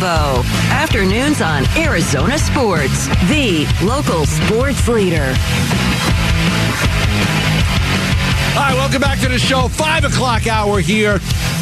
Afternoons 0.00 1.42
on 1.42 1.64
Arizona 1.76 2.38
Sports, 2.38 3.08
the 3.28 3.66
local 3.84 4.24
sports 4.24 4.88
leader. 4.88 5.34
All 8.54 8.68
right, 8.68 8.74
welcome 8.74 9.02
back 9.02 9.20
to 9.20 9.28
the 9.28 9.38
show. 9.38 9.68
Five 9.68 10.04
o'clock 10.04 10.46
hour 10.46 10.80
here. 10.80 11.18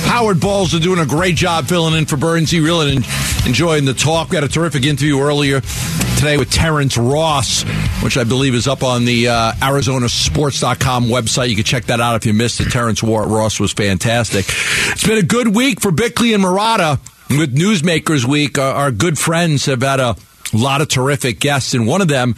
Howard 0.06 0.38
Balzer 0.38 0.78
doing 0.78 1.00
a 1.00 1.06
great 1.06 1.34
job 1.34 1.66
filling 1.66 1.94
in 1.94 2.06
for 2.06 2.16
Burnsy. 2.16 2.62
Really 2.64 2.98
enjoying 3.46 3.84
the 3.84 3.94
talk. 3.94 4.30
We 4.30 4.36
had 4.36 4.44
a 4.44 4.48
terrific 4.48 4.84
interview 4.84 5.18
earlier 5.18 5.60
today 5.60 6.36
with 6.36 6.52
Terrence 6.52 6.96
Ross, 6.96 7.64
which 8.04 8.16
I 8.16 8.22
believe 8.22 8.54
is 8.54 8.68
up 8.68 8.84
on 8.84 9.06
the 9.06 9.26
uh, 9.26 9.52
ArizonaSports.com 9.54 11.06
website. 11.06 11.48
You 11.48 11.56
can 11.56 11.64
check 11.64 11.86
that 11.86 12.00
out 12.00 12.14
if 12.14 12.26
you 12.26 12.32
missed 12.32 12.60
it. 12.60 12.70
Terrence 12.70 13.02
Ross 13.02 13.58
was 13.58 13.72
fantastic. 13.72 14.46
It's 14.92 15.04
been 15.04 15.18
a 15.18 15.22
good 15.22 15.48
week 15.48 15.80
for 15.80 15.90
Bickley 15.90 16.32
and 16.32 16.44
Marotta 16.44 17.00
with 17.30 17.54
Newsmakers 17.54 18.24
Week. 18.24 18.58
Our, 18.58 18.74
our 18.74 18.90
good 18.90 19.18
friends 19.18 19.66
have 19.66 19.82
had 19.82 20.00
a 20.00 20.16
a 20.52 20.56
lot 20.56 20.80
of 20.80 20.88
terrific 20.88 21.40
guests, 21.40 21.74
and 21.74 21.86
one 21.86 22.00
of 22.00 22.08
them 22.08 22.34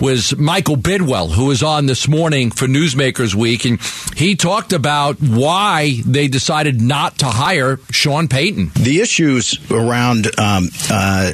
was 0.00 0.36
Michael 0.36 0.76
Bidwill, 0.76 1.32
who 1.32 1.46
was 1.46 1.62
on 1.62 1.86
this 1.86 2.08
morning 2.08 2.50
for 2.50 2.66
Newsmakers 2.66 3.34
Week, 3.34 3.64
and 3.64 3.80
he 4.16 4.36
talked 4.36 4.72
about 4.72 5.16
why 5.20 5.94
they 6.06 6.28
decided 6.28 6.80
not 6.80 7.18
to 7.18 7.26
hire 7.26 7.78
Sean 7.90 8.28
Payton. 8.28 8.72
The 8.74 9.00
issues 9.00 9.58
around 9.70 10.26
um, 10.38 10.68
uh, 10.90 11.32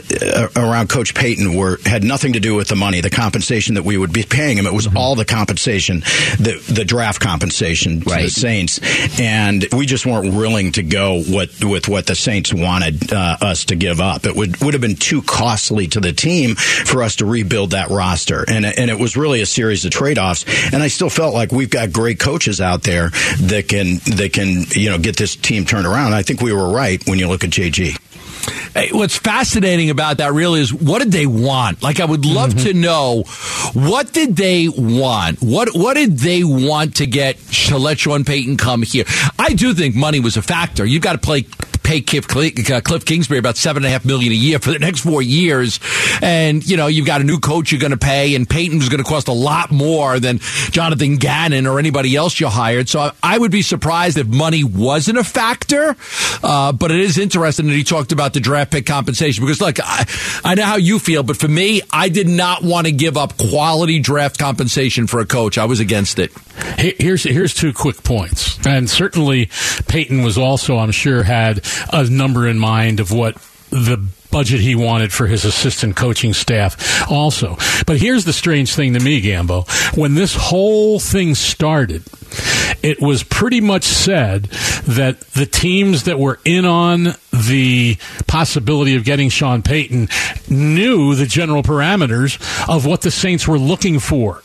around 0.57 0.89
Coach 0.89 1.15
Payton 1.15 1.55
were 1.55 1.79
had 1.85 2.05
nothing 2.05 2.35
to 2.35 2.41
do 2.41 2.55
with 2.55 2.69
the 2.69 2.77
money, 2.77 3.01
the 3.01 3.11
compensation 3.11 3.75
that 3.75 3.85
we 3.85 3.97
would 3.97 4.13
be 4.13 4.23
paying 4.23 4.59
him. 4.59 4.67
It 4.67 4.73
was 4.73 4.87
mm-hmm. 4.87 4.97
all 4.97 5.15
the 5.15 5.25
compensation, 5.25 6.01
the 6.39 6.63
the 6.73 6.85
draft 6.85 7.21
compensation 7.21 8.01
to 8.01 8.11
right. 8.11 8.23
the 8.25 8.31
Saints, 8.31 8.81
and 9.21 9.67
we 9.73 9.87
just 9.87 10.07
weren't 10.07 10.35
willing 10.35 10.73
to 10.73 10.83
go 10.83 11.23
what 11.23 11.51
with 11.63 11.89
what 11.89 12.07
the 12.07 12.15
Saints 12.15 12.53
wanted 12.53 13.13
uh, 13.13 13.37
us 13.41 13.67
to 13.67 13.77
give 13.77 14.01
up. 14.01 14.25
It 14.27 14.35
would 14.35 14.61
would 14.63 14.75
have 14.75 14.81
been 14.81 14.97
too 14.97 15.23
costly 15.23 15.87
to 15.89 16.01
the 16.01 16.13
team 16.13 16.22
for 16.55 17.03
us 17.03 17.17
to 17.17 17.27
rebuild 17.27 17.71
that 17.71 17.91
roster. 17.91 18.45
And, 18.49 18.65
and 18.65 18.91
it 18.91 18.99
was 18.99 19.17
really 19.17 19.41
a 19.41 19.47
series 19.47 19.85
of 19.85 19.91
trade 19.91 20.19
offs. 20.19 20.45
And 20.73 20.83
I 20.83 20.89
still 20.89 21.11
felt 21.11 21.35
like 21.35 21.53
we've 21.53 21.71
got 21.71 21.93
great 21.93 22.19
coaches 22.19 22.61
out 22.61 22.83
there 22.83 23.11
that 23.41 23.67
can, 23.69 23.97
that 24.17 24.31
can, 24.33 24.65
you 24.71 24.91
know, 24.91 24.99
get 24.99 25.17
this 25.17 25.37
team 25.37 25.65
turned 25.65 25.87
around. 25.87 26.15
I 26.15 26.23
think 26.23 26.41
we 26.41 26.53
were 26.53 26.73
right 26.73 27.03
when 27.07 27.19
you 27.19 27.29
look 27.29 27.45
at 27.45 27.51
JG. 27.51 27.99
Hey, 28.75 28.89
what's 28.91 29.19
fascinating 29.19 29.91
about 29.91 30.17
that 30.17 30.33
really 30.33 30.61
is 30.61 30.73
what 30.73 31.01
did 31.01 31.13
they 31.13 31.27
want? 31.27 31.83
Like 31.83 32.01
I 32.01 32.07
would 32.07 32.25
love 32.25 32.51
mm-hmm. 32.51 32.67
to 32.69 32.75
know 32.75 33.23
what 33.75 34.13
did 34.13 34.35
they 34.35 34.69
want? 34.69 35.43
What 35.43 35.69
what 35.75 35.95
did 35.95 36.19
they 36.19 36.43
want 36.43 36.97
to 36.97 37.07
get 37.07 37.39
to 37.69 37.79
let 37.79 38.01
Sean 38.01 38.25
Payton 38.25 38.57
come 38.57 38.83
here? 38.83 39.05
I 39.39 39.53
do 39.53 39.75
think 39.75 39.95
money 39.95 40.21
was 40.21 40.37
a 40.37 40.43
factor. 40.43 40.85
You've 40.87 41.03
got 41.03 41.13
to 41.13 41.19
play 41.19 41.45
pay 41.93 42.01
Cliff, 42.01 42.71
uh, 42.71 42.81
Cliff 42.81 43.05
Kingsbury 43.05 43.39
about 43.39 43.57
seven 43.57 43.83
and 43.83 43.89
a 43.89 43.91
half 43.91 44.05
million 44.05 44.33
a 44.33 44.37
year 44.37 44.59
for 44.59 44.71
the 44.71 44.79
next 44.79 45.01
four 45.01 45.21
years, 45.21 45.79
and 46.23 46.67
you 46.67 46.77
know 46.77 46.87
you've 46.87 47.07
got 47.07 47.21
a 47.21 47.25
new 47.25 47.39
coach 47.39 47.71
you're 47.71 47.81
going 47.81 47.93
to 47.93 47.97
pay, 47.99 48.35
and 48.35 48.49
Payton 48.49 48.79
was 48.79 48.89
going 48.89 49.03
to 49.03 49.09
cost 49.09 49.29
a 49.29 49.33
lot 49.33 49.71
more 49.71 50.19
than 50.19 50.39
Jonathan 50.71 51.17
Gannon 51.17 51.67
or 51.67 51.79
anybody 51.79 52.17
else 52.17 52.39
you 52.41 52.49
hired. 52.49 52.89
So 52.89 53.13
I 53.23 53.39
would 53.39 53.51
be 53.51 53.63
surprised 53.63 54.17
if 54.17 54.27
money 54.27 54.65
wasn't 54.65 55.19
a 55.19 55.25
factor. 55.25 55.97
Uh, 56.43 56.73
but 56.73 56.91
it 56.91 57.01
is 57.01 57.19
interesting 57.19 57.67
that 57.67 57.75
he 57.75 57.85
talked 57.85 58.13
about 58.13 58.33
the 58.33 58.41
draft 58.41 58.73
pick 58.73 58.87
compensation 58.87 59.45
because 59.45 59.61
look, 59.61 59.79
I, 59.81 60.07
I 60.45 60.55
know 60.55 60.65
how 60.65 60.77
you 60.77 60.99
feel, 60.99 61.23
but 61.23 61.37
for 61.37 61.49
me, 61.49 61.83
I 61.93 62.09
did 62.09 62.29
not 62.29 62.63
want 62.63 62.87
to 62.87 62.93
give 62.93 63.17
up 63.17 63.37
quality 63.37 64.01
draft 64.01 64.39
compensation 64.39 65.07
for 65.07 65.21
a 65.21 65.27
coach. 65.27 65.59
I 65.59 65.67
was 65.67 65.81
against 65.81 66.19
it. 66.19 66.33
Here's 66.79 67.23
here's 67.23 67.55
two 67.55 67.73
quick 67.73 68.03
points, 68.03 68.65
and 68.67 68.89
certainly 68.89 69.51
Payton 69.89 70.23
was 70.23 70.39
also, 70.39 70.79
I'm 70.79 70.91
sure, 70.91 71.23
had 71.23 71.65
a 71.93 72.05
number 72.09 72.47
in 72.47 72.59
mind 72.59 73.01
of 73.01 73.13
what 73.13 73.37
the 73.71 74.03
budget 74.31 74.61
he 74.61 74.75
wanted 74.75 75.13
for 75.13 75.27
his 75.27 75.45
assistant 75.45 75.95
coaching 75.95 76.33
staff 76.33 77.09
also. 77.11 77.57
But 77.87 77.99
here's 77.99 78.25
the 78.25 78.33
strange 78.33 78.75
thing 78.75 78.95
to 78.95 79.01
me, 79.01 79.23
Gambo. 79.23 79.69
When 79.97 80.15
this 80.15 80.35
whole 80.35 80.99
thing 80.99 81.35
started, 81.35 82.03
it 82.83 83.01
was 83.01 83.23
pretty 83.23 83.61
much 83.61 83.85
said 83.85 84.45
that 84.89 85.21
the 85.21 85.47
teams 85.47 86.05
that 86.05 86.19
were 86.19 86.41
in 86.45 86.65
on 86.65 87.15
the 87.33 87.97
possibility 88.27 88.97
of 88.97 89.05
getting 89.05 89.29
Sean 89.29 89.63
Payton 89.63 90.09
knew 90.49 91.15
the 91.15 91.27
general 91.27 91.63
parameters 91.63 92.39
of 92.69 92.87
what 92.87 93.03
the 93.03 93.11
Saints 93.11 93.47
were 93.47 93.59
looking 93.59 93.99
for 93.99 94.43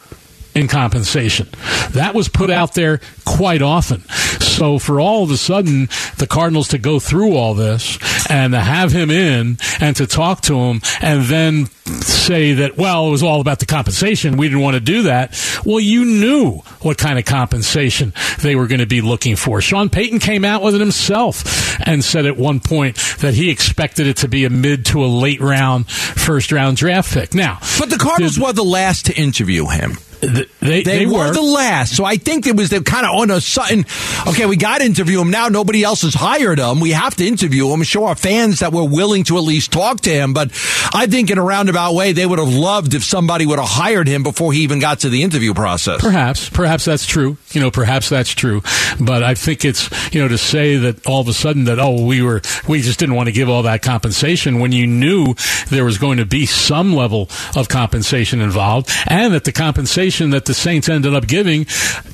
in 0.57 0.68
compensation. 0.68 1.47
That 1.91 2.16
was 2.16 2.28
put 2.28 2.50
out 2.50 2.73
there 2.73 3.00
quite 3.25 3.62
often. 3.62 4.01
So 4.40 4.79
for 4.79 5.00
all 5.00 5.23
of 5.23 5.29
a 5.29 5.38
sudden, 5.38 5.88
the 6.18 6.28
Cardinals 6.28 6.69
to 6.69 6.79
go 6.79 7.00
through 7.00 7.35
all 7.35 7.53
this 7.53 8.00
and 8.29 8.53
to 8.53 8.59
have 8.59 8.91
him 8.91 9.12
in 9.12 9.57
and 9.79 9.95
to 9.97 10.07
talk 10.07 10.41
to 10.41 10.56
him 10.56 10.81
and 11.00 11.25
then 11.25 11.68
say 12.01 12.53
that, 12.53 12.75
well, 12.75 13.07
it 13.07 13.12
was 13.12 13.23
all 13.23 13.40
about 13.40 13.59
the 13.59 13.66
compensation. 13.66 14.35
We 14.35 14.47
didn't 14.47 14.63
want 14.63 14.73
to 14.73 14.81
do 14.81 15.03
that. 15.03 15.40
Well, 15.63 15.79
you 15.79 16.06
knew 16.06 16.62
what 16.81 16.97
kind 16.97 17.19
of 17.19 17.25
compensation 17.25 18.13
they 18.41 18.56
were 18.56 18.68
going 18.68 18.79
to 18.79 18.88
be 18.88 19.01
looking 19.01 19.35
for. 19.35 19.62
Sean 19.62 19.89
Payton 19.89 20.19
came 20.19 20.44
out 20.44 20.63
with 20.63 20.74
it 20.74 20.81
himself 20.81 21.79
and 21.88 22.03
said 22.03 22.25
at 22.25 22.35
one 22.35 22.59
point 22.59 22.97
that 23.19 23.35
he 23.35 23.51
expected 23.51 24.07
it 24.07 24.18
to 24.18 24.28
be 24.28 24.44
a 24.45 24.50
mid 24.50 24.88
to 24.88 25.06
a 25.06 25.07
late 25.07 25.39
round, 25.39 25.88
first 25.89 26.51
round 26.51 26.78
draft 26.78 27.13
pick. 27.13 27.34
Now, 27.35 27.59
but 27.78 27.89
the 27.89 27.97
Cardinals 27.97 28.35
did, 28.35 28.44
were 28.44 28.53
the 28.53 28.63
last 28.63 29.06
to 29.06 29.13
interview 29.13 29.68
him. 29.68 29.97
They, 30.20 30.46
they, 30.60 30.84
they 30.84 31.06
were. 31.06 31.28
were. 31.28 31.34
the 31.34 31.42
last. 31.42 31.96
So 31.96 32.04
I 32.04 32.18
think 32.18 32.48
it 32.48 32.56
was 32.56 32.70
the 32.70 32.82
kind 32.82 33.06
of 33.06 33.16
on 33.16 33.32
a 33.32 33.40
sudden, 33.40 33.86
okay, 34.28 34.46
we 34.46 34.58
got 34.58 34.80
to 34.80 34.86
interview 34.86 35.22
him 35.22 35.30
now. 35.30 35.48
Nobody 35.48 35.84
else 35.84 36.02
has 36.02 36.14
hired 36.14 36.60
him. 36.60 36.80
We 36.80 36.92
have 36.92 37.16
to 37.16 37.28
interview 37.28 37.72
him, 37.72 37.84
show 37.84 38.06
our 38.06 38.16
fans 38.16 38.60
that 38.60 38.72
we're 38.72 38.88
willing 38.88 39.24
to 39.26 39.38
at 39.38 39.44
least 39.44 39.72
talk 39.72 40.02
to 40.02 40.10
him. 40.10 40.34
But 40.34 40.52
I 40.94 41.08
think 41.08 41.30
in 41.30 41.38
a 41.38 41.44
roundabout 41.44 41.94
way, 41.94 42.14
they 42.14 42.26
would 42.26 42.40
have 42.40 42.54
loved 42.54 42.94
if 42.94 43.04
somebody 43.04 43.46
would 43.46 43.60
have 43.60 43.68
hired 43.68 44.08
him 44.08 44.24
before 44.24 44.54
he 44.54 44.62
even 44.62 44.80
got 44.80 45.00
to 45.02 45.10
the 45.10 45.24
interview 45.24 45.54
process. 45.54 46.02
Perhaps, 46.02 46.50
perhaps 46.50 46.86
that's 46.86 47.06
true. 47.06 47.38
You 47.52 47.62
know, 47.62 47.72
perhaps 47.72 48.10
that's 48.10 48.32
true. 48.32 48.62
But 49.00 49.24
I 49.24 49.36
think 49.36 49.66
it's, 49.66 49.90
you 50.14 50.22
know, 50.22 50.28
to 50.28 50.38
say 50.38 50.78
that 50.78 51.06
all 51.06 51.22
of 51.22 51.28
a 51.28 51.34
sudden 51.34 51.66
that, 51.66 51.80
oh, 51.80 52.06
we 52.06 52.22
were, 52.22 52.42
we 52.68 52.82
just 52.82 53.00
didn't 53.00 53.16
want 53.16 53.28
to 53.28 53.34
give 53.34 53.50
all 53.50 53.64
that 53.64 53.82
compensation 53.82 54.60
when 54.60 54.72
you 54.72 54.88
knew 54.88 55.36
there 55.70 55.86
was 55.86 55.98
going 55.98 56.18
to 56.18 56.26
be 56.26 56.46
some 56.46 56.94
level 56.94 57.30
of 57.56 57.70
compensation 57.70 58.42
involved 58.42 58.90
and 59.06 59.34
that 59.34 59.44
the 59.44 59.52
compensation 59.52 60.06
that 60.31 60.45
the 60.45 60.53
Saints 60.53 60.90
ended 60.90 61.13
up 61.13 61.28
giving, 61.28 61.66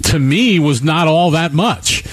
to 0.04 0.20
me, 0.20 0.60
was 0.60 0.82
not 0.82 1.08
all 1.08 1.32
that 1.32 1.54
much 1.54 2.04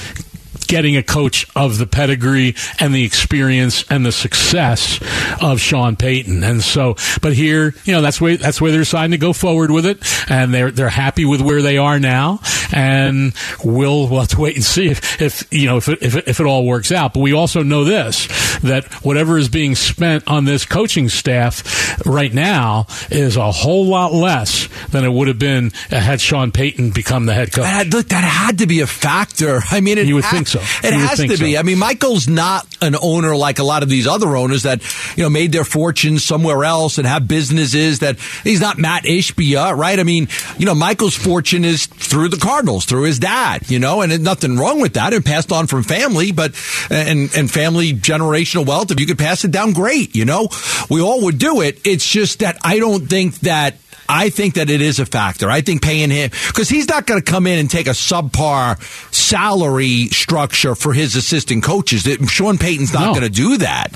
getting 0.70 0.96
a 0.96 1.02
coach 1.02 1.44
of 1.56 1.78
the 1.78 1.86
pedigree 1.86 2.54
and 2.78 2.94
the 2.94 3.04
experience 3.04 3.84
and 3.90 4.06
the 4.06 4.12
success 4.12 5.00
of 5.42 5.58
Sean 5.58 5.96
Payton. 5.96 6.44
And 6.44 6.62
so, 6.62 6.94
but 7.20 7.32
here, 7.32 7.74
you 7.84 7.92
know, 7.92 8.00
that's 8.00 8.20
where 8.20 8.36
that's 8.36 8.60
where 8.60 8.70
they're 8.70 8.82
deciding 8.82 9.10
to 9.10 9.18
go 9.18 9.32
forward 9.32 9.72
with 9.72 9.84
it, 9.84 9.98
and 10.30 10.54
they're 10.54 10.70
they're 10.70 10.88
happy 10.88 11.24
with 11.24 11.40
where 11.40 11.60
they 11.60 11.76
are 11.76 11.98
now, 11.98 12.38
and 12.72 13.34
we'll, 13.64 14.08
we'll 14.08 14.20
have 14.20 14.28
to 14.28 14.40
wait 14.40 14.54
and 14.54 14.64
see 14.64 14.86
if, 14.86 15.20
if 15.20 15.52
you 15.52 15.66
know 15.66 15.76
if 15.76 15.88
it, 15.88 15.98
if 16.02 16.14
it, 16.14 16.28
if 16.28 16.38
it 16.38 16.46
all 16.46 16.64
works 16.64 16.92
out. 16.92 17.14
But 17.14 17.20
we 17.20 17.32
also 17.32 17.64
know 17.64 17.82
this 17.82 18.28
that 18.60 18.84
whatever 19.04 19.38
is 19.38 19.48
being 19.48 19.74
spent 19.74 20.28
on 20.28 20.44
this 20.44 20.64
coaching 20.64 21.08
staff 21.08 22.06
right 22.06 22.32
now 22.32 22.86
is 23.10 23.36
a 23.36 23.50
whole 23.50 23.86
lot 23.86 24.12
less 24.12 24.68
than 24.90 25.04
it 25.04 25.12
would 25.12 25.26
have 25.26 25.38
been 25.38 25.70
had 25.90 26.20
Sean 26.20 26.52
Payton 26.52 26.90
become 26.90 27.26
the 27.26 27.34
head 27.34 27.52
coach. 27.52 27.64
That, 27.64 27.88
look, 27.88 28.08
that 28.08 28.22
had 28.22 28.58
to 28.58 28.66
be 28.66 28.80
a 28.80 28.86
factor. 28.86 29.60
I 29.70 29.80
mean, 29.80 29.98
you 29.98 30.14
would 30.14 30.24
think 30.26 30.46
so. 30.46 30.59
It 30.82 30.92
has 30.92 31.18
to 31.18 31.28
be. 31.28 31.54
So. 31.54 31.58
I 31.58 31.62
mean, 31.62 31.78
Michael's 31.78 32.28
not 32.28 32.66
an 32.80 32.96
owner 33.00 33.36
like 33.36 33.58
a 33.58 33.64
lot 33.64 33.82
of 33.82 33.88
these 33.88 34.06
other 34.06 34.36
owners 34.36 34.62
that 34.62 34.82
you 35.16 35.22
know 35.22 35.30
made 35.30 35.52
their 35.52 35.64
fortunes 35.64 36.24
somewhere 36.24 36.64
else 36.64 36.98
and 36.98 37.06
have 37.06 37.26
businesses 37.28 38.00
that 38.00 38.18
he's 38.44 38.60
not 38.60 38.78
Matt 38.78 39.04
Ishbia, 39.04 39.76
right? 39.76 39.98
I 39.98 40.02
mean, 40.02 40.28
you 40.58 40.66
know, 40.66 40.74
Michael's 40.74 41.16
fortune 41.16 41.64
is 41.64 41.86
through 41.86 42.28
the 42.28 42.36
Cardinals, 42.36 42.84
through 42.84 43.04
his 43.04 43.18
dad, 43.18 43.70
you 43.70 43.78
know, 43.78 44.02
and 44.02 44.22
nothing 44.22 44.56
wrong 44.56 44.80
with 44.80 44.94
that. 44.94 45.12
It 45.12 45.24
passed 45.24 45.52
on 45.52 45.66
from 45.66 45.82
family, 45.82 46.32
but 46.32 46.54
and 46.90 47.34
and 47.36 47.50
family 47.50 47.92
generational 47.92 48.66
wealth. 48.66 48.90
If 48.90 49.00
you 49.00 49.06
could 49.06 49.18
pass 49.18 49.44
it 49.44 49.50
down, 49.50 49.72
great. 49.72 50.14
You 50.16 50.24
know, 50.24 50.48
we 50.88 51.00
all 51.00 51.24
would 51.24 51.38
do 51.38 51.60
it. 51.60 51.80
It's 51.84 52.08
just 52.08 52.40
that 52.40 52.56
I 52.62 52.78
don't 52.78 53.06
think 53.06 53.40
that 53.40 53.76
I 54.10 54.28
think 54.30 54.54
that 54.54 54.68
it 54.68 54.80
is 54.80 54.98
a 54.98 55.06
factor. 55.06 55.48
I 55.48 55.60
think 55.60 55.82
paying 55.82 56.10
him 56.10 56.30
because 56.48 56.68
he's 56.68 56.88
not 56.88 57.06
going 57.06 57.22
to 57.22 57.30
come 57.30 57.46
in 57.46 57.58
and 57.58 57.70
take 57.70 57.86
a 57.86 57.90
subpar 57.90 58.80
salary 59.14 60.06
structure 60.08 60.74
for 60.74 60.92
his 60.92 61.14
assistant 61.14 61.62
coaches. 61.62 62.02
Sean 62.28 62.58
Payton's 62.58 62.92
not 62.92 63.06
no. 63.06 63.12
going 63.12 63.22
to 63.22 63.30
do 63.30 63.58
that. 63.58 63.92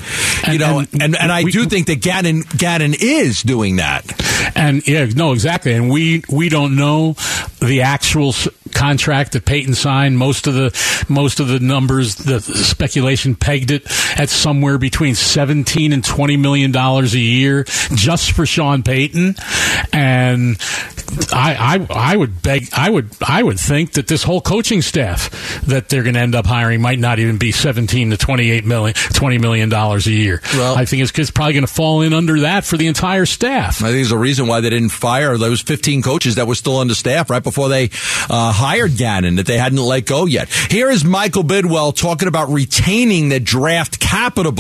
You 0.47 0.53
and, 0.53 0.61
know, 0.61 0.79
and, 0.79 1.03
and, 1.03 1.17
and 1.17 1.33
I 1.33 1.43
we, 1.43 1.51
do 1.51 1.65
think 1.67 1.89
that 1.89 2.01
Gannon 2.01 2.43
Gannon 2.57 2.95
is 2.99 3.43
doing 3.43 3.77
that. 3.77 4.05
And 4.55 4.87
yeah, 4.87 5.07
no, 5.07 5.33
exactly. 5.33 5.73
And 5.73 5.91
we 5.91 6.23
we 6.31 6.49
don't 6.49 6.77
know 6.77 7.17
the 7.61 7.83
actual 7.83 8.33
contract 8.73 9.33
that 9.33 9.45
Payton 9.45 9.75
signed. 9.75 10.17
Most 10.17 10.47
of 10.47 10.55
the 10.55 11.05
most 11.09 11.41
of 11.41 11.49
the 11.49 11.59
numbers, 11.59 12.15
the 12.15 12.41
speculation 12.41 13.35
pegged 13.35 13.73
it 13.73 13.85
at 14.19 14.29
somewhere 14.29 14.79
between 14.79 15.17
seventeen 15.17 15.93
and 15.93 16.05
twenty 16.05 16.37
million 16.37 16.71
dollars 16.71 17.15
a 17.15 17.21
year 17.21 17.65
just 17.95 18.33
for 18.33 18.47
Sean 18.47 18.83
Payton. 18.83 19.35
And 19.93 20.04
I, 21.33 21.87
I 21.91 22.13
I 22.13 22.17
would 22.17 22.43
beg 22.43 22.69
I 22.73 22.91
would 22.91 23.11
I 23.27 23.43
would 23.43 23.59
think 23.59 23.93
that 23.93 24.09
this 24.09 24.23
whole 24.23 24.41
coaching 24.41 24.83
staff 24.83 25.63
that 25.63 25.89
they're 25.89 26.03
going 26.03 26.15
to 26.15 26.21
end 26.21 26.35
up 26.35 26.47
hiring 26.47 26.81
might 26.81 26.99
not 26.99 27.19
even 27.19 27.39
be 27.39 27.53
17 27.53 28.11
to 28.11 28.17
28 28.17 28.65
million 28.65 28.95
20 28.95 29.39
million 29.39 29.69
dollars 29.69 30.07
a 30.07 30.13
year. 30.13 30.41
Well, 30.55 30.77
I 30.77 30.85
think 30.85 31.03
it's, 31.03 31.17
it's 31.19 31.31
probably 31.31 31.55
going 31.55 31.67
to 31.67 31.73
fall 31.73 32.03
in 32.03 32.13
under 32.13 32.41
that 32.41 32.65
for 32.65 32.77
the 32.77 32.87
entire 32.87 33.27
staff. 33.27 33.83
I 33.83 33.87
think 33.87 33.97
there's 33.97 34.13
a 34.13 34.19
reason 34.19 34.47
why 34.47 34.61
they 34.61 34.71
didn't 34.71 34.91
fire 34.91 35.37
those 35.39 35.61
15 35.63 36.03
coaches 36.03 36.35
that 36.37 36.47
were 36.47 36.55
still 36.55 36.77
on 36.77 36.89
the 36.89 36.95
staff 36.95 37.31
right 37.31 37.43
before 37.43 37.69
they 37.69 37.91
uh, 38.29 38.53
hired 38.53 38.97
Gannon 38.97 39.37
that 39.37 39.47
they 39.47 39.59
hadn't 39.59 39.79
let 39.79 40.07
go 40.07 40.27
yet. 40.27 40.49
Here 40.49 40.91
is 40.91 41.05
Michael 41.05 41.45
Bidwill 41.45 41.97
talking 41.97 42.29
about 42.29 42.49
retaining 42.51 43.29
the 43.29 43.41
draft 43.41 44.01
capital, 44.01 44.53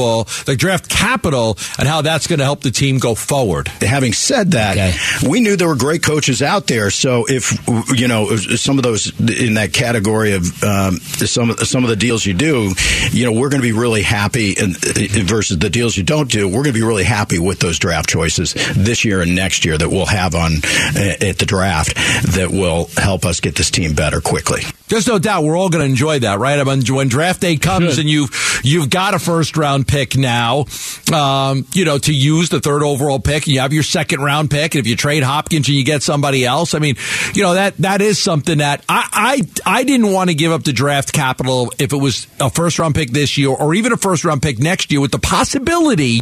the 0.47 0.57
draft 0.57 0.89
capital, 0.89 1.59
and 1.79 1.89
how 1.89 2.03
that's 2.03 2.27
going 2.27 2.39
to 2.39 2.45
help 2.45 2.61
the 2.61 2.71
team 2.71 2.99
go 2.99 3.15
forward. 3.15 3.69
Having 3.69 4.15
said 4.15 4.53
that, 4.53 4.77
okay. 4.77 5.29
we 5.29 5.34
knew 5.41 5.57
there 5.57 5.69
were 5.69 5.77
great 5.77 6.03
coaches 6.03 6.43
out 6.43 6.67
there. 6.67 6.91
So 6.91 7.27
if 7.29 7.53
you 7.97 8.09
know 8.09 8.37
some 8.37 8.79
of 8.79 8.85
those 8.85 9.19
in 9.21 9.55
that 9.55 9.73
category 9.73 10.33
of 10.33 10.63
um, 10.65 10.99
some 10.99 11.51
of 11.51 11.61
some 11.67 11.85
of 11.85 11.91
the 11.91 11.97
deals 11.97 12.25
you 12.25 12.35
do, 12.35 12.73
you 13.11 13.25
know, 13.25 13.33
we're 13.33 13.49
going 13.49 13.63
to 13.63 13.67
be 13.67 13.73
really 13.73 14.03
happy. 14.03 14.55
And 14.59 14.77
versus 14.77 15.59
the 15.59 15.71
deals 15.71 15.97
you 15.97 16.05
don't 16.05 16.31
do, 16.31 16.47
we're 16.47 16.63
going 16.63 16.75
to 16.75 16.81
be 16.81 16.83
really 16.83 17.05
happy 17.05 17.39
with 17.39 17.61
those 17.61 17.79
draft 17.79 18.09
choices 18.09 18.55
this 18.77 19.05
year 19.05 19.21
and 19.23 19.35
next 19.35 19.65
year 19.65 19.77
that 19.77 19.89
we'll 19.89 20.07
have 20.07 20.35
on 20.35 20.55
at 20.97 21.39
the 21.39 21.47
draft 21.47 21.95
that 22.35 22.51
will 22.51 22.89
help 22.97 23.25
us 23.25 23.41
get 23.41 23.57
this 23.57 23.71
team 23.71 23.95
better 23.95 24.21
quickly. 24.21 24.63
There's 24.89 25.09
no 25.09 25.19
doubt 25.19 25.45
we're 25.45 25.57
all 25.57 25.71
going 25.71 25.85
to 25.85 25.91
enjoy 25.91 26.21
that, 26.21 26.39
right? 26.39 26.59
I 26.59 26.65
mean, 26.65 26.83
when 26.95 27.09
draft 27.09 27.41
day 27.41 27.57
comes 27.57 27.99
and 27.99 28.09
you've 28.09 28.61
you've 28.63 28.91
got 28.91 29.15
a 29.15 29.19
first 29.19 29.57
round 29.57 29.89
pick 29.89 30.17
now, 30.17 30.67
um, 31.13 31.67
you 31.73 31.85
know, 31.85 31.99
to 31.99 32.13
use 32.15 32.51
the 32.51 32.61
third 32.61 32.83
overall 32.83 33.19
pick, 33.19 33.47
you 33.47 33.61
have 33.61 33.73
your 33.73 33.83
second 33.83 34.21
round 34.21 34.51
pick, 34.51 34.75
and 34.75 34.81
if 34.81 34.87
you 34.87 34.95
trade 34.95 35.24
Hopkins 35.25 35.69
and 35.69 35.77
you 35.77 35.85
get 35.85 36.03
somebody 36.03 36.45
else, 36.45 36.75
I 36.75 36.79
mean, 36.79 36.97
you 37.35 37.43
know 37.43 37.55
that 37.55 37.77
that 37.79 38.01
is 38.01 38.19
something 38.19 38.59
that 38.59 38.85
I 38.89 39.45
I, 39.67 39.79
I 39.79 39.85
didn't 39.85 40.13
want 40.13 40.31
to 40.31 40.35
give 40.35 40.53
up 40.53 40.63
the 40.65 40.73
draft 40.73 41.13
capital 41.13 41.73
if 41.79 41.93
it 41.93 41.97
was 41.97 42.27
a 42.41 42.51
first 42.51 42.79
round 42.79 42.95
pick 42.95 43.11
this 43.11 43.37
year 43.39 43.51
or 43.51 43.75
even 43.75 43.93
a 43.93 43.97
first 43.97 44.25
round 44.25 44.43
pick 44.43 44.59
next 44.59 44.93
year, 44.93 45.01
with 45.01 45.13
the 45.13 45.19
possibility 45.19 46.21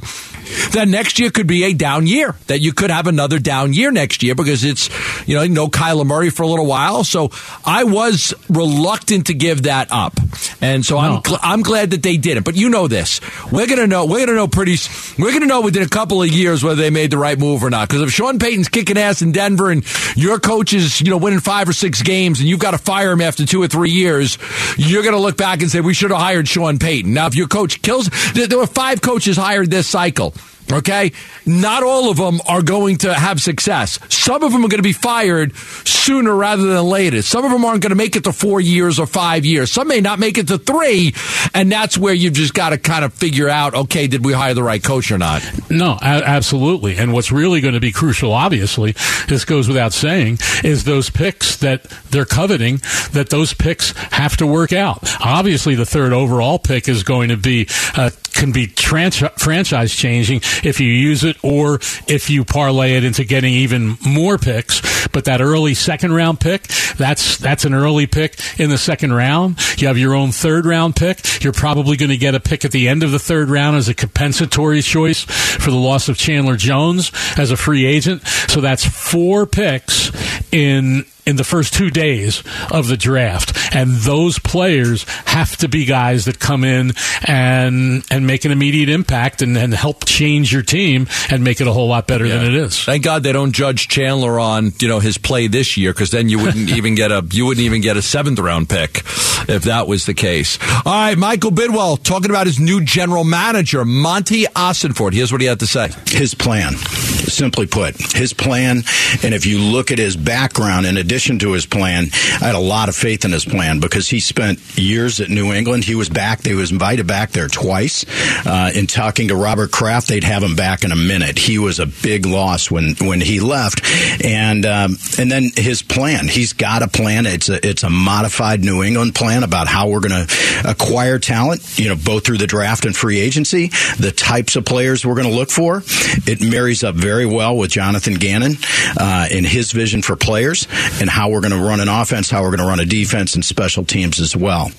that 0.73 0.87
next 0.89 1.19
year 1.19 1.31
could 1.31 1.47
be 1.47 1.65
a 1.65 1.73
down 1.73 2.07
year, 2.07 2.35
that 2.47 2.61
you 2.61 2.73
could 2.73 2.91
have 2.91 3.07
another 3.07 3.39
down 3.39 3.73
year 3.73 3.91
next 3.91 4.23
year 4.23 4.35
because 4.35 4.65
it's 4.65 4.89
you 5.29 5.35
know 5.37 5.47
no 5.47 5.69
Kyler 5.69 6.07
Murray 6.07 6.31
for 6.31 6.43
a 6.43 6.47
little 6.47 6.67
while, 6.67 7.05
so 7.05 7.31
I 7.65 7.85
was 7.85 8.35
reluctant 8.49 9.27
to 9.27 9.35
give 9.35 9.65
that 9.65 9.89
up, 9.91 10.15
and 10.61 10.85
so 10.85 10.97
no. 11.01 11.01
I'm 11.01 11.23
gl- 11.23 11.41
I'm 11.43 11.63
glad 11.63 11.91
that 11.91 12.03
they 12.03 12.17
did 12.17 12.37
it. 12.37 12.45
But 12.45 12.57
you 12.57 12.69
know 12.69 12.89
this, 12.89 13.21
we're 13.51 13.67
gonna 13.67 13.87
know 13.87 14.05
we're 14.07 14.27
gonna 14.27 14.37
know 14.37 14.49
pretty 14.49 14.77
we're 15.19 15.33
gonna 15.33 15.47
know 15.47 15.61
within 15.63 15.83
a 15.83 15.89
couple 15.89 16.23
of 16.23 16.29
years 16.29 16.63
whether 16.63 16.81
they 16.83 16.91
made 16.91 17.11
the 17.11 17.19
right 17.19 17.39
move 17.39 17.63
or 17.63 17.71
not. 17.71 17.89
Because 17.89 18.03
if 18.03 18.11
Sean 18.13 18.39
Payton's 18.39 18.69
kicking 18.69 18.82
ass 18.91 19.23
in 19.23 19.33
Denver 19.33 19.71
and 19.71 19.85
your 20.17 20.39
coach 20.39 20.73
is 20.73 21.01
you 21.01 21.11
know 21.11 21.17
winning 21.17 21.41
five 21.41 21.69
or 21.69 21.73
six 21.73 22.03
games 22.03 22.41
and 22.41 22.49
you've 22.49 22.61
got 22.61 22.73
to 22.73 22.79
fire 22.79 23.13
him 23.13 23.21
after 23.21 23.47
two 23.47 23.63
or 23.63 23.69
three 23.69 23.91
years, 23.91 24.39
you're 24.77 25.03
gonna 25.03 25.19
look 25.19 25.37
back 25.37 25.63
and 25.63 25.71
say 25.71 25.81
we 25.81 25.95
should 25.95 26.11
have 26.11 26.21
hired 26.21 26.49
Sean 26.49 26.79
Payton. 26.79 27.13
Now 27.15 27.27
if 27.27 27.35
your 27.35 27.49
coach 27.49 27.83
kills, 27.83 28.11
there 28.35 28.59
were 28.59 28.67
five 28.67 29.01
coaches 29.01 29.37
hired 29.37 29.71
this 29.71 29.87
cycle. 29.87 30.35
Okay? 30.73 31.13
Not 31.47 31.83
all 31.83 32.11
of 32.11 32.17
them 32.17 32.41
are 32.47 32.63
going 32.63 32.99
to 32.99 33.15
have 33.15 33.41
success. 33.41 33.99
Some 34.09 34.43
of 34.43 34.53
them 34.53 34.65
are 34.65 34.69
going 34.69 34.79
to 34.79 34.83
be 34.83 34.93
fired 34.93 35.57
sooner 35.57 36.35
rather 36.35 36.63
than 36.65 36.85
later. 36.85 37.23
Some 37.23 37.45
of 37.45 37.51
them 37.51 37.65
aren't 37.65 37.83
going 37.83 37.91
to 37.91 37.97
make 37.97 38.17
it 38.17 38.25
to 38.25 38.33
four 38.33 38.61
years 38.61 38.99
or 38.99 39.07
five 39.07 39.45
years. 39.45 39.71
Some 39.71 39.89
may 39.89 40.01
not 40.01 40.19
make 40.19 40.39
it 40.39 40.49
to 40.49 40.59
three. 40.59 41.15
And 41.55 41.71
that's 41.71 41.97
where 41.99 42.15
you've 42.15 42.35
just 42.35 42.55
got 42.55 42.71
to 42.71 42.79
kind 42.79 43.05
of 43.05 43.13
figure 43.13 43.49
out, 43.49 43.75
okay, 43.75 44.07
did 44.07 44.25
we 44.25 44.33
hire 44.33 44.55
the 44.55 44.63
right 44.63 44.83
coach 44.83 45.11
or 45.11 45.19
not? 45.19 45.43
No, 45.71 45.99
absolutely. 46.01 46.97
And 46.97 47.13
what's 47.13 47.33
really 47.33 47.61
going 47.61 47.75
to 47.75 47.81
be 47.81 47.93
crucial, 47.93 48.33
obviously, 48.33 48.93
this 49.29 49.45
goes 49.45 49.69
without 49.69 49.93
saying, 49.93 50.39
is 50.65 50.85
those 50.85 51.11
picks 51.11 51.57
that 51.57 51.85
they're 52.11 52.25
coveting, 52.25 52.81
that 53.13 53.31
those 53.31 53.55
picks 53.55 53.93
have 54.13 54.37
to 54.39 54.47
work 54.47 54.73
out. 54.73 54.99
Obviously, 55.21 55.75
the 55.75 55.87
third 55.87 56.13
overall 56.13 56.59
pick 56.59 56.89
is 56.89 57.03
going 57.03 57.29
to 57.29 57.37
be 57.37 57.69
uh, 57.97 58.11
can 58.33 58.51
be 58.51 58.67
franchise 58.67 59.95
changing 59.95 60.41
if 60.63 60.81
you 60.81 60.89
use 60.89 61.25
it 61.25 61.37
or 61.43 61.77
if 62.07 62.31
you 62.31 62.45
parlay 62.45 62.95
it 62.95 63.05
into 63.05 63.25
getting 63.25 63.53
even 63.55 63.97
more 64.07 64.39
picks. 64.39 64.81
But 65.09 65.25
that 65.27 65.41
early 65.41 65.75
second 65.75 66.13
round 66.13 66.41
pick, 66.41 66.63
that's 66.97 67.37
that's 67.39 67.65
an 67.65 67.75
early 67.75 68.07
pick 68.07 68.39
in 68.59 68.71
the 68.71 68.79
second 68.79 69.13
round. 69.13 69.59
You 69.81 69.89
have 69.89 69.99
your 69.99 70.15
own 70.15 70.33
third 70.33 70.65
round 70.65 70.97
pick. 70.97 71.43
You're 71.43 71.53
probably 71.53 71.97
going 71.97 72.11
to 72.11 72.17
get 72.17 72.35
a 72.35 72.41
pick 72.41 72.65
at 72.65 72.71
the 72.71 72.89
end 72.89 73.03
of 73.03 73.11
the 73.11 73.19
third 73.19 73.51
round 73.51 73.77
as 73.77 73.89
a 73.89 73.95
compensatory 73.95 74.83
choice 74.83 75.23
for 75.23 75.71
the 75.71 75.77
loss 75.77 76.09
of 76.09 76.17
Chandler 76.17 76.57
Jones 76.57 77.13
as 77.37 77.51
a 77.51 77.57
free 77.57 77.85
agent. 77.85 78.27
So 78.49 78.61
that's 78.61 78.85
four 78.85 79.47
picks 79.47 80.11
in 80.53 81.05
in 81.27 81.37
the 81.37 81.45
first 81.45 81.75
two 81.75 81.91
days 81.91 82.43
of 82.71 82.89
the 82.89 82.97
draft. 82.97 83.57
And 83.75 83.97
those 83.97 84.39
players 84.39 85.05
have 85.27 85.57
to 85.59 85.69
be 85.69 85.85
guys 85.85 86.25
that 86.25 86.39
come 86.39 86.65
in 86.65 86.93
and 87.27 88.05
and 88.11 88.27
make 88.27 88.45
an 88.45 88.51
immediate 88.51 88.89
impact 88.89 89.43
and, 89.43 89.57
and 89.57 89.73
help 89.73 90.05
change 90.05 90.53
your 90.53 90.63
team 90.63 91.07
and 91.31 91.45
make 91.45 91.61
it 91.61 91.67
a 91.67 91.73
whole 91.73 91.89
lot 91.89 92.07
better 92.07 92.27
yeah. 92.27 92.39
than 92.39 92.47
it 92.47 92.55
is. 92.55 92.85
Thank 92.85 93.05
God 93.05 93.23
they 93.23 93.33
don't 93.33 93.53
judge 93.53 93.89
Chandler 93.89 94.39
on 94.41 94.73
you 94.81 94.89
know 94.89 95.01
his 95.01 95.19
play 95.19 95.47
this 95.47 95.77
year 95.77 95.93
because 95.93 96.11
then 96.11 96.29
you 96.29 96.39
wouldn't 96.39 96.71
even 96.77 96.95
get 96.95 97.13
a 97.13 97.27
you 97.31 97.47
wouldn't 97.47 97.65
even 97.65 97.81
get 97.81 97.97
a 97.97 98.03
seventh 98.03 98.39
round 98.39 98.69
pick 98.69 99.03
if 99.49 99.65
that 99.65 99.87
was 99.87 100.07
the 100.07 100.15
case. 100.15 100.59
All 100.85 100.93
right, 100.93 101.19
Michael 101.19 101.51
Bidwill 101.51 102.03
talking 102.03 102.31
about 102.31 102.47
his 102.47 102.59
new 102.59 102.83
general 102.83 103.25
manager 103.25 103.85
Monty 103.85 104.45
Ossenfort. 104.45 105.13
Here's 105.13 105.33
what 105.33 105.41
he 105.41 105.47
had 105.47 105.61
to 105.61 105.67
say. 105.67 105.91
His 106.07 106.35
plan, 106.35 106.75
simply 106.75 107.67
put, 107.67 107.97
his 108.15 108.33
plan, 108.33 108.83
and 109.23 109.35
if 109.35 109.47
you 109.47 109.59
look 109.59 109.91
at 109.91 109.99
his 109.99 110.17
background 110.17 110.87
in 110.87 110.97
addition 110.97 111.39
to 111.41 111.53
his 111.53 111.67
plan, 111.67 112.07
I 112.41 112.47
had 112.47 112.55
a 112.55 112.61
lot 112.61 112.89
of 112.89 112.97
faith 112.97 113.25
in 113.25 113.33
his 113.33 113.45
plan 113.45 113.81
because 113.81 114.09
he 114.09 114.21
spent 114.21 114.61
years 114.79 115.21
at 115.21 115.29
New 115.29 115.53
England. 115.53 115.85
He 115.85 115.95
was 115.95 116.09
back. 116.09 116.41
They 116.41 116.55
was 116.55 116.71
invited 116.71 117.07
back 117.07 117.31
there 117.31 117.49
twice. 117.49 118.05
Uh, 118.47 118.71
in 118.75 118.87
talking 118.87 119.29
to 119.29 119.37
Robert 119.37 119.71
Kraft, 119.71 120.09
they'd 120.09 120.25
have 120.25 120.43
him 120.43 120.57
back 120.57 120.85
in 120.85 120.93
a 120.93 120.97
minute. 120.97 121.39
He 121.39 121.59
was 121.59 121.79
a 121.79 121.87
big 121.87 122.27
loss 122.27 122.71
when 122.71 122.95
when 123.01 123.21
he 123.21 123.41
left, 123.41 123.83
and 124.25 124.65
um, 124.67 124.97
and 125.19 125.31
then 125.31 125.51
his 125.57 125.83
plan. 125.83 126.29
He's 126.29 126.53
got 126.53 126.83
a 126.83 126.89
plan. 126.89 127.27
It's 127.27 127.49
a 127.49 127.65
it's 127.67 127.83
a 127.83 127.91
modified 127.91 128.65
New 128.65 128.83
England 128.83 129.15
plan 129.15 129.32
about 129.43 129.69
how 129.69 129.89
we're 129.89 130.01
going 130.01 130.27
to 130.27 130.63
acquire 130.69 131.19
talent. 131.19 131.79
You 131.79 131.89
know, 131.89 131.97
both 131.97 132.27
through 132.27 132.39
the 132.39 132.47
draft 132.47 132.85
and 132.85 132.95
free 132.95 133.19
agency. 133.21 133.69
The 133.99 134.13
types 134.15 134.57
of 134.57 134.65
players 134.65 135.07
we're 135.07 135.15
going 135.15 135.29
to 135.29 135.35
look 135.35 135.51
for. 135.51 135.83
It 136.27 136.43
marries 136.43 136.85
up 136.85 136.95
very 136.95 137.27
well 137.27 137.57
with 137.57 137.71
Jonathan 137.71 138.15
Gannon 138.15 138.57
uh, 138.99 139.29
and 139.31 139.47
his 139.47 139.73
vision 139.73 140.03
for 140.03 140.17
players 140.17 140.67
and 141.01 141.09
how 141.09 141.31
we're 141.31 141.41
going 141.41 141.53
to 141.53 141.65
run 141.65 141.81
an 141.81 141.89
offense, 141.89 142.31
how 142.31 142.43
we're 142.43 142.51
going 142.51 142.61
to 142.61 142.67
run 142.67 142.81
a 142.81 142.85
defense, 142.85 143.35
and 143.35 143.45
special 143.45 143.85
teams 143.85 144.21
as 144.21 144.37
well. 144.37 144.71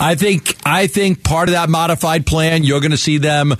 I 0.00 0.14
think 0.14 0.56
I 0.64 0.86
think 0.86 1.22
part 1.22 1.48
of 1.48 1.54
that 1.54 1.68
modified 1.68 2.26
plan, 2.26 2.64
you're 2.64 2.80
going 2.80 2.92
to 2.92 2.96
see 2.96 3.18
them. 3.18 3.52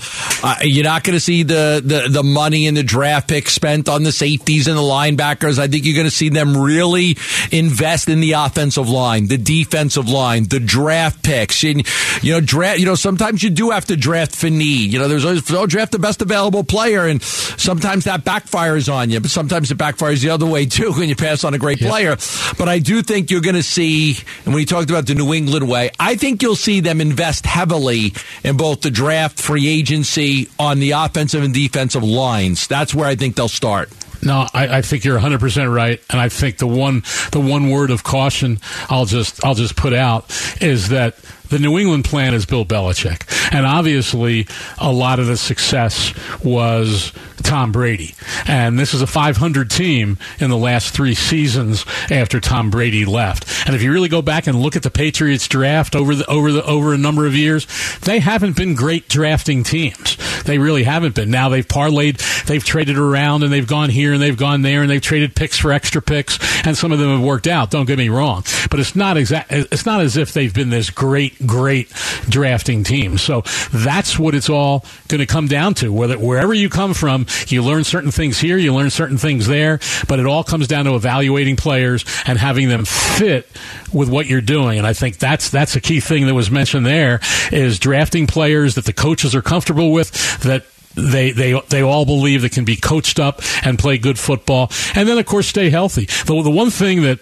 Uh, 0.43 0.57
you're 0.63 0.85
not 0.85 1.05
going 1.05 1.15
to 1.15 1.21
see 1.21 1.43
the, 1.43 1.83
the 1.85 2.09
the 2.09 2.23
money 2.23 2.67
and 2.67 2.77
the 2.77 2.83
draft 2.83 3.29
pick 3.29 3.49
spent 3.49 3.89
on 3.89 4.03
the 4.03 4.13
safeties 4.13 4.69
and 4.69 4.77
the 4.77 4.83
linebackers. 4.83 5.59
I 5.59 5.69
think 5.69 5.85
you're 5.85 5.95
going 5.95 6.07
to 6.07 6.15
see 6.15 6.29
them 6.29 6.57
really 6.57 7.17
invest 7.51 8.09
in 8.09 8.21
the 8.21 8.33
offensive 8.33 8.89
line, 8.89 9.27
the 9.27 9.39
defensive 9.39 10.09
line, 10.09 10.34
the 10.43 10.61
draft 10.61 11.23
picks. 11.23 11.63
And 11.65 11.87
you 12.23 12.33
know, 12.33 12.41
draft. 12.41 12.79
You 12.79 12.87
know, 12.87 12.95
sometimes 12.95 13.43
you 13.43 13.51
do 13.51 13.71
have 13.71 13.87
to 13.87 13.97
draft 13.97 14.35
for 14.35 14.51
need. 14.51 14.93
You 14.93 14.99
know, 14.99 15.09
there's 15.09 15.25
always 15.25 15.51
oh, 15.53 15.67
draft 15.67 15.93
the 15.93 15.99
best 15.99 16.23
available 16.23 16.65
player, 16.65 17.07
and 17.07 17.23
sometimes 17.23 18.05
that 18.05 18.25
backfires 18.25 18.93
on 18.93 19.11
you, 19.11 19.21
but 19.21 19.31
sometimes 19.31 19.71
it 19.71 19.79
backfires 19.79 20.23
the 20.23 20.31
other 20.31 20.47
way 20.47 20.67
too 20.67 20.93
when 20.93 21.09
you 21.09 21.17
pass 21.17 21.45
on 21.45 21.55
a 21.55 21.59
great 21.59 21.79
player. 21.79 22.17
But 22.59 22.69
I 22.69 22.79
do 22.79 23.03
think 23.03 23.31
you're 23.31 23.41
going 23.41 23.55
to 23.55 23.63
see, 23.63 24.17
and 24.45 24.55
when 24.55 24.59
you 24.59 24.67
talked 24.67 24.91
about 24.91 25.07
the 25.07 25.15
New 25.15 25.33
England 25.33 25.69
way, 25.69 25.91
I 25.99 26.17
think 26.17 26.43
you'll 26.43 26.57
see 26.57 26.81
them 26.81 27.01
invest 27.01 27.47
heavily 27.47 28.13
in 28.43 28.57
both 28.57 28.81
the 28.81 28.91
draft, 28.91 29.41
free 29.41 29.69
agency, 29.69 30.49
on 30.59 30.81
the 30.81 30.93
offensive 30.93 31.43
and 31.43 31.55
defensive 31.55 32.03
lines. 32.03 32.67
That's 32.67 32.95
where 32.95 33.07
I 33.07 33.17
think 33.17 33.37
they'll 33.37 33.49
start. 33.49 33.91
No, 34.25 34.47
I, 34.55 34.79
I, 34.79 34.83
think 34.83 35.05
you're 35.05 35.15
100 35.17 35.39
percent 35.39 35.71
right, 35.71 36.01
and 36.11 36.21
I 36.21 36.29
think 36.29 36.59
the 36.59 36.67
one 36.67 37.03
the 37.33 37.41
one 37.41 37.71
word 37.71 37.91
of 37.91 38.05
caution 38.05 38.59
I'll 38.89 39.05
just 39.05 39.45
I'll 39.45 39.55
just 39.55 39.77
put 39.77 39.93
out 39.93 40.31
is 40.61 40.89
that 40.89 41.17
the 41.49 41.59
New 41.59 41.79
England 41.79 42.05
plan 42.05 42.35
is 42.35 42.47
Bill 42.47 42.65
Belichick, 42.65 43.53
and 43.53 43.67
obviously 43.67 44.47
a 44.79 44.93
lot 44.93 45.19
of 45.19 45.27
the 45.27 45.37
success 45.37 46.13
was 46.43 47.13
Tom 47.43 47.73
Brady. 47.73 48.15
And 48.47 48.79
this 48.79 48.95
is 48.95 49.03
a 49.03 49.07
500 49.07 49.71
team 49.71 50.19
in 50.39 50.51
the 50.51 50.57
last 50.57 50.95
three 50.95 51.15
seasons 51.15 51.85
after 52.11 52.41
Tom 52.41 52.71
Brady 52.71 53.05
left. 53.05 53.47
And 53.67 53.75
if 53.75 53.83
you 53.83 53.93
really 53.93 54.09
go 54.09 54.23
back 54.23 54.47
and 54.47 54.61
look 54.61 54.77
at 54.77 54.83
the 54.83 54.91
Patriots 54.91 55.47
draft 55.47 55.95
over 55.95 56.15
the 56.15 56.27
over 56.27 56.53
the 56.53 56.65
over 56.65 56.95
a 56.95 56.99
number 56.99 57.27
of 57.27 57.35
years, 57.35 57.67
they 58.01 58.19
haven't 58.19 58.57
been 58.57 58.75
great 58.75 59.09
drafting 59.09 59.63
teams. 59.63 60.17
They 60.45 60.59
really 60.59 60.85
haven't 60.85 61.15
been. 61.15 61.31
Now 61.31 61.49
they've 61.49 61.67
parlayed 61.67 62.47
they've 62.47 62.65
traded 62.65 62.99
around 62.99 63.43
and 63.43 63.53
they've 63.53 63.67
gone 63.67 63.91
here 63.91 64.13
and 64.13 64.23
they've 64.23 64.37
gone 64.37 64.63
there 64.63 64.83
and 64.83 64.91
they've 64.91 65.01
traded 65.01 65.37
picks 65.37 65.59
for 65.59 65.73
extra 65.73 66.03
picks, 66.03 66.39
and 66.67 66.77
some 66.77 66.93
of 66.93 66.99
them 66.99 67.11
have 67.11 67.23
worked 67.23 67.47
out. 67.47 67.71
Don't 67.71 67.87
get 67.87 67.99
me 67.99 68.09
wrong, 68.09 68.45
but 68.71 68.81
it's 68.81 68.97
not 68.97 69.17
exact. 69.17 69.53
It's 69.53 69.87
not 69.87 70.01
as 70.01 70.17
if 70.17 70.33
they've 70.33 70.53
been 70.55 70.71
this 70.71 70.91
great, 70.91 71.44
great 71.47 71.91
drafting 72.29 72.85
teams. 72.85 73.23
So 73.23 73.43
that's 73.73 74.19
what 74.19 74.35
it's 74.35 74.49
all 74.49 74.85
going 75.09 75.21
to 75.21 75.27
come 75.27 75.47
down 75.47 75.75
to. 75.75 75.93
Whether 75.93 76.19
wherever 76.19 76.55
you 76.55 76.69
come 76.69 76.95
from, 76.95 77.27
you 77.49 77.63
learn 77.63 77.85
certain 77.85 78.11
things 78.11 78.39
here, 78.39 78.57
you 78.57 78.75
learn 78.75 78.91
certain 78.91 79.19
things 79.19 79.47
there, 79.47 79.81
but 80.09 80.19
it 80.19 80.27
all 80.27 80.45
comes 80.45 80.67
down 80.69 80.85
to 80.87 80.95
evaluating 80.95 81.57
players 81.57 82.05
and 82.27 82.39
having 82.39 82.69
them 82.69 82.85
fit 82.85 83.49
with 83.93 84.09
what 84.09 84.27
you're 84.27 84.41
doing. 84.41 84.79
And 84.79 84.87
I 84.87 84.93
think 84.93 85.19
that's 85.19 85.51
that's 85.51 85.77
a 85.77 85.81
key 85.81 86.01
thing 86.01 86.27
that 86.27 86.35
was 86.35 86.51
mentioned 86.51 86.87
there 86.87 87.21
is 87.53 87.79
drafting 87.79 88.27
players 88.27 88.75
that 88.75 88.85
the 88.85 88.93
coaches 88.93 89.35
are 89.35 89.43
comfortable 89.43 89.93
with 89.93 90.11
that 90.41 90.65
they 90.95 91.33
they 91.33 91.61
they 91.69 91.83
all 91.83 92.05
believe 92.05 92.43
that 92.43 92.53
can 92.53 92.65
be 92.65 92.77
coached 92.77 93.19
up 93.19 93.41
and 93.65 93.79
play 93.79 93.99
good 93.99 94.19
football, 94.19 94.71
and 94.95 95.09
then 95.09 95.19
of 95.19 95.27
course 95.27 95.49
stay 95.49 95.71
healthy. 95.71 96.05
The 96.05 96.41
the 96.43 96.51
one 96.51 96.71
thing 96.71 97.03
that 97.03 97.19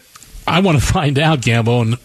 I 0.46 0.60
want 0.60 0.78
to 0.78 0.84
find 0.84 1.18
out, 1.18 1.40
Gambo, 1.40 1.82
and 1.82 1.96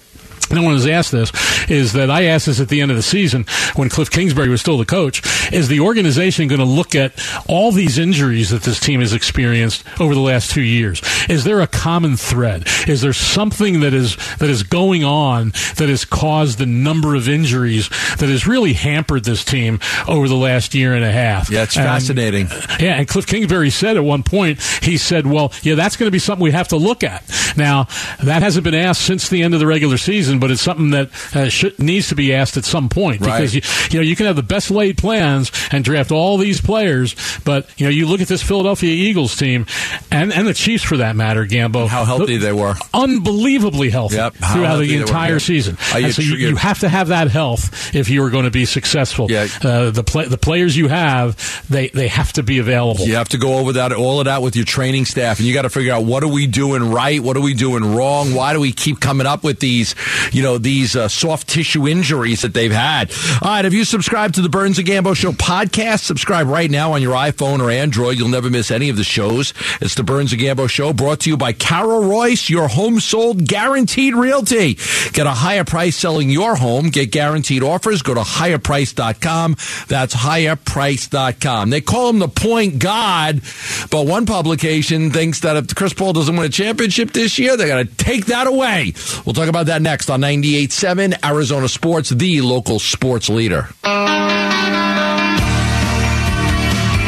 no 0.51 0.61
one 0.63 0.73
has 0.73 0.87
asked 0.87 1.11
this, 1.11 1.31
is 1.69 1.93
that 1.93 2.09
I 2.09 2.23
asked 2.25 2.45
this 2.47 2.59
at 2.59 2.69
the 2.69 2.81
end 2.81 2.91
of 2.91 2.97
the 2.97 3.03
season 3.03 3.45
when 3.75 3.89
Cliff 3.89 4.09
Kingsbury 4.09 4.49
was 4.49 4.61
still 4.61 4.77
the 4.77 4.85
coach. 4.85 5.21
Is 5.53 5.67
the 5.67 5.79
organization 5.79 6.47
going 6.47 6.59
to 6.59 6.65
look 6.65 6.95
at 6.95 7.13
all 7.47 7.71
these 7.71 7.97
injuries 7.97 8.49
that 8.49 8.63
this 8.63 8.79
team 8.79 8.99
has 8.99 9.13
experienced 9.13 9.83
over 9.99 10.13
the 10.13 10.19
last 10.21 10.51
two 10.51 10.61
years? 10.61 11.01
Is 11.29 11.43
there 11.43 11.61
a 11.61 11.67
common 11.67 12.17
thread? 12.17 12.67
Is 12.87 13.01
there 13.01 13.13
something 13.13 13.79
that 13.81 13.93
is 13.93 14.15
that 14.37 14.49
is 14.49 14.63
going 14.63 15.03
on 15.03 15.49
that 15.77 15.89
has 15.89 16.05
caused 16.05 16.57
the 16.57 16.65
number 16.65 17.15
of 17.15 17.27
injuries 17.29 17.89
that 18.19 18.29
has 18.29 18.47
really 18.47 18.73
hampered 18.73 19.23
this 19.23 19.43
team 19.43 19.79
over 20.07 20.27
the 20.27 20.35
last 20.35 20.73
year 20.75 20.93
and 20.93 21.03
a 21.03 21.11
half? 21.11 21.49
Yeah, 21.49 21.63
it's 21.63 21.75
And- 21.77 21.85
fascinating. 21.85 22.47
yeah, 22.79 22.95
and 22.97 23.07
Cliff 23.07 23.25
Kingsbury 23.27 23.69
said 23.69 23.97
at 23.97 24.03
one 24.03 24.23
point, 24.23 24.59
he 24.81 24.97
said, 24.97 25.25
well, 25.27 25.51
yeah, 25.63 25.75
that's 25.75 25.95
going 25.97 26.07
to 26.07 26.11
be 26.11 26.19
something 26.19 26.43
we 26.43 26.51
have 26.51 26.67
to 26.69 26.77
look 26.77 27.03
at. 27.03 27.23
Now, 27.55 27.87
that 28.23 28.41
hasn't 28.43 28.63
been 28.63 28.75
asked 28.75 29.01
since 29.01 29.29
the 29.29 29.41
end 29.43 29.53
of 29.53 29.59
the 29.59 29.67
regular 29.67 29.97
season, 29.97 30.37
but 30.39 30.51
it's 30.51 30.62
something 30.62 30.91
that 30.91 31.10
uh, 31.36 31.50
should, 31.50 31.77
needs 31.79 32.10
to 32.10 32.15
be 32.15 32.34
asked 32.34 32.58
at 32.58 32.65
some 32.65 32.89
point 32.89 33.22
Right. 33.22 33.38
because 33.38 33.56
you, 33.56 33.62
you 33.91 34.00
know 34.00 34.03
you 34.03 34.15
can 34.15 34.25
have 34.25 34.36
the 34.36 34.44
best 34.44 34.72
laid 34.72 34.98
plans 34.98 35.51
and 35.72 35.84
draft 35.84 36.12
all 36.12 36.38
these 36.38 36.62
players, 36.62 37.15
but 37.46 37.67
you 37.79 37.86
know 37.86 37.91
you 37.91 38.08
look 38.08 38.22
at 38.22 38.27
this 38.27 38.41
Philadelphia 38.44 38.91
Eagles 38.91 39.36
team 39.36 39.65
and 40.12 40.32
and 40.34 40.48
the 40.48 40.53
Chiefs 40.53 40.84
for 40.84 40.98
that 40.98 41.15
matter, 41.15 41.46
Gambo, 41.46 41.88
How 41.88 42.06
healthy 42.06 42.38
they 42.38 42.53
were. 42.53 42.75
unbelievably 42.94 43.89
healthy 43.89 44.15
Yep, 44.17 44.34
throughout 44.36 44.56
healthy 44.65 44.88
the 44.88 44.96
were, 44.98 45.01
entire 45.01 45.32
yeah. 45.34 45.38
season. 45.39 45.77
You 45.98 46.12
so 46.12 46.22
you, 46.22 46.36
you 46.36 46.56
have 46.56 46.79
to 46.79 46.89
have 46.89 47.10
that 47.10 47.29
health 47.29 47.96
if 47.96 48.10
you 48.10 48.24
are 48.24 48.29
going 48.29 48.46
to 48.46 48.51
be 48.51 48.65
successful. 48.65 49.29
Yeah. 49.32 49.48
Uh, 49.63 49.89
the 49.91 50.03
play, 50.03 50.25
the 50.27 50.38
players 50.38 50.75
you 50.75 50.88
have, 50.88 51.65
they 51.70 51.88
they 51.89 52.08
have 52.08 52.34
to 52.34 52.44
be 52.44 52.60
available. 52.60 53.06
You 53.06 53.15
have 53.15 53.29
to 53.29 53.38
go 53.38 53.58
over 53.58 53.74
that, 53.74 53.91
all 53.94 54.20
of 54.20 54.25
that 54.25 54.41
with 54.41 54.56
your 54.56 54.65
training 54.65 55.06
staff, 55.06 55.39
and 55.39 55.48
you 55.48 55.53
got 55.53 55.63
to 55.63 55.70
figure 55.70 55.94
out 55.94 56.03
what 56.06 56.24
are 56.24 56.27
we 56.27 56.48
doing 56.48 56.91
right, 56.91 57.22
what 57.22 57.38
are 57.38 57.41
we 57.41 57.53
doing 57.53 57.96
wrong, 57.96 58.34
why 58.34 58.53
do 58.53 58.60
we 58.60 58.72
keep 58.72 59.00
coming 59.00 59.27
up 59.27 59.44
with 59.44 59.60
these, 59.60 59.96
you 60.31 60.43
know, 60.43 60.57
these 60.57 60.96
uh, 60.96 61.07
soft 61.07 61.48
tissue 61.48 61.88
injuries 61.88 62.41
that 62.41 62.53
they've 62.53 62.72
had. 62.72 63.12
All 63.41 63.50
right, 63.50 63.65
if 63.65 63.74
you 63.74 63.84
subscribe 63.84 64.34
to 64.34 64.41
the 64.41 64.50
Burns 64.50 64.77
and 64.77 64.88
Gambo 64.88 65.15
Show 65.15 65.31
podcast, 65.31 66.01
subscribe 66.01 66.48
right 66.48 66.69
now 66.69 66.93
on 66.93 67.01
your 67.01 67.13
iPhone 67.13 67.60
or 67.60 67.69
Android. 67.69 68.17
You'll 68.17 68.29
never 68.29 68.50
miss 68.50 68.72
any 68.72 68.89
of 68.89 68.98
the 68.98 69.03
shows. 69.03 69.53
It's 69.81 69.96
the 69.96 70.03
Burns 70.03 70.34
and 70.34 70.41
Gambo 70.41 70.69
Show, 70.69 70.93
brought 70.93 71.22
to 71.22 71.29
you 71.29 71.38
by 71.38 71.53
Carol 71.53 72.01
Royse, 72.01 72.50
your 72.50 72.67
home 72.67 73.00
sold 73.00 73.48
guaranteed 73.48 74.13
realty. 74.15 74.77
Get 75.13 75.27
a 75.27 75.31
higher 75.31 75.63
price 75.63 75.96
selling 75.96 76.29
your 76.29 76.55
home. 76.55 76.89
Get 76.89 77.12
guaranteed 77.12 77.63
offers. 77.63 78.01
Go 78.01 78.13
to 78.13 78.22
higherprice.com. 78.22 79.55
That's 79.88 80.15
higherprice.com. 80.15 81.69
They 81.69 81.81
call 81.81 82.10
him 82.10 82.19
the 82.19 82.27
point 82.27 82.79
god, 82.79 83.41
but 83.89 84.05
one 84.05 84.25
publication 84.25 85.12
thinks 85.12 85.41
that 85.41 85.57
if 85.57 85.75
Chris 85.75 85.93
Paul 85.93 86.13
doesn't 86.13 86.36
win 86.36 86.46
a 86.46 86.50
championship 86.50 87.12
this 87.12 87.39
year, 87.39 87.57
they're 87.57 87.67
going 87.67 87.88
to 87.88 87.96
take 87.96 88.27
that 88.27 88.48
away. 88.48 88.93
We'll 89.25 89.34
talk 89.34 89.48
about 89.48 89.67
that 89.67 89.81
next 89.81 90.10
on 90.10 90.16
98.7 90.17 91.25
Arizona 91.25 91.67
Sports, 91.67 92.09
the 92.09 92.41
local 92.41 92.79
sports 92.79 93.29
leader. 93.29 93.67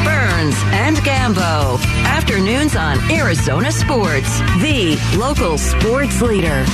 Burns 0.03 0.55
and 0.71 0.97
Gambo. 0.97 1.77
Afternoons 2.05 2.75
on 2.75 2.97
Arizona 3.11 3.71
Sports, 3.71 4.39
the 4.61 4.97
local 5.17 5.57
sports 5.57 6.21
leader. 6.21 6.65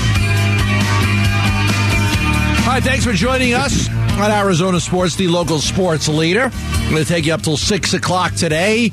All 2.65 2.71
right, 2.71 2.83
thanks 2.83 3.05
for 3.05 3.13
joining 3.13 3.53
us 3.53 3.89
on 3.89 4.31
Arizona 4.31 4.79
Sports, 4.79 5.15
the 5.15 5.27
local 5.27 5.59
sports 5.59 6.07
leader. 6.07 6.49
I'm 6.53 6.91
going 6.91 7.03
to 7.03 7.07
take 7.07 7.25
you 7.25 7.33
up 7.33 7.41
till 7.41 7.57
6 7.57 7.93
o'clock 7.93 8.33
today. 8.33 8.91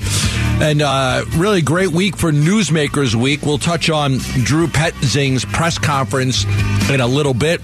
And 0.62 0.80
uh, 0.80 1.24
really 1.34 1.60
great 1.60 1.88
week 1.88 2.16
for 2.16 2.30
Newsmakers 2.30 3.16
Week. 3.16 3.42
We'll 3.42 3.58
touch 3.58 3.90
on 3.90 4.18
Drew 4.44 4.68
Petzing's 4.68 5.44
press 5.44 5.76
conference 5.76 6.44
in 6.88 7.00
a 7.00 7.06
little 7.08 7.34
bit. 7.34 7.60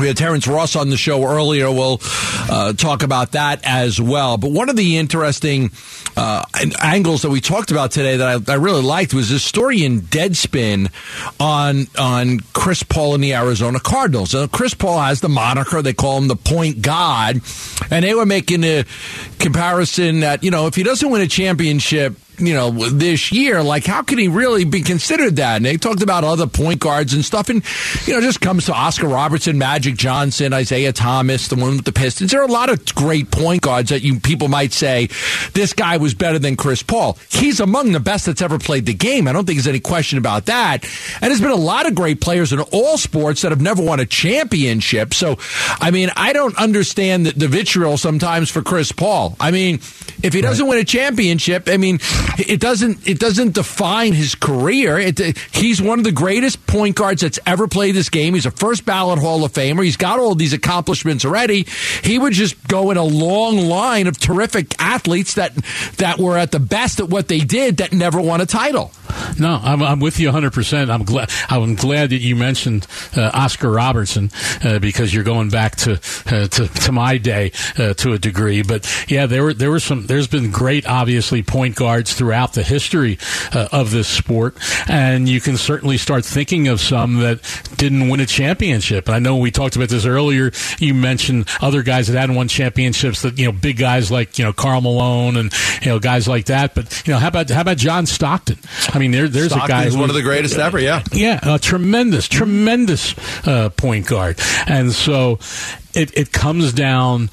We 0.00 0.06
had 0.06 0.16
Terrence 0.16 0.46
Ross 0.46 0.76
on 0.76 0.88
the 0.88 0.96
show 0.96 1.24
earlier. 1.24 1.70
We'll 1.70 2.00
uh, 2.02 2.72
talk 2.72 3.02
about 3.02 3.32
that 3.32 3.60
as 3.64 4.00
well. 4.00 4.38
But 4.38 4.50
one 4.50 4.70
of 4.70 4.76
the 4.76 4.96
interesting 4.96 5.70
uh, 6.16 6.42
angles 6.82 7.22
that 7.22 7.30
we 7.30 7.40
talked 7.40 7.70
about 7.70 7.90
today 7.90 8.16
that 8.16 8.48
I, 8.48 8.52
I 8.52 8.56
really 8.56 8.82
liked 8.82 9.12
was 9.12 9.28
this 9.28 9.44
story 9.44 9.84
in 9.84 10.00
Deadspin 10.00 10.90
on 11.38 11.86
on 11.98 12.40
Chris 12.54 12.82
Paul 12.82 13.14
and 13.14 13.22
the 13.22 13.34
Arizona 13.34 13.78
Cardinals. 13.78 14.34
Uh, 14.34 14.46
Chris 14.48 14.72
Paul 14.72 15.00
has 15.00 15.20
the 15.20 15.28
moniker; 15.28 15.82
they 15.82 15.92
call 15.92 16.16
him 16.16 16.28
the 16.28 16.36
Point 16.36 16.80
God, 16.80 17.40
and 17.90 18.04
they 18.04 18.14
were 18.14 18.26
making 18.26 18.64
a 18.64 18.84
comparison 19.38 20.20
that 20.20 20.42
you 20.42 20.50
know 20.50 20.66
if 20.66 20.74
he 20.74 20.82
doesn't 20.82 21.10
win 21.10 21.20
a 21.20 21.28
championship 21.28 22.16
you 22.40 22.54
know, 22.54 22.70
this 22.70 23.32
year, 23.32 23.62
like 23.62 23.86
how 23.86 24.02
can 24.02 24.18
he 24.18 24.28
really 24.28 24.64
be 24.64 24.82
considered 24.82 25.36
that? 25.36 25.56
And 25.56 25.64
they 25.64 25.76
talked 25.76 26.02
about 26.02 26.24
other 26.24 26.46
point 26.46 26.80
guards 26.80 27.12
and 27.12 27.24
stuff, 27.24 27.48
and 27.48 27.62
you 28.06 28.14
know, 28.14 28.20
just 28.20 28.40
comes 28.40 28.66
to 28.66 28.74
Oscar 28.74 29.08
Robertson, 29.08 29.58
Magic 29.58 29.96
Johnson, 29.96 30.52
Isiah 30.52 30.92
Thomas, 30.92 31.48
the 31.48 31.56
one 31.56 31.76
with 31.76 31.84
the 31.84 31.92
Pistons. 31.92 32.30
There 32.30 32.40
are 32.40 32.48
a 32.48 32.52
lot 32.52 32.70
of 32.70 32.94
great 32.94 33.30
point 33.30 33.62
guards 33.62 33.90
that 33.90 34.02
you 34.02 34.20
people 34.20 34.48
might 34.48 34.72
say 34.72 35.08
this 35.52 35.72
guy 35.72 35.96
was 35.96 36.14
better 36.14 36.38
than 36.38 36.56
Chris 36.56 36.82
Paul. 36.82 37.18
He's 37.30 37.60
among 37.60 37.92
the 37.92 38.00
best 38.00 38.26
that's 38.26 38.42
ever 38.42 38.58
played 38.58 38.86
the 38.86 38.94
game. 38.94 39.28
I 39.28 39.32
don't 39.32 39.44
think 39.46 39.58
there's 39.58 39.66
any 39.66 39.80
question 39.80 40.18
about 40.18 40.46
that. 40.46 40.84
And 41.20 41.30
there's 41.30 41.40
been 41.40 41.50
a 41.50 41.56
lot 41.56 41.86
of 41.86 41.94
great 41.94 42.20
players 42.20 42.52
in 42.52 42.60
all 42.60 42.96
sports 42.98 43.42
that 43.42 43.50
have 43.50 43.60
never 43.60 43.82
won 43.82 44.00
a 44.00 44.06
championship. 44.06 45.14
So, 45.14 45.38
I 45.80 45.90
mean, 45.90 46.10
I 46.16 46.32
don't 46.32 46.56
understand 46.56 47.26
the, 47.26 47.32
the 47.32 47.48
vitriol 47.48 47.96
sometimes 47.96 48.50
for 48.50 48.62
Chris 48.62 48.92
Paul. 48.92 49.36
I 49.40 49.50
mean, 49.50 49.76
if 50.22 50.32
he 50.32 50.40
doesn't 50.40 50.66
win 50.66 50.78
a 50.78 50.84
championship, 50.84 51.68
I 51.68 51.76
mean, 51.76 51.98
it 52.38 52.60
doesn't 52.60 53.06
it 53.08 53.18
doesn't 53.18 53.54
define 53.54 54.12
his 54.12 54.34
career. 54.34 54.98
It, 54.98 55.18
he's 55.52 55.80
one 55.80 55.98
of 55.98 56.04
the 56.04 56.12
greatest 56.12 56.66
point 56.66 56.96
guards 56.96 57.22
that's 57.22 57.38
ever 57.46 57.68
played 57.68 57.94
this 57.94 58.08
game. 58.08 58.34
He's 58.34 58.46
a 58.46 58.50
first 58.50 58.84
ballot 58.84 59.18
Hall 59.18 59.44
of 59.44 59.52
Famer. 59.52 59.84
He's 59.84 59.96
got 59.96 60.18
all 60.18 60.34
these 60.34 60.52
accomplishments 60.52 61.24
already. 61.24 61.66
He 62.02 62.18
would 62.18 62.32
just 62.32 62.66
go 62.68 62.90
in 62.90 62.96
a 62.96 63.04
long 63.04 63.58
line 63.58 64.06
of 64.06 64.18
terrific 64.18 64.74
athletes 64.80 65.34
that 65.34 65.54
that 65.96 66.18
were 66.18 66.36
at 66.36 66.52
the 66.52 66.60
best 66.60 67.00
at 67.00 67.08
what 67.08 67.28
they 67.28 67.40
did 67.40 67.78
that 67.78 67.92
never 67.92 68.20
won 68.20 68.40
a 68.40 68.46
title. 68.46 68.92
No, 69.38 69.60
I'm, 69.62 69.82
I'm 69.82 70.00
with 70.00 70.20
you 70.20 70.28
100. 70.28 70.52
percent 70.52 70.90
I'm 70.90 71.04
glad. 71.04 71.30
I'm 71.48 71.74
glad 71.74 72.10
that 72.10 72.18
you 72.18 72.36
mentioned 72.36 72.86
uh, 73.16 73.30
Oscar 73.32 73.70
Robertson 73.70 74.30
uh, 74.64 74.78
because 74.78 75.12
you're 75.12 75.24
going 75.24 75.50
back 75.50 75.76
to 75.76 75.92
uh, 76.26 76.46
to, 76.48 76.68
to 76.68 76.92
my 76.92 77.18
day 77.18 77.52
uh, 77.78 77.94
to 77.94 78.12
a 78.12 78.18
degree. 78.18 78.62
But 78.62 78.88
yeah, 79.08 79.26
there 79.26 79.42
were 79.44 79.54
there 79.54 79.70
were 79.70 79.80
some. 79.80 80.06
There's 80.06 80.28
been 80.28 80.50
great, 80.50 80.86
obviously, 80.86 81.42
point 81.42 81.76
guards 81.76 82.14
throughout 82.20 82.52
the 82.52 82.62
history 82.62 83.18
uh, 83.54 83.66
of 83.72 83.90
this 83.90 84.06
sport, 84.06 84.54
and 84.86 85.26
you 85.26 85.40
can 85.40 85.56
certainly 85.56 85.96
start 85.96 86.22
thinking 86.22 86.68
of 86.68 86.78
some 86.78 87.16
that 87.20 87.40
didn't 87.78 88.10
win 88.10 88.20
a 88.20 88.26
championship. 88.26 89.06
And 89.06 89.14
I 89.14 89.20
know 89.20 89.38
we 89.38 89.50
talked 89.50 89.74
about 89.74 89.88
this 89.88 90.04
earlier. 90.04 90.52
You 90.78 90.92
mentioned 90.92 91.48
other 91.62 91.82
guys 91.82 92.08
that 92.08 92.20
hadn't 92.20 92.36
won 92.36 92.46
championships. 92.48 93.22
That 93.22 93.38
you 93.38 93.46
know, 93.46 93.52
big 93.52 93.78
guys 93.78 94.10
like 94.10 94.38
you 94.38 94.44
know 94.44 94.52
Karl 94.52 94.82
Malone 94.82 95.38
and 95.38 95.50
you 95.80 95.88
know 95.88 95.98
guys 95.98 96.28
like 96.28 96.44
that. 96.46 96.74
But 96.74 97.06
you 97.06 97.14
know, 97.14 97.18
how 97.18 97.28
about 97.28 97.48
how 97.48 97.62
about 97.62 97.78
John 97.78 98.04
Stockton? 98.04 98.58
I 98.90 98.98
mean, 98.98 99.12
there, 99.12 99.26
there's 99.26 99.52
a 99.52 99.56
guy 99.56 99.64
Stockton's 99.64 99.94
who 99.94 100.00
one 100.00 100.10
of 100.10 100.16
the 100.16 100.20
greatest 100.20 100.58
ever. 100.58 100.78
Yeah. 100.78 101.02
yeah, 101.12 101.40
a 101.42 101.58
tremendous, 101.58 102.28
tremendous 102.28 103.14
uh, 103.48 103.70
point 103.70 104.06
guard. 104.06 104.38
And 104.66 104.92
so 104.92 105.38
it, 105.94 106.14
it 106.18 106.32
comes 106.32 106.74
down, 106.74 107.30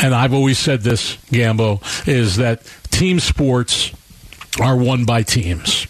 and 0.00 0.14
I've 0.14 0.32
always 0.32 0.58
said 0.58 0.80
this, 0.80 1.16
Gambo, 1.26 1.82
is 2.08 2.36
that 2.36 2.62
team 2.90 3.20
sports 3.20 3.92
are 4.58 4.76
won 4.76 5.04
by 5.04 5.22
teams. 5.22 5.86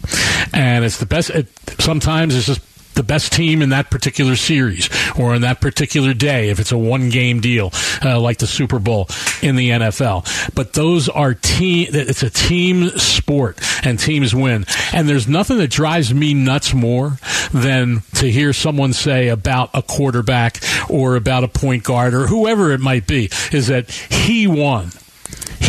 And 0.52 0.85
it's 0.85 0.99
the 0.99 1.07
best, 1.07 1.31
it, 1.31 1.49
sometimes 1.79 2.37
it's 2.37 2.47
just 2.47 2.95
the 2.95 3.02
best 3.05 3.33
team 3.33 3.62
in 3.62 3.71
that 3.71 3.90
particular 3.90 4.37
series 4.37 4.90
or 5.19 5.35
in 5.35 5.43
that 5.43 5.61
particular 5.61 6.12
day 6.12 6.50
if 6.50 6.59
it's 6.59 6.73
a 6.73 6.76
one 6.76 7.09
game 7.09 7.40
deal 7.40 7.71
uh, 8.05 8.21
like 8.21 8.38
the 8.38 8.47
Super 8.47 8.79
Bowl 8.79 9.09
in 9.43 9.55
the 9.57 9.71
NFL 9.71 10.55
but 10.55 10.73
those 10.73 11.09
are 11.09 11.33
team 11.33 11.88
it's 11.93 12.23
a 12.23 12.29
team 12.29 12.90
sport 12.99 13.61
and 13.85 13.99
teams 13.99 14.35
win. 14.35 14.67
And 14.93 15.09
there's 15.09 15.29
nothing 15.29 15.59
that 15.59 15.71
drives 15.71 16.12
me 16.12 16.35
nuts 16.35 16.75
more 16.75 17.19
than 17.52 18.02
to 18.14 18.31
hear 18.31 18.52
someone 18.52 18.93
say 18.93 19.29
about 19.29 19.71
a 19.75 19.83
quarterback 19.83 20.59
or 20.88 21.17
about 21.17 21.45
a 21.45 21.49
point 21.49 21.85
guard 21.85 22.14
or 22.14 22.26
whoever 22.26 22.73
it 22.73 22.81
might 22.81 23.07
be 23.07 23.31
is 23.52 23.69
that 23.69 23.90
he 23.90 24.47
won 24.47 24.90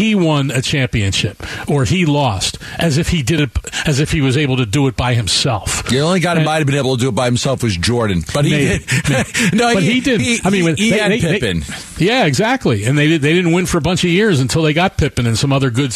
he 0.01 0.15
won 0.15 0.49
a 0.51 0.61
championship 0.61 1.37
or 1.69 1.85
he 1.85 2.05
lost, 2.05 2.57
as 2.79 2.97
if 2.97 3.09
he 3.09 3.21
did 3.21 3.39
it, 3.39 3.49
as 3.85 3.99
if 3.99 4.11
he 4.11 4.21
was 4.21 4.35
able 4.37 4.57
to 4.57 4.65
do 4.65 4.87
it 4.87 4.95
by 4.97 5.13
himself. 5.13 5.83
The 5.89 5.99
only 5.99 6.19
guy 6.19 6.35
that 6.35 6.43
might 6.45 6.57
have 6.57 6.65
been 6.67 6.75
able 6.75 6.95
to 6.97 7.01
do 7.01 7.09
it 7.09 7.15
by 7.15 7.25
himself 7.25 7.61
was 7.63 7.77
Jordan, 7.77 8.23
but 8.33 8.45
he 8.45 8.51
Maybe. 8.51 8.83
did. 9.05 9.53
no, 9.53 9.73
but 9.73 9.83
he, 9.83 9.99
did. 9.99 10.19
He, 10.21 10.39
I 10.43 10.49
mean, 10.49 10.75
he 10.75 10.89
they, 10.91 10.97
had 10.97 11.11
they- 11.11 11.19
they- 11.19 11.39
Pippen. 11.39 11.63
yeah, 11.99 12.25
exactly. 12.25 12.85
And 12.85 12.97
they 12.97 13.17
they 13.17 13.33
didn't 13.33 13.51
win 13.51 13.65
for 13.65 13.77
a 13.77 13.81
bunch 13.81 14.03
of 14.03 14.09
years 14.09 14.39
until 14.39 14.63
they 14.63 14.73
got 14.73 14.97
Pippen 14.97 15.27
and 15.27 15.37
some 15.37 15.53
other 15.53 15.69
good 15.69 15.93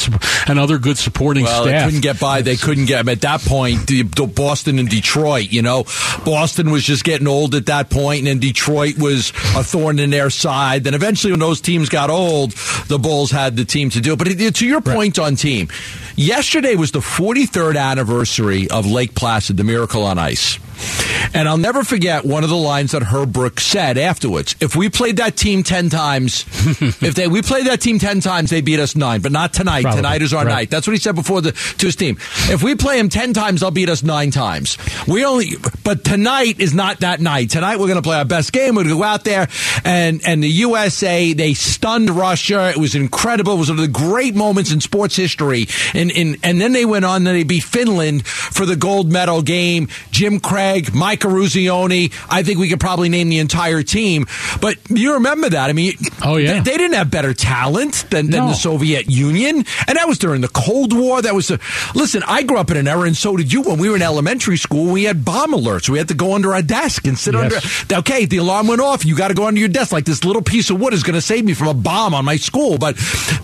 and 0.48 0.60
other 0.60 0.78
good 0.78 0.98
supporting 0.98 1.44
Well, 1.46 1.64
staff. 1.64 1.80
they 1.82 1.86
couldn't 1.88 2.02
get 2.02 2.20
by. 2.20 2.42
They 2.42 2.56
couldn't 2.58 2.86
get 2.86 3.08
at 3.08 3.22
that 3.22 3.42
point. 3.42 3.88
The, 3.88 4.04
the 4.04 4.28
Boston 4.28 4.78
and 4.80 4.88
Detroit, 4.90 5.52
you 5.52 5.62
know, 5.62 5.86
Boston 6.26 6.70
was 6.72 6.84
just 6.84 7.04
getting 7.04 7.28
old 7.28 7.56
at 7.56 7.66
that 7.68 7.90
point, 7.90 8.28
and 8.28 8.40
Detroit 8.40 8.98
was 9.00 9.30
a 9.56 9.64
thorn 9.64 10.00
in 10.00 10.10
their 10.12 10.30
side. 10.30 10.84
Then 10.84 10.94
eventually, 10.94 11.32
when 11.32 11.40
those 11.40 11.62
teams 11.62 11.90
got 11.90 12.10
old, 12.10 12.52
the 12.88 13.00
Bulls 13.00 13.32
had 13.32 13.56
the 13.56 13.66
team 13.66 13.90
to 13.96 14.02
do. 14.02 14.14
it. 14.14 14.18
But 14.18 14.28
to 14.56 14.66
your 14.68 14.82
point 14.82 15.20
on 15.20 15.36
team, 15.36 15.68
yesterday 16.16 16.76
was 16.76 16.92
the 16.92 17.00
43rd 17.00 17.78
anniversary 17.78 18.70
of 18.70 18.86
Lake 18.86 19.16
Placid, 19.16 19.58
the 19.58 19.64
Miracle 19.64 20.04
on 20.04 20.18
Ice. 20.18 20.60
And 21.34 21.48
I'll 21.48 21.58
never 21.58 21.86
forget 21.86 22.26
one 22.26 22.44
of 22.44 22.50
the 22.50 22.56
lines 22.58 22.92
that 22.92 23.02
Herb 23.02 23.32
Brooks 23.32 23.66
said 23.66 23.98
afterwards. 23.98 24.56
If 24.60 24.76
we 24.76 24.90
played 24.90 25.18
that 25.18 25.38
team 25.38 25.64
10 25.64 25.90
times, 25.90 26.46
if 27.02 27.16
they 27.16 27.30
we 27.30 27.42
played 27.42 27.66
that 27.68 27.80
team 27.80 27.98
10 27.98 28.20
times, 28.20 28.50
they 28.50 28.60
beat 28.60 28.80
us 28.82 28.94
9, 28.96 29.22
but 29.22 29.32
not 29.32 29.54
tonight. 29.54 29.84
Probably. 29.84 30.02
Tonight 30.02 30.22
is 30.22 30.34
our 30.34 30.46
Right. 30.46 30.52
night. 30.54 30.70
That's 30.70 30.86
what 30.86 30.92
he 30.94 31.00
said 31.00 31.16
before 31.16 31.40
the 31.42 31.54
to 31.54 31.86
his 31.86 31.96
team. 31.96 32.18
If 32.50 32.62
we 32.62 32.76
play 32.76 32.98
them 32.98 33.08
10 33.08 33.32
times, 33.34 33.62
they'll 33.62 33.72
beat 33.72 33.90
us 33.90 34.04
9 34.04 34.32
times. 34.32 34.78
We 35.08 35.24
only 35.24 35.52
but 35.86 36.04
tonight 36.04 36.60
is 36.60 36.74
not 36.74 37.00
that 37.00 37.22
night. 37.22 37.52
Tonight 37.52 37.78
we're 37.78 37.88
going 37.88 37.96
to 37.96 38.02
play 38.02 38.18
our 38.18 38.26
best 38.26 38.52
game. 38.52 38.76
We're 38.76 38.84
going 38.84 38.96
to 38.96 39.00
go 39.00 39.04
out 39.04 39.24
there 39.24 39.48
and 39.86 40.22
and 40.26 40.44
the 40.44 40.50
USA, 40.50 41.32
they 41.34 41.54
stunned 41.54 42.10
Russia. 42.10 42.70
It 42.70 42.78
was 42.78 42.96
incredible. 42.96 43.54
It 43.54 43.60
was 43.60 43.70
one 43.70 43.80
of 43.80 43.86
the 43.86 43.92
great 43.92 44.36
moments 44.36 44.72
in 44.74 44.82
sports 44.82 45.16
history. 45.16 45.68
And 46.06 46.12
and, 46.18 46.38
and 46.44 46.62
then 46.62 46.74
they 46.74 46.86
went 46.86 47.06
on 47.06 47.26
and 47.26 47.36
they 47.36 47.44
beat 47.44 47.64
Finland 47.64 48.26
for 48.28 48.66
the 48.66 48.76
gold 48.76 49.12
medal 49.12 49.42
game. 49.42 49.88
Jim 50.12 50.40
Craig, 50.40 50.94
Mike 50.94 51.22
Eruzione. 51.22 52.14
I 52.30 52.44
think 52.44 52.60
we 52.60 52.70
could 52.70 52.80
probably 52.80 53.10
name 53.10 53.30
the 53.30 53.40
entire 53.40 53.82
team. 53.84 54.26
But 54.62 54.78
you 54.90 55.14
remember 55.14 55.50
that. 55.50 55.70
I 55.70 55.74
mean, 55.74 55.94
Oh, 56.24 56.38
yeah. 56.38 56.54
they, 56.62 56.72
they 56.72 56.78
didn't 56.78 56.96
have 56.96 57.10
better 57.12 57.34
talent 57.34 58.06
than, 58.10 58.30
than 58.30 58.42
No. 58.42 58.48
the 58.50 58.54
Soviet 58.56 59.10
Union. 59.10 59.66
And 59.88 59.98
that 59.98 60.08
was 60.08 60.18
during 60.20 60.42
the 60.42 60.48
Cold 60.48 60.94
War. 60.98 61.22
That 61.22 61.34
was, 61.36 61.50
a, 61.52 61.60
listen, 61.96 62.24
I 62.28 62.44
grew 62.44 62.58
up 62.58 62.70
in 62.72 62.78
an 62.78 62.88
era, 62.88 63.04
and 63.04 63.16
so 63.18 63.36
did 63.38 63.52
you. 63.52 63.62
When 63.62 63.78
we 63.80 63.90
were 63.90 63.96
in 63.96 64.02
elementary 64.02 64.58
school, 64.58 64.92
we 64.92 65.04
had 65.06 65.26
bomb 65.26 65.54
alerts. 65.54 65.90
We 65.90 65.98
had 65.98 66.08
to 66.10 66.14
go 66.14 66.34
under 66.36 66.54
our 66.54 66.62
desk 66.62 67.08
and 67.08 67.18
sit 67.18 67.34
Yes. 67.34 67.84
under. 67.90 67.96
Okay, 68.00 68.26
the 68.26 68.38
alarm 68.38 68.68
went 68.68 68.82
off. 68.82 69.06
You 69.06 69.16
got 69.16 69.30
to 69.30 69.34
go 69.34 69.46
under 69.48 69.60
your 69.60 69.70
desk. 69.70 69.92
Like 69.92 70.06
this 70.06 70.24
little 70.24 70.42
piece 70.42 70.70
of 70.70 70.80
wood 70.80 70.94
is 70.94 71.04
going 71.04 71.16
to 71.16 71.22
save 71.22 71.46
me 71.46 71.54
from 71.54 71.68
a 71.68 71.74
bomb 71.74 72.14
on 72.14 72.26
my 72.26 72.36
school. 72.38 72.78
But 72.78 72.96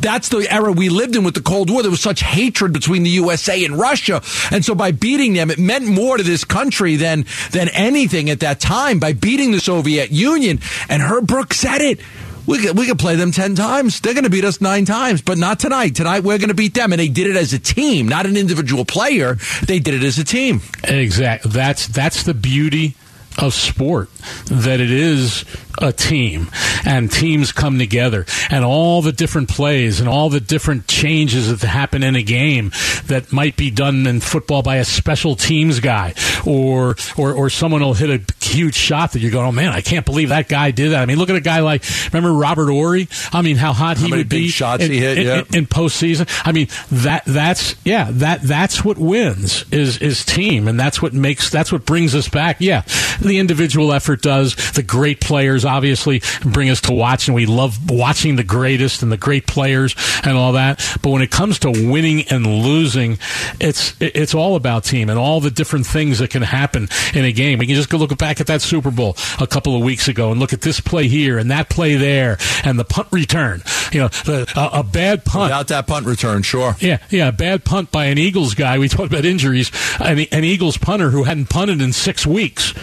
that's 0.02 0.30
the 0.30 0.48
era 0.52 0.72
we 0.72 0.90
lived 0.90 1.16
in 1.16 1.24
with 1.24 1.34
the 1.36 1.42
Cold 1.42 1.70
War. 1.70 1.82
There 1.82 1.92
was 1.92 2.02
such 2.02 2.22
hatred 2.52 2.74
between 2.74 3.04
the 3.04 3.10
USA 3.12 3.64
and 3.64 3.80
Russia. 3.80 4.22
And 4.52 4.66
so 4.66 4.76
by 4.76 4.92
beating 4.92 5.34
them, 5.34 5.50
it 5.50 5.58
meant 5.58 5.86
more 5.86 6.18
to 6.18 6.24
this 6.24 6.44
country 6.44 6.98
than, 6.98 7.26
than 7.52 7.70
anything 7.70 8.30
at 8.30 8.42
that 8.42 8.60
time 8.60 9.00
by 9.00 9.14
beating 9.14 9.52
the 9.52 9.62
Soviet 9.62 10.12
Union. 10.12 10.60
And 10.90 11.02
Herb 11.02 11.28
Brooks 11.28 11.58
said 11.58 11.82
it. 11.82 12.02
We 12.46 12.58
could, 12.58 12.78
we 12.78 12.88
could 12.88 13.00
play 13.00 13.16
them 13.16 13.32
10 13.32 13.56
times. 13.56 14.02
They're 14.02 14.14
going 14.14 14.26
to 14.26 14.30
beat 14.30 14.44
us 14.44 14.60
nine 14.60 14.84
times, 14.84 15.22
but 15.22 15.38
not 15.38 15.60
tonight. 15.60 15.96
Tonight, 15.96 16.24
we're 16.24 16.40
going 16.40 16.50
to 16.50 16.56
beat 16.56 16.74
them. 16.74 16.92
And 16.92 17.00
they 17.00 17.08
did 17.08 17.28
it 17.28 17.38
as 17.38 17.54
a 17.54 17.60
team, 17.60 18.10
not 18.10 18.26
an 18.26 18.36
individual 18.36 18.84
player. 18.84 19.38
They 19.66 19.80
did 19.80 19.94
it 19.94 20.04
as 20.04 20.18
a 20.18 20.26
team. 20.26 20.62
Exactly. 20.84 21.52
That's 21.52 21.88
that's 21.88 22.24
the 22.24 22.34
beauty 22.34 22.96
of 23.38 23.54
sport 23.54 24.10
that 24.46 24.80
it 24.80 24.92
is 24.92 25.46
a 25.80 25.92
team 25.92 26.50
and 26.86 27.12
teams 27.12 27.52
come 27.52 27.78
together 27.78 28.26
and 28.50 28.64
all 28.64 29.02
the 29.02 29.12
different 29.12 29.50
plays 29.50 30.00
and 30.00 30.10
all 30.10 30.30
the 30.30 30.40
different 30.40 30.88
changes 30.88 31.50
that 31.50 31.66
happen 31.66 32.04
in 32.04 32.16
a 32.16 32.24
game 32.24 32.72
that 33.06 33.32
might 33.32 33.56
be 33.56 33.72
done 33.72 34.06
in 34.06 34.20
football 34.20 34.62
by 34.62 34.78
a 34.78 34.86
special 34.86 35.36
teams 35.36 35.80
guy 35.80 36.14
or 36.46 36.96
or, 37.18 37.34
or 37.34 37.50
someone 37.50 37.82
will 37.82 37.94
hit 37.94 38.10
a 38.10 38.20
huge 38.52 38.76
shot 38.76 39.14
that 39.14 39.20
you're 39.20 39.32
going 39.32 39.46
oh 39.46 39.52
man 39.52 39.70
I 39.70 39.82
can't 39.82 40.06
believe 40.06 40.30
that 40.30 40.50
guy 40.50 40.72
did 40.72 40.92
that 40.92 41.02
I 41.02 41.06
mean 41.06 41.18
look 41.18 41.30
at 41.30 41.36
a 41.36 41.42
guy 41.42 41.62
like 41.62 41.84
remember 42.12 42.34
Robert 42.38 42.70
Horry 42.70 43.08
I 43.32 43.42
mean 43.42 43.56
how 43.56 43.74
hot 43.74 43.98
he 43.98 44.10
many 44.10 44.22
would 44.22 44.30
big 44.30 44.44
be 44.44 44.48
shots 44.50 44.84
in, 44.84 44.92
he 44.92 45.00
hit, 45.00 45.18
in- 45.18 45.26
yeah. 45.26 45.44
in, 45.50 45.56
in 45.56 45.66
postseason. 45.66 46.30
I 46.46 46.52
mean 46.52 46.68
that 46.92 47.24
that's 47.26 47.76
yeah 47.86 48.10
that 48.12 48.42
that's 48.42 48.84
what 48.84 48.98
wins 48.98 49.66
is 49.72 49.98
is 49.98 50.26
team, 50.26 50.68
and 50.68 50.80
that's 50.80 51.02
what 51.02 51.14
makes 51.14 51.50
that's 51.50 51.72
what 51.72 51.86
brings 51.86 52.16
us 52.16 52.28
back. 52.30 52.58
Yeah, 52.60 52.84
the 53.22 53.40
individual 53.40 53.94
effort 53.94 54.22
does. 54.22 54.56
The 54.74 54.84
great 54.84 55.22
players 55.22 55.66
obviously 55.66 56.22
bring 56.44 56.70
us 56.70 56.82
to 56.82 56.94
watch, 56.94 57.28
and 57.28 57.36
we 57.36 57.46
love 57.46 57.90
watching 57.90 58.36
the 58.36 58.44
greatest 58.44 59.04
and 59.04 59.12
the 59.12 59.18
great 59.18 59.48
players 59.48 59.96
and 60.24 60.38
all 60.38 60.54
that. 60.54 60.80
But 61.02 61.12
when 61.12 61.22
it 61.22 61.32
comes 61.32 61.60
to 61.60 61.72
winning 61.72 62.24
and 62.30 62.46
losing, 62.46 63.18
it's 63.60 63.96
it's 64.00 64.36
all 64.36 64.56
about 64.56 64.84
team 64.84 65.10
and 65.10 65.18
all 65.18 65.40
the 65.40 65.52
different 65.52 65.86
things 65.86 66.20
that 66.20 66.30
can 66.30 66.42
happen 66.42 66.90
in 67.14 67.26
a 67.26 67.32
game. 67.32 67.60
We 67.60 67.68
can 67.68 67.76
just 67.76 67.90
go 67.90 67.98
look 67.98 68.18
back 68.18 68.40
at 68.42 68.48
that 68.48 68.62
Super 68.62 68.92
Bowl 68.92 69.16
a 69.40 69.48
couple 69.48 69.76
of 69.76 69.82
weeks 69.82 70.10
ago 70.10 70.32
and 70.32 70.40
look 70.40 70.52
at 70.52 70.62
this 70.62 70.82
play 70.82 71.08
here 71.08 71.38
and 71.38 71.50
that 71.52 71.70
play 71.70 71.96
there 71.96 72.38
and 72.66 72.78
the 72.78 72.84
punt 72.84 73.08
return. 73.12 73.64
You 73.94 74.02
know, 74.02 74.08
the, 74.10 74.52
a, 74.56 74.80
a 74.80 74.84
bad 74.84 75.24
punt. 75.24 75.44
Without 75.44 75.68
that 75.70 75.88
punt 75.88 76.06
return, 76.06 76.44
sure. 76.44 76.76
Yeah, 76.80 77.00
yeah, 77.10 77.30
a 77.30 77.32
bad 77.32 77.64
punt 77.64 77.92
by 77.92 78.06
an 78.06 78.18
Eagles 78.18 78.54
guy. 78.54 78.78
We 78.80 78.90
talked 78.90 79.12
about 79.12 79.26
injuries. 79.26 79.72
An, 80.00 80.20
an 80.20 80.44
Eagles 80.44 80.78
punter 80.78 81.10
who 81.10 81.24
hadn't 81.24 81.50
punted 81.50 81.82
in 81.82 81.94
six 81.94 82.26
weeks, 82.26 82.74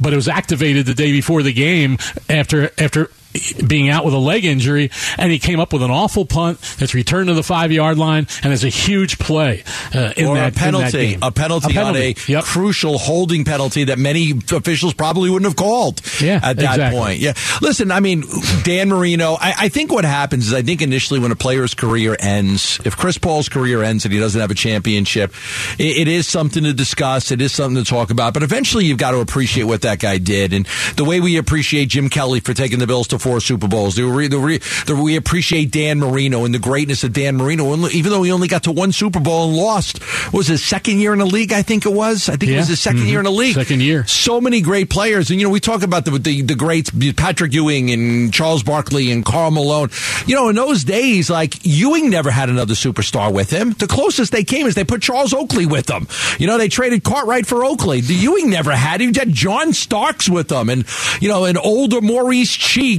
but 0.00 0.12
it 0.12 0.16
was 0.16 0.28
activated 0.28 0.86
the 0.86 0.94
day 0.94 1.12
before 1.12 1.42
the 1.42 1.52
game 1.52 1.98
after 2.28 2.70
after 2.78 3.10
being 3.66 3.88
out 3.88 4.04
with 4.04 4.14
a 4.14 4.18
leg 4.18 4.44
injury, 4.44 4.90
and 5.16 5.30
he 5.32 5.38
came 5.38 5.60
up 5.60 5.72
with 5.72 5.82
an 5.82 5.90
awful 5.90 6.24
punt 6.26 6.60
that's 6.78 6.94
returned 6.94 7.28
to 7.28 7.34
the 7.34 7.42
five 7.42 7.72
yard 7.72 7.98
line, 7.98 8.26
and 8.42 8.52
it's 8.52 8.64
a 8.64 8.68
huge 8.68 9.18
play 9.18 9.62
uh, 9.94 10.12
in 10.16 10.26
or 10.26 10.34
that 10.36 10.44
a 10.44 10.46
in 10.48 10.54
that 10.54 10.54
penalty, 10.54 10.90
game. 11.10 11.18
a 11.22 11.30
penalty, 11.32 11.76
on 11.78 11.96
a 11.96 12.14
Yep. 12.26 12.44
crucial 12.44 12.98
holding 12.98 13.44
penalty 13.44 13.84
that 13.84 13.98
many 13.98 14.32
officials 14.52 14.94
probably 14.94 15.30
wouldn't 15.30 15.46
have 15.48 15.56
called 15.56 16.00
Yeah, 16.20 16.40
at 16.42 16.56
that 16.58 16.74
exactly. 16.74 16.98
point. 16.98 17.18
Yeah, 17.20 17.32
listen, 17.62 17.90
I 17.90 18.00
mean, 18.00 18.24
Dan 18.64 18.88
Marino. 18.88 19.34
I, 19.40 19.54
I 19.58 19.68
think 19.68 19.92
what 19.92 20.04
happens 20.04 20.46
is 20.48 20.54
I 20.54 20.62
think 20.62 20.82
initially 20.82 21.20
when 21.20 21.32
a 21.32 21.36
player's 21.36 21.74
career 21.74 22.16
ends, 22.18 22.80
if 22.84 22.96
Chris 22.96 23.18
Paul's 23.18 23.48
career 23.48 23.82
ends 23.82 24.04
and 24.04 24.12
he 24.12 24.20
doesn't 24.20 24.40
have 24.40 24.50
a 24.50 24.54
championship, 24.54 25.32
it, 25.78 25.98
it 25.98 26.08
is 26.08 26.26
something 26.26 26.64
to 26.64 26.72
discuss. 26.72 27.30
It 27.30 27.40
is 27.40 27.52
something 27.52 27.82
to 27.82 27.88
talk 27.88 28.10
about. 28.10 28.34
But 28.34 28.42
eventually, 28.42 28.84
you've 28.86 28.98
got 28.98 29.12
to 29.12 29.18
appreciate 29.18 29.64
what 29.64 29.82
that 29.82 29.98
guy 29.98 30.18
did, 30.18 30.52
and 30.52 30.66
the 30.96 31.04
way 31.04 31.20
we 31.20 31.36
appreciate 31.36 31.86
Jim 31.86 32.08
Kelly 32.08 32.40
for 32.40 32.54
taking 32.54 32.78
the 32.78 32.86
Bills 32.86 33.08
to 33.08 33.18
four 33.28 33.40
Super 33.42 33.68
Bowls. 33.68 33.94
The, 33.96 34.04
re, 34.04 34.26
the, 34.26 34.38
re, 34.38 34.58
the, 34.86 34.96
we 34.96 35.14
appreciate 35.16 35.70
Dan 35.70 35.98
Marino 35.98 36.46
and 36.46 36.54
the 36.54 36.58
greatness 36.58 37.04
of 37.04 37.12
Dan 37.12 37.36
Marino, 37.36 37.74
and 37.74 37.92
even 37.92 38.10
though 38.10 38.22
he 38.22 38.32
only 38.32 38.48
got 38.48 38.62
to 38.62 38.72
one 38.72 38.90
Super 38.90 39.20
Bowl 39.20 39.48
and 39.48 39.56
lost, 39.56 40.00
was 40.32 40.46
his 40.46 40.64
second 40.64 40.98
year 40.98 41.12
in 41.12 41.18
the 41.18 41.26
league? 41.26 41.52
I 41.52 41.60
think 41.60 41.84
it 41.84 41.92
was. 41.92 42.30
I 42.30 42.36
think 42.36 42.52
it 42.52 42.56
was 42.56 42.68
his 42.68 42.80
2nd 42.80 43.00
Mhm. 43.02 43.08
year 43.08 43.18
in 43.18 43.24
the 43.26 43.30
league. 43.30 43.54
Second 43.54 43.82
year. 43.82 44.06
So 44.06 44.40
many 44.40 44.62
great 44.62 44.88
players, 44.88 45.30
and 45.30 45.38
you 45.38 45.46
know 45.46 45.50
we 45.52 45.60
talk 45.60 45.82
about 45.82 46.06
the 46.06 46.12
the, 46.12 46.40
the 46.40 46.54
greats, 46.54 46.90
Patrick 47.16 47.52
Ewing 47.52 47.90
and 47.90 48.32
Charles 48.32 48.62
Barkley 48.62 49.10
and 49.12 49.22
Karl 49.26 49.50
Malone. 49.50 49.90
You 50.26 50.34
know, 50.36 50.48
in 50.48 50.56
those 50.56 50.84
days, 50.84 51.28
like 51.28 51.56
Ewing 51.66 52.08
never 52.08 52.30
had 52.30 52.48
another 52.48 52.72
superstar 52.74 53.30
with 53.30 53.50
him. 53.50 53.72
The 53.78 53.86
closest 53.86 54.32
they 54.32 54.42
came 54.44 54.66
is 54.66 54.74
they 54.74 54.84
put 54.84 55.02
Charles 55.02 55.34
Oakley 55.34 55.66
with 55.66 55.84
them. 55.84 56.08
You 56.38 56.46
know, 56.46 56.56
they 56.56 56.68
traded 56.68 57.04
Cartwright 57.04 57.46
for 57.46 57.62
Oakley. 57.62 58.00
The 58.00 58.14
Ewing 58.14 58.48
never 58.48 58.74
had. 58.74 59.02
He 59.02 59.06
had 59.14 59.32
John 59.34 59.74
Starks 59.74 60.28
with 60.30 60.48
them, 60.48 60.70
and 60.70 60.84
you 61.20 61.28
know, 61.28 61.44
an 61.44 61.58
older 61.58 62.00
Maurice 62.00 62.56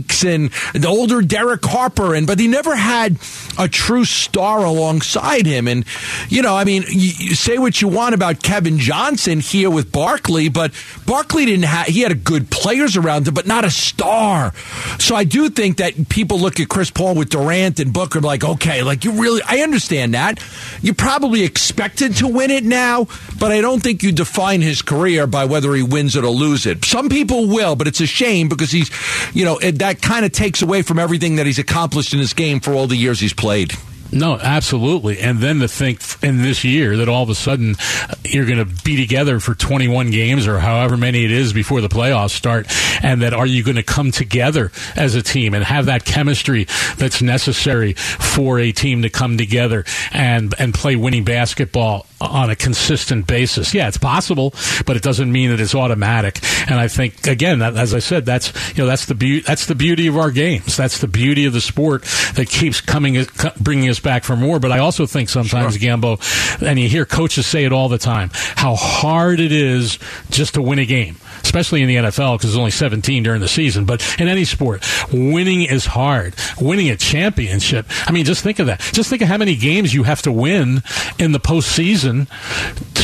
Cheeks 0.09 0.23
and 0.23 0.51
the 0.73 0.87
older 0.87 1.21
Derek 1.21 1.63
Harper, 1.65 2.15
and 2.15 2.25
but 2.25 2.39
he 2.39 2.47
never 2.47 2.75
had 2.75 3.17
a 3.57 3.67
true 3.67 4.05
star 4.05 4.63
alongside 4.63 5.45
him. 5.45 5.67
And 5.67 5.85
you 6.29 6.41
know, 6.41 6.55
I 6.55 6.63
mean, 6.63 6.83
you, 6.87 7.35
say 7.35 7.57
what 7.57 7.81
you 7.81 7.87
want 7.87 8.15
about 8.15 8.41
Kevin 8.41 8.77
Johnson 8.77 9.39
here 9.39 9.69
with 9.69 9.91
Barkley, 9.91 10.49
but 10.49 10.71
Barkley 11.05 11.45
didn't 11.45 11.65
have. 11.65 11.87
He 11.87 12.01
had 12.01 12.11
a 12.11 12.15
good 12.15 12.49
players 12.49 12.97
around 12.97 13.27
him, 13.27 13.33
but 13.33 13.47
not 13.47 13.65
a 13.65 13.71
star. 13.71 14.53
So 14.99 15.15
I 15.15 15.23
do 15.23 15.49
think 15.49 15.77
that 15.77 16.09
people 16.09 16.39
look 16.39 16.59
at 16.59 16.69
Chris 16.69 16.89
Paul 16.89 17.15
with 17.15 17.29
Durant 17.29 17.79
and 17.79 17.93
Booker 17.93 18.21
like, 18.21 18.43
okay, 18.43 18.83
like 18.83 19.03
you 19.05 19.11
really. 19.11 19.41
I 19.47 19.59
understand 19.59 20.13
that. 20.13 20.43
You 20.81 20.93
probably 20.93 21.43
expected 21.43 22.15
to 22.17 22.27
win 22.27 22.51
it 22.51 22.63
now, 22.63 23.07
but 23.39 23.51
I 23.51 23.61
don't 23.61 23.81
think 23.81 24.03
you 24.03 24.11
define 24.11 24.61
his 24.61 24.81
career 24.81 25.27
by 25.27 25.45
whether 25.45 25.73
he 25.73 25.83
wins 25.83 26.15
it 26.15 26.23
or 26.23 26.29
lose 26.29 26.65
it. 26.65 26.85
Some 26.85 27.09
people 27.09 27.47
will, 27.47 27.75
but 27.75 27.87
it's 27.87 28.01
a 28.01 28.07
shame 28.07 28.49
because 28.49 28.71
he's, 28.71 28.89
you 29.33 29.45
know, 29.45 29.57
it, 29.57 29.77
kind 30.01 30.25
of 30.25 30.31
takes 30.31 30.61
away 30.61 30.81
from 30.81 30.99
everything 30.99 31.35
that 31.37 31.45
he's 31.45 31.59
accomplished 31.59 32.13
in 32.13 32.19
his 32.19 32.33
game 32.33 32.59
for 32.59 32.73
all 32.73 32.87
the 32.87 32.95
years 32.95 33.19
he's 33.19 33.33
played. 33.33 33.73
No, 34.11 34.37
absolutely. 34.37 35.19
And 35.19 35.39
then 35.39 35.59
to 35.59 35.67
think 35.67 36.01
in 36.23 36.41
this 36.41 36.63
year 36.63 36.97
that 36.97 37.07
all 37.07 37.23
of 37.23 37.29
a 37.29 37.35
sudden 37.35 37.75
uh, 38.09 38.15
you're 38.23 38.45
going 38.45 38.57
to 38.57 38.83
be 38.83 38.97
together 38.97 39.39
for 39.39 39.53
21 39.53 40.09
games 40.09 40.47
or 40.47 40.59
however 40.59 40.97
many 40.97 41.25
it 41.25 41.31
is 41.31 41.53
before 41.53 41.81
the 41.81 41.89
playoffs 41.89 42.31
start, 42.31 42.67
and 43.03 43.21
that 43.21 43.33
are 43.33 43.45
you 43.45 43.63
going 43.63 43.75
to 43.75 43.83
come 43.83 44.11
together 44.11 44.71
as 44.95 45.15
a 45.15 45.21
team 45.21 45.53
and 45.53 45.63
have 45.63 45.85
that 45.85 46.05
chemistry 46.05 46.65
that's 46.97 47.21
necessary 47.21 47.93
for 47.93 48.59
a 48.59 48.71
team 48.71 49.03
to 49.03 49.09
come 49.09 49.37
together 49.37 49.85
and 50.11 50.55
and 50.57 50.73
play 50.73 50.95
winning 50.95 51.23
basketball 51.23 52.07
on 52.19 52.49
a 52.49 52.55
consistent 52.55 53.27
basis? 53.27 53.73
Yeah, 53.73 53.87
it's 53.87 53.97
possible, 53.97 54.53
but 54.85 54.97
it 54.97 55.03
doesn't 55.03 55.31
mean 55.31 55.51
that 55.51 55.59
it's 55.59 55.75
automatic. 55.75 56.39
And 56.67 56.79
I 56.79 56.87
think 56.87 57.27
again, 57.27 57.59
that, 57.59 57.75
as 57.75 57.93
I 57.93 57.99
said, 57.99 58.25
that's 58.25 58.53
you 58.75 58.83
know 58.83 58.87
that's 58.87 59.05
the 59.05 59.15
beauty 59.15 59.43
that's 59.45 59.67
the 59.67 59.75
beauty 59.75 60.07
of 60.07 60.17
our 60.17 60.31
games. 60.31 60.75
That's 60.75 60.99
the 60.99 61.07
beauty 61.07 61.45
of 61.45 61.53
the 61.53 61.61
sport 61.61 62.03
that 62.35 62.49
keeps 62.49 62.81
coming 62.81 63.25
bringing 63.59 63.89
us 63.89 63.98
back 63.99 64.23
for 64.23 64.35
more. 64.35 64.59
But 64.59 64.71
I 64.71 64.79
also 64.79 65.05
think 65.05 65.29
sometimes, 65.29 65.77
sure. 65.77 65.89
Gambo, 65.89 66.61
and 66.61 66.79
you 66.79 66.89
hear 66.89 67.05
coaches 67.05 67.45
say 67.45 67.65
it 67.65 67.73
all 67.73 67.89
the 67.89 67.97
time, 67.97 68.31
how 68.33 68.75
hard 68.75 69.39
it 69.39 69.51
is 69.51 69.99
just 70.29 70.55
to 70.55 70.61
win 70.61 70.79
a 70.79 70.85
game 70.85 71.17
especially 71.43 71.81
in 71.81 71.87
the 71.87 71.95
NFL 71.95 72.37
because 72.37 72.51
there's 72.51 72.57
only 72.57 72.71
17 72.71 73.23
during 73.23 73.41
the 73.41 73.47
season. 73.47 73.85
But 73.85 74.19
in 74.19 74.27
any 74.27 74.45
sport, 74.45 74.85
winning 75.11 75.63
is 75.63 75.85
hard. 75.85 76.35
Winning 76.59 76.89
a 76.89 76.95
championship. 76.95 77.87
I 78.05 78.11
mean, 78.11 78.25
just 78.25 78.43
think 78.43 78.59
of 78.59 78.67
that. 78.67 78.79
Just 78.79 79.09
think 79.09 79.21
of 79.21 79.27
how 79.27 79.37
many 79.37 79.55
games 79.55 79.93
you 79.93 80.03
have 80.03 80.21
to 80.23 80.31
win 80.31 80.83
in 81.17 81.31
the 81.31 81.39
postseason 81.39 82.27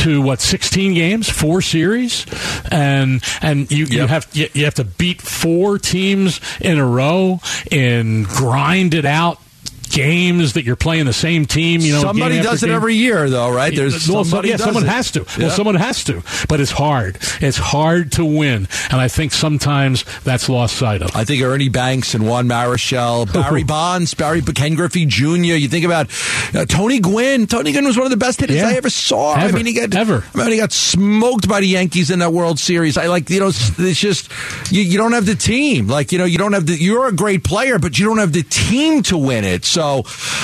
to 0.02 0.22
what 0.22 0.40
16 0.40 0.94
games, 0.94 1.28
four 1.28 1.60
series, 1.60 2.26
and 2.70 3.22
and 3.42 3.70
you, 3.70 3.84
yep. 3.84 3.90
you 3.90 4.06
have 4.06 4.28
you, 4.32 4.48
you 4.52 4.64
have 4.64 4.74
to 4.74 4.84
beat 4.84 5.20
four 5.20 5.78
teams 5.78 6.40
in 6.60 6.78
a 6.78 6.86
row 6.86 7.40
and 7.72 8.26
grind 8.26 8.94
it 8.94 9.04
out 9.04 9.40
games 9.96 10.52
that 10.52 10.64
you're 10.64 10.76
playing 10.76 11.06
the 11.06 11.12
same 11.12 11.46
team. 11.46 11.80
You 11.80 11.94
know, 11.94 12.02
somebody 12.02 12.42
does 12.42 12.62
it 12.62 12.68
every 12.68 12.94
year, 12.94 13.30
though, 13.30 13.50
right? 13.50 13.74
There's 13.74 14.08
well, 14.08 14.24
somebody. 14.24 14.50
Yeah, 14.50 14.58
someone 14.58 14.84
it. 14.84 14.88
has 14.88 15.10
to. 15.12 15.24
Well, 15.38 15.50
someone 15.50 15.74
has 15.76 16.04
to. 16.04 16.22
But 16.48 16.60
it's 16.60 16.70
hard. 16.70 17.18
It's 17.40 17.56
hard 17.56 18.12
to 18.12 18.24
win, 18.24 18.68
and 18.90 19.00
I 19.00 19.08
think 19.08 19.32
sometimes 19.32 20.04
that's 20.22 20.48
lost 20.48 20.76
sight 20.76 21.00
of. 21.00 21.16
I 21.16 21.24
think 21.24 21.42
Ernie 21.42 21.70
Banks 21.70 22.14
and 22.14 22.28
Juan 22.28 22.46
Marichal, 22.46 23.32
Barry 23.32 23.64
Bonds, 23.64 24.12
Barry 24.12 24.42
Ken 24.42 24.74
Griffey 24.74 25.06
Jr. 25.06 25.56
You 25.56 25.68
think 25.68 25.86
about 25.86 26.10
uh, 26.54 26.66
Tony 26.66 27.00
Gwynn. 27.00 27.46
Tony 27.46 27.72
Gwynn 27.72 27.86
was 27.86 27.96
one 27.96 28.04
of 28.04 28.10
the 28.10 28.18
best 28.18 28.40
hitters 28.40 28.56
yeah. 28.56 28.68
I 28.68 28.74
ever 28.74 28.90
saw. 28.90 29.34
Ever. 29.34 29.48
I 29.48 29.52
mean, 29.52 29.66
he 29.66 29.72
got 29.72 29.94
ever. 29.94 30.24
I 30.34 30.38
mean, 30.38 30.52
he 30.52 30.58
got 30.58 30.72
smoked 30.72 31.48
by 31.48 31.60
the 31.60 31.68
Yankees 31.68 32.10
in 32.10 32.18
that 32.18 32.32
World 32.32 32.58
Series. 32.58 32.98
I 32.98 33.06
like 33.06 33.30
you 33.30 33.40
know, 33.40 33.48
it's 33.48 34.00
just 34.00 34.30
you, 34.70 34.82
you 34.82 34.98
don't 34.98 35.12
have 35.12 35.24
the 35.24 35.34
team. 35.34 35.86
Like 35.88 36.12
you 36.12 36.18
know, 36.18 36.26
you 36.26 36.36
don't 36.36 36.52
have 36.52 36.66
the. 36.66 36.74
You're 36.74 37.08
a 37.08 37.12
great 37.12 37.44
player, 37.44 37.78
but 37.78 37.98
you 37.98 38.04
don't 38.04 38.18
have 38.18 38.32
the 38.32 38.42
team 38.42 39.02
to 39.04 39.16
win 39.16 39.44
it. 39.44 39.64
So, 39.64 39.85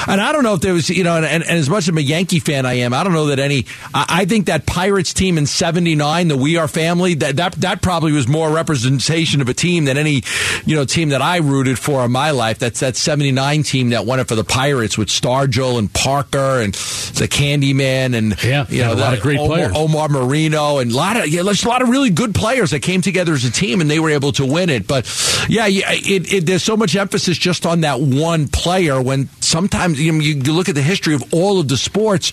and 0.09 0.21
I 0.21 0.33
don't 0.33 0.43
know 0.43 0.55
if 0.55 0.61
there 0.61 0.75
was, 0.75 0.89
you 0.89 1.05
know, 1.05 1.17
and, 1.17 1.27
and, 1.27 1.43
and 1.43 1.59
as 1.59 1.69
much 1.69 1.89
of 1.89 1.97
a 1.97 2.03
Yankee 2.03 2.41
fan 2.41 2.67
I 2.67 2.75
am, 2.75 2.93
I 2.93 3.05
don't 3.05 3.13
know 3.13 3.27
that 3.27 3.39
any. 3.39 3.67
I, 3.95 4.07
I 4.09 4.25
think 4.25 4.47
that 4.47 4.67
Pirates 4.67 5.13
team 5.13 5.39
in 5.39 5.47
'79, 5.47 6.29
the 6.29 6.37
We 6.37 6.57
Are 6.57 6.69
family, 6.69 7.15
that 7.15 7.37
that 7.37 7.53
that 7.57 7.83
probably 7.83 8.13
was 8.13 8.29
more 8.29 8.51
representation 8.51 9.41
of 9.41 9.49
a 9.49 9.55
team 9.55 9.85
than 9.85 9.97
any, 9.97 10.23
you 10.65 10.77
know, 10.77 10.85
team 10.85 11.11
that 11.11 11.23
I 11.23 11.39
rooted 11.39 11.79
for 11.79 12.05
in 12.05 12.13
my 12.13 12.31
life. 12.31 12.59
That's 12.59 12.81
that 12.81 12.97
'79 12.97 13.63
team 13.63 13.91
that 13.91 14.07
won 14.07 14.21
it 14.21 14.29
for 14.29 14.35
the 14.35 14.45
Pirates 14.45 14.97
with 14.97 15.09
Stargell 15.09 15.79
and 15.79 15.93
Parker 15.93 16.61
and 16.61 16.75
the 16.75 17.29
Candyman 17.29 18.17
and 18.17 18.43
yeah, 18.43 18.67
you 18.69 18.83
know, 18.83 18.93
a 18.93 18.95
lot 18.95 19.15
of 19.15 19.21
great 19.21 19.39
Omar, 19.39 19.57
players, 19.57 19.73
Omar 19.75 20.09
Moreno 20.09 20.79
and 20.79 20.93
a 20.93 20.97
lot 20.97 21.17
of 21.17 21.29
yeah, 21.29 21.43
there's 21.43 21.65
a 21.65 21.69
lot 21.69 21.83
of 21.83 21.89
really 21.89 22.11
good 22.11 22.35
players 22.35 22.71
that 22.71 22.81
came 22.81 23.01
together 23.01 23.33
as 23.33 23.45
a 23.45 23.51
team 23.51 23.81
and 23.81 23.91
they 23.91 23.99
were 23.99 24.11
able 24.11 24.33
to 24.33 24.47
win 24.47 24.71
it. 24.71 24.87
But 24.87 25.07
yeah, 25.49 25.67
yeah 25.67 25.91
it, 25.91 26.33
it, 26.33 26.47
there's 26.47 26.63
so 26.63 26.77
much 26.77 26.97
emphasis 26.97 27.39
just 27.39 27.67
on 27.67 27.83
that 27.83 28.01
one 28.01 28.49
player 28.49 29.01
when 29.01 29.29
sometimes 29.41 30.01
you, 30.01 30.13
know, 30.13 30.21
you 30.21 30.35
look 30.53 30.69
at 30.69 30.75
the 30.75 30.83
history 30.83 31.15
of 31.15 31.23
all 31.33 31.61
of 31.61 31.69
the 31.69 31.77
sports, 31.77 32.33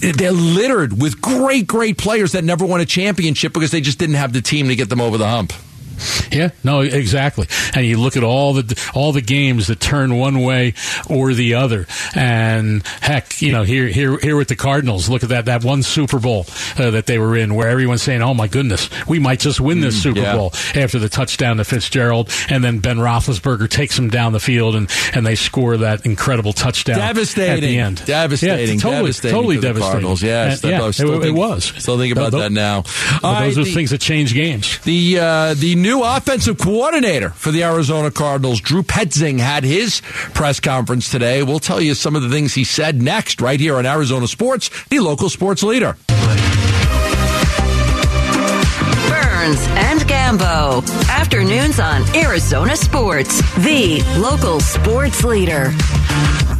they're 0.00 0.32
littered 0.32 1.00
with 1.00 1.20
great, 1.20 1.66
great 1.66 1.98
players 1.98 2.32
that 2.32 2.44
never 2.44 2.64
won 2.64 2.80
a 2.80 2.86
championship 2.86 3.52
because 3.52 3.70
they 3.70 3.80
just 3.80 3.98
didn't 3.98 4.16
have 4.16 4.32
the 4.32 4.42
team 4.42 4.68
to 4.68 4.76
get 4.76 4.88
them 4.88 5.00
over 5.00 5.18
the 5.18 5.28
hump. 5.28 5.52
Yeah, 6.30 6.50
no, 6.62 6.80
exactly. 6.80 7.46
And 7.74 7.86
you 7.86 7.98
look 7.98 8.16
at 8.16 8.24
all 8.24 8.54
the 8.54 8.90
all 8.94 9.12
the 9.12 9.20
games 9.20 9.66
that 9.68 9.80
turn 9.80 10.16
one 10.16 10.42
way 10.42 10.74
or 11.08 11.34
the 11.34 11.54
other. 11.54 11.86
And 12.14 12.86
heck, 13.00 13.40
you 13.40 13.52
know, 13.52 13.62
here 13.62 13.88
here 13.88 14.18
here 14.18 14.36
with 14.36 14.48
the 14.48 14.56
Cardinals, 14.56 15.08
look 15.08 15.22
at 15.22 15.28
that 15.30 15.44
that 15.46 15.64
one 15.64 15.82
Super 15.82 16.18
Bowl 16.18 16.46
uh, 16.78 16.90
that 16.90 17.06
they 17.06 17.18
were 17.18 17.36
in, 17.36 17.54
where 17.54 17.68
everyone's 17.68 18.02
saying, 18.02 18.22
"Oh 18.22 18.34
my 18.34 18.48
goodness, 18.48 18.88
we 19.06 19.18
might 19.18 19.40
just 19.40 19.60
win 19.60 19.80
this 19.80 19.98
mm, 19.98 20.02
Super 20.02 20.20
yeah. 20.20 20.36
Bowl." 20.36 20.52
After 20.74 20.98
the 20.98 21.08
touchdown 21.08 21.58
to 21.58 21.64
Fitzgerald, 21.64 22.30
and 22.48 22.64
then 22.64 22.78
Ben 22.78 22.98
Roethlisberger 22.98 23.68
takes 23.68 23.96
them 23.96 24.08
down 24.08 24.32
the 24.32 24.40
field, 24.40 24.74
and 24.74 24.90
and 25.14 25.26
they 25.26 25.34
score 25.34 25.76
that 25.78 26.04
incredible 26.06 26.52
touchdown 26.52 26.98
devastating 26.98 27.54
at 27.54 27.60
the 27.60 27.78
end. 27.78 28.04
Devastating, 28.04 28.76
yeah, 28.76 28.82
totally, 28.82 29.02
devastating 29.02 29.36
totally 29.36 29.60
devastating. 29.60 29.90
Cardinals. 29.92 30.22
Yes, 30.22 30.62
and, 30.62 30.72
yeah, 30.72 30.88
it, 30.88 30.92
think, 30.92 31.24
it, 31.24 31.30
was. 31.30 31.64
Still 31.64 31.98
think 31.98 32.12
about 32.12 32.32
that 32.32 32.52
now. 32.52 32.82
those 33.22 33.58
are 33.58 33.64
the 33.64 33.72
things 33.72 33.90
that 33.90 34.00
change 34.00 34.34
games. 34.34 34.78
The 34.80 35.18
uh, 35.20 35.54
the 35.54 35.76
new 35.84 36.02
offensive 36.02 36.56
coordinator 36.56 37.28
for 37.28 37.50
the 37.50 37.62
Arizona 37.62 38.10
Cardinals, 38.10 38.58
Drew 38.58 38.82
Petzing, 38.82 39.38
had 39.38 39.64
his 39.64 40.00
press 40.32 40.58
conference 40.58 41.10
today. 41.10 41.42
We'll 41.42 41.58
tell 41.58 41.78
you 41.78 41.92
some 41.94 42.16
of 42.16 42.22
the 42.22 42.30
things 42.30 42.54
he 42.54 42.64
said 42.64 43.02
next, 43.02 43.42
right 43.42 43.60
here 43.60 43.76
on 43.76 43.84
Arizona 43.84 44.26
Sports, 44.26 44.70
the 44.88 45.00
local 45.00 45.28
sports 45.28 45.62
leader. 45.62 45.98
Burns 49.08 49.60
and 49.76 50.00
Gambo. 50.00 50.88
Afternoons 51.10 51.78
on 51.78 52.02
Arizona 52.16 52.76
Sports, 52.76 53.42
the 53.56 54.02
local 54.16 54.60
sports 54.60 55.22
leader. 55.22 55.70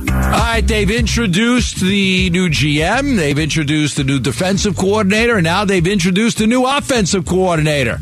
All 0.07 0.41
right, 0.41 0.61
they've 0.67 0.91
introduced 0.91 1.81
the 1.81 2.29
new 2.29 2.51
GM, 2.51 3.17
they've 3.17 3.39
introduced 3.39 3.97
the 3.97 4.05
new 4.05 4.21
defensive 4.21 4.77
coordinator, 4.77 5.37
and 5.37 5.45
now 5.45 5.65
they've 5.65 5.87
introduced 5.87 6.37
the 6.39 6.47
new 6.47 6.67
offensive 6.67 7.25
coordinator. 7.25 8.01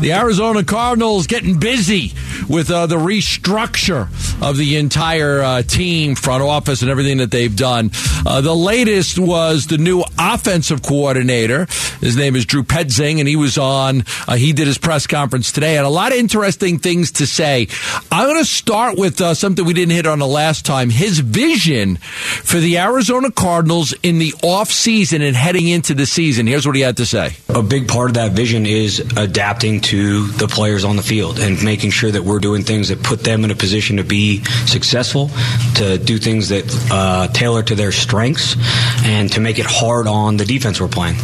The 0.00 0.14
Arizona 0.14 0.64
Cardinals 0.64 1.26
getting 1.26 1.58
busy 1.58 2.14
with 2.48 2.70
uh, 2.70 2.86
the 2.86 2.96
restructure 2.96 4.08
of 4.42 4.56
the 4.56 4.76
entire 4.76 5.42
uh, 5.42 5.62
team, 5.62 6.14
front 6.14 6.42
office, 6.42 6.82
and 6.82 6.90
everything 6.90 7.18
that 7.18 7.30
they've 7.30 7.54
done. 7.54 7.90
Uh, 8.26 8.40
the 8.40 8.54
latest 8.54 9.18
was 9.18 9.66
the 9.66 9.78
new 9.78 10.02
offensive 10.18 10.82
coordinator. 10.82 11.66
His 12.00 12.16
name 12.16 12.36
is 12.36 12.46
Drew 12.46 12.62
Petzing, 12.62 13.18
and 13.18 13.28
he 13.28 13.36
was 13.36 13.58
on. 13.58 14.04
Uh, 14.26 14.36
he 14.36 14.52
did 14.52 14.66
his 14.66 14.78
press 14.78 15.06
conference 15.06 15.52
today, 15.52 15.76
and 15.76 15.86
a 15.86 15.90
lot 15.90 16.12
of 16.12 16.18
interesting 16.18 16.78
things 16.78 17.12
to 17.12 17.26
say. 17.26 17.68
I'm 18.10 18.26
going 18.26 18.38
to 18.38 18.44
start 18.44 18.98
with 18.98 19.20
uh, 19.20 19.34
something 19.34 19.64
we 19.64 19.74
didn't 19.74 19.94
hit 19.94 20.06
on 20.06 20.18
the 20.18 20.26
last 20.26 20.64
time. 20.64 20.90
His 20.90 21.18
vision 21.18 21.96
for 21.96 22.58
the 22.58 22.78
Arizona 22.78 23.30
Cardinals 23.30 23.92
in 24.02 24.18
the 24.18 24.34
off 24.42 24.70
season 24.70 25.22
and 25.22 25.36
heading 25.36 25.68
into 25.68 25.94
the 25.94 26.06
season. 26.06 26.46
Here's 26.46 26.66
what 26.66 26.76
he 26.76 26.82
had 26.82 26.96
to 26.98 27.06
say. 27.06 27.36
A 27.48 27.62
big 27.62 27.88
part 27.88 28.10
of 28.10 28.14
that 28.14 28.32
vision 28.32 28.66
is 28.66 29.00
adapting 29.16 29.80
to 29.82 30.26
the 30.26 30.48
players 30.48 30.84
on 30.84 30.96
the 30.96 31.02
field 31.02 31.38
and 31.38 31.62
making 31.62 31.90
sure 31.90 32.10
that 32.10 32.19
we're 32.22 32.38
doing 32.38 32.62
things 32.62 32.88
that 32.88 33.02
put 33.02 33.20
them 33.20 33.44
in 33.44 33.50
a 33.50 33.54
position 33.54 33.96
to 33.96 34.04
be 34.04 34.44
successful, 34.66 35.30
to 35.76 35.98
do 35.98 36.18
things 36.18 36.48
that 36.50 36.64
uh, 36.90 37.28
tailor 37.28 37.62
to 37.62 37.74
their 37.74 37.92
strengths, 37.92 38.56
and 39.04 39.32
to 39.32 39.40
make 39.40 39.58
it 39.58 39.66
hard 39.66 40.06
on 40.06 40.36
the 40.36 40.44
defense 40.44 40.80
we're 40.80 40.88
playing. 40.88 41.16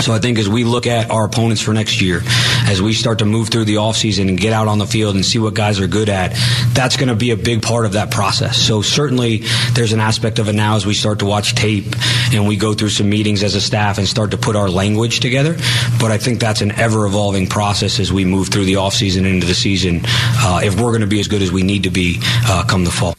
So 0.00 0.14
I 0.14 0.18
think 0.18 0.38
as 0.38 0.48
we 0.48 0.64
look 0.64 0.86
at 0.86 1.10
our 1.10 1.26
opponents 1.26 1.60
for 1.60 1.72
next 1.72 2.00
year, 2.00 2.22
as 2.66 2.80
we 2.80 2.94
start 2.94 3.18
to 3.18 3.26
move 3.26 3.48
through 3.48 3.66
the 3.66 3.74
offseason 3.74 4.28
and 4.28 4.38
get 4.38 4.52
out 4.52 4.66
on 4.66 4.78
the 4.78 4.86
field 4.86 5.14
and 5.14 5.24
see 5.24 5.38
what 5.38 5.54
guys 5.54 5.78
are 5.80 5.86
good 5.86 6.08
at, 6.08 6.32
that's 6.72 6.96
going 6.96 7.08
to 7.08 7.14
be 7.14 7.30
a 7.32 7.36
big 7.36 7.62
part 7.62 7.84
of 7.84 7.92
that 7.92 8.10
process. 8.10 8.56
So 8.56 8.80
certainly 8.82 9.42
there's 9.72 9.92
an 9.92 10.00
aspect 10.00 10.38
of 10.38 10.48
it 10.48 10.54
now 10.54 10.76
as 10.76 10.86
we 10.86 10.94
start 10.94 11.18
to 11.18 11.26
watch 11.26 11.54
tape 11.54 11.84
and 12.32 12.48
we 12.48 12.56
go 12.56 12.72
through 12.72 12.88
some 12.88 13.10
meetings 13.10 13.42
as 13.42 13.54
a 13.54 13.60
staff 13.60 13.98
and 13.98 14.08
start 14.08 14.30
to 14.30 14.38
put 14.38 14.56
our 14.56 14.70
language 14.70 15.20
together. 15.20 15.54
But 16.00 16.10
I 16.10 16.18
think 16.18 16.40
that's 16.40 16.62
an 16.62 16.72
ever 16.72 17.06
evolving 17.06 17.46
process 17.46 18.00
as 18.00 18.12
we 18.12 18.24
move 18.24 18.48
through 18.48 18.64
the 18.64 18.74
offseason 18.74 19.26
into 19.26 19.46
the 19.46 19.54
season 19.54 20.00
uh, 20.04 20.60
if 20.62 20.80
we're 20.80 20.90
going 20.90 21.02
to 21.02 21.06
be 21.06 21.20
as 21.20 21.28
good 21.28 21.42
as 21.42 21.52
we 21.52 21.62
need 21.62 21.82
to 21.82 21.90
be 21.90 22.18
uh, 22.46 22.64
come 22.66 22.84
the 22.84 22.90
fall. 22.90 23.14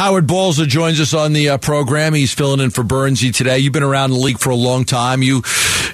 Howard 0.00 0.26
Balzer 0.26 0.66
joins 0.66 1.00
us 1.00 1.12
on 1.12 1.32
the 1.32 1.50
uh, 1.50 1.58
program. 1.58 2.14
He's 2.14 2.32
filling 2.32 2.60
in 2.60 2.70
for 2.70 2.82
Burnsy 2.82 3.34
today. 3.34 3.58
You've 3.58 3.72
been 3.72 3.82
around 3.82 4.10
the 4.10 4.16
league 4.16 4.38
for 4.38 4.50
a 4.50 4.56
long 4.56 4.84
time. 4.84 5.22
You 5.22 5.42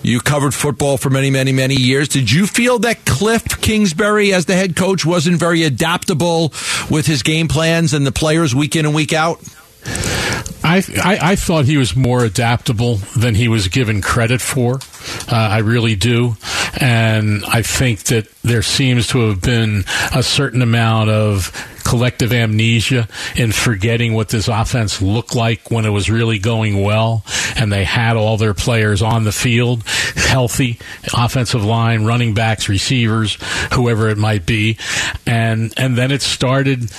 you 0.06 0.20
covered 0.20 0.54
football 0.54 0.96
for 0.98 1.10
many, 1.10 1.30
many, 1.30 1.52
many 1.52 1.74
years. 1.74 2.08
Did 2.08 2.30
you 2.30 2.46
feel 2.46 2.78
that 2.80 3.04
Cliff 3.04 3.60
Kingsbury, 3.60 4.32
as 4.32 4.46
the 4.46 4.54
head 4.54 4.76
coach, 4.76 5.04
wasn't 5.04 5.38
very 5.38 5.64
adaptable 5.64 6.52
with 6.88 7.06
his 7.06 7.24
game 7.24 7.48
plans 7.48 7.92
and 7.92 8.06
the 8.06 8.12
players 8.12 8.54
week 8.54 8.76
in 8.76 8.86
and 8.86 8.94
week 8.94 9.12
out? 9.12 9.40
I, 10.62 10.82
I, 11.02 11.18
I, 11.22 11.36
thought 11.36 11.64
he 11.64 11.76
was 11.76 11.94
more 11.94 12.24
adaptable 12.24 12.96
than 13.16 13.34
he 13.34 13.48
was 13.48 13.68
given 13.68 14.00
credit 14.00 14.40
for. 14.40 14.78
Uh, 15.30 15.34
I 15.34 15.58
really 15.58 15.96
do. 15.96 16.36
And 16.80 17.44
I 17.46 17.62
think 17.62 18.04
that 18.04 18.28
there 18.42 18.62
seems 18.62 19.08
to 19.08 19.28
have 19.28 19.40
been 19.40 19.84
a 20.14 20.22
certain 20.22 20.62
amount 20.62 21.10
of 21.10 21.52
collective 21.86 22.32
amnesia 22.32 23.06
in 23.36 23.52
forgetting 23.52 24.12
what 24.12 24.28
this 24.28 24.48
offense 24.48 25.00
looked 25.00 25.36
like 25.36 25.70
when 25.70 25.84
it 25.84 25.90
was 25.90 26.10
really 26.10 26.38
going 26.40 26.82
well 26.82 27.24
and 27.54 27.72
they 27.72 27.84
had 27.84 28.16
all 28.16 28.36
their 28.36 28.54
players 28.54 29.02
on 29.02 29.22
the 29.22 29.30
field 29.30 29.84
healthy 30.16 30.80
offensive 31.14 31.64
line 31.64 32.04
running 32.04 32.34
backs 32.34 32.68
receivers 32.68 33.38
whoever 33.72 34.08
it 34.08 34.18
might 34.18 34.44
be 34.44 34.76
and 35.28 35.72
and 35.76 35.96
then 35.96 36.10
it 36.10 36.22
started 36.22 36.90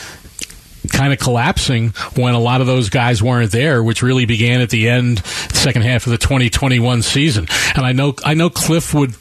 kind 0.88 1.14
of 1.14 1.20
collapsing 1.20 1.90
when 2.16 2.34
a 2.34 2.40
lot 2.40 2.62
of 2.62 2.68
those 2.68 2.90
guys 2.90 3.22
weren't 3.22 3.52
there, 3.52 3.84
which 3.84 4.02
really 4.02 4.26
began 4.26 4.62
at 4.62 4.70
the 4.70 4.90
end, 4.90 5.26
second 5.26 5.84
half 5.84 6.06
of 6.06 6.12
the 6.12 6.18
2021 6.18 7.02
season. 7.02 7.48
And 7.76 7.86
I 7.86 7.92
know, 7.92 8.16
I 8.24 8.34
know 8.34 8.50
Cliff 8.50 8.94
would 8.94 9.16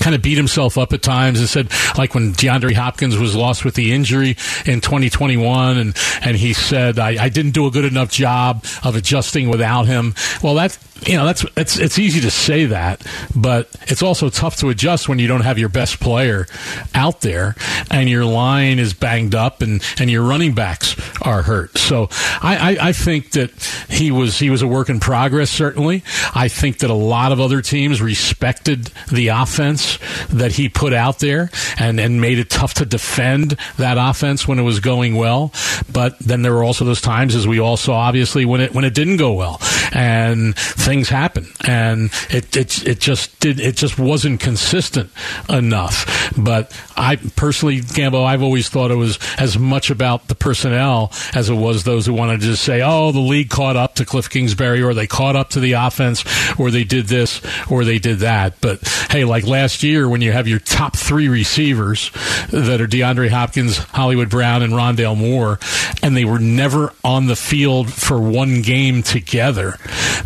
kind 0.00 0.16
of 0.16 0.22
beat 0.22 0.36
himself 0.36 0.78
up 0.78 0.92
at 0.92 1.02
times 1.02 1.38
and 1.38 1.48
said, 1.48 1.70
like 1.96 2.14
when 2.14 2.32
DeAndre 2.32 2.74
Hopkins 2.74 3.16
was 3.16 3.36
lost 3.36 3.64
with 3.64 3.74
the 3.74 3.92
injury 3.92 4.30
in 4.66 4.80
2021, 4.80 5.78
and 5.78 5.96
and 6.22 6.36
he 6.36 6.52
said, 6.52 6.98
I, 6.98 7.24
I 7.24 7.28
didn't 7.28 7.52
do 7.52 7.66
a 7.66 7.70
good 7.70 7.84
enough 7.84 8.10
job 8.10 8.64
of 8.82 8.96
adjusting 8.96 9.48
without 9.48 9.86
him. 9.86 10.14
Well, 10.42 10.54
that 10.54 10.78
you 11.06 11.16
know 11.16 11.24
that's 11.24 11.44
it's 11.56 11.78
it's 11.78 11.98
easy 11.98 12.20
to 12.20 12.30
say 12.30 12.66
that, 12.66 13.04
but 13.34 13.68
it's 13.82 14.02
also 14.02 14.28
tough 14.28 14.56
to 14.56 14.68
adjust 14.68 15.08
when 15.08 15.18
you 15.18 15.26
don't 15.26 15.42
have 15.42 15.58
your 15.58 15.68
best 15.68 16.00
player 16.00 16.46
out 16.94 17.22
there 17.22 17.56
and 17.90 18.08
your 18.08 18.24
line 18.24 18.78
is 18.78 18.92
banged 18.92 19.34
up 19.34 19.62
and 19.62 19.82
and 19.98 20.10
your 20.10 20.22
running 20.22 20.54
backs 20.54 20.96
are 21.22 21.42
hurt. 21.42 21.76
So 21.78 22.08
I, 22.42 22.76
I, 22.78 22.88
I 22.88 22.92
think 22.92 23.32
that 23.32 23.50
he 23.88 24.10
was 24.10 24.38
he 24.38 24.50
was 24.50 24.62
a 24.62 24.68
work 24.68 24.88
in 24.88 25.00
progress. 25.00 25.50
Certainly, 25.50 26.04
I 26.34 26.48
think 26.48 26.78
that 26.78 26.90
a 26.90 26.94
lot 26.94 27.32
of 27.32 27.40
other 27.40 27.62
teams 27.62 28.02
respected 28.02 28.90
the 29.10 29.28
offense 29.28 29.98
that 30.28 30.52
he 30.52 30.68
put 30.68 30.92
out 30.92 31.18
there 31.20 31.50
and 31.78 31.98
and 31.98 32.20
made 32.20 32.38
it 32.38 32.50
tough 32.50 32.74
to 32.74 32.84
defend 32.84 33.56
that 33.78 33.96
offense 33.98 34.46
when 34.46 34.58
it 34.58 34.62
was 34.62 34.80
going 34.80 35.14
well. 35.16 35.52
But 35.92 36.18
then 36.18 36.42
there 36.42 36.52
were 36.52 36.64
also 36.64 36.84
those 36.84 37.00
times, 37.00 37.34
as 37.34 37.46
we 37.46 37.58
all 37.58 37.76
saw, 37.76 37.94
obviously 37.94 38.44
when 38.44 38.60
it 38.60 38.74
when 38.74 38.84
it 38.84 38.94
didn't 38.94 39.16
go 39.16 39.32
well 39.32 39.60
and 39.92 40.56
things 40.90 41.08
happen, 41.08 41.46
and 41.68 42.10
it 42.30 42.56
it 42.56 42.84
it 42.84 42.98
just 42.98 43.38
did 43.38 43.60
it 43.60 43.76
just 43.76 43.96
wasn't 43.96 44.40
consistent 44.40 45.08
enough. 45.48 46.32
But 46.36 46.76
I 46.96 47.14
personally, 47.14 47.80
Gambo, 47.80 48.24
I've 48.24 48.42
always 48.42 48.68
thought 48.68 48.90
it 48.90 48.96
was 48.96 49.20
as 49.38 49.56
much 49.56 49.90
about 49.90 50.26
the 50.26 50.34
personnel 50.34 51.12
as 51.32 51.48
it 51.48 51.54
was 51.54 51.84
those 51.84 52.06
who 52.06 52.12
wanted 52.12 52.40
to 52.40 52.46
just 52.46 52.64
say, 52.64 52.82
"Oh, 52.82 53.12
the 53.12 53.20
league 53.20 53.50
caught 53.50 53.76
up 53.76 53.94
to 53.96 54.04
Cliff 54.04 54.28
Kingsbury, 54.28 54.82
or 54.82 54.92
they 54.92 55.06
caught 55.06 55.36
up 55.36 55.50
to 55.50 55.60
the 55.60 55.74
offense, 55.74 56.24
or 56.58 56.72
they 56.72 56.82
did 56.82 57.06
this, 57.06 57.40
or 57.70 57.84
they 57.84 58.00
did 58.00 58.18
that." 58.18 58.60
But 58.60 58.80
hey, 59.10 59.24
like 59.24 59.46
last 59.46 59.84
year, 59.84 60.08
when 60.08 60.22
you 60.22 60.32
have 60.32 60.48
your 60.48 60.58
top 60.58 60.96
three 60.96 61.28
receivers 61.28 62.10
that 62.50 62.80
are 62.80 62.88
DeAndre 62.88 63.30
Hopkins, 63.30 63.78
Hollywood 63.78 64.28
Brown, 64.28 64.64
and 64.64 64.72
Rondale 64.72 65.16
Moore, 65.16 65.60
and 66.02 66.16
they 66.16 66.24
were 66.24 66.40
never 66.40 66.92
on 67.04 67.26
the 67.26 67.36
field 67.36 67.92
for 67.92 68.20
one 68.20 68.62
game 68.62 69.04
together, 69.04 69.76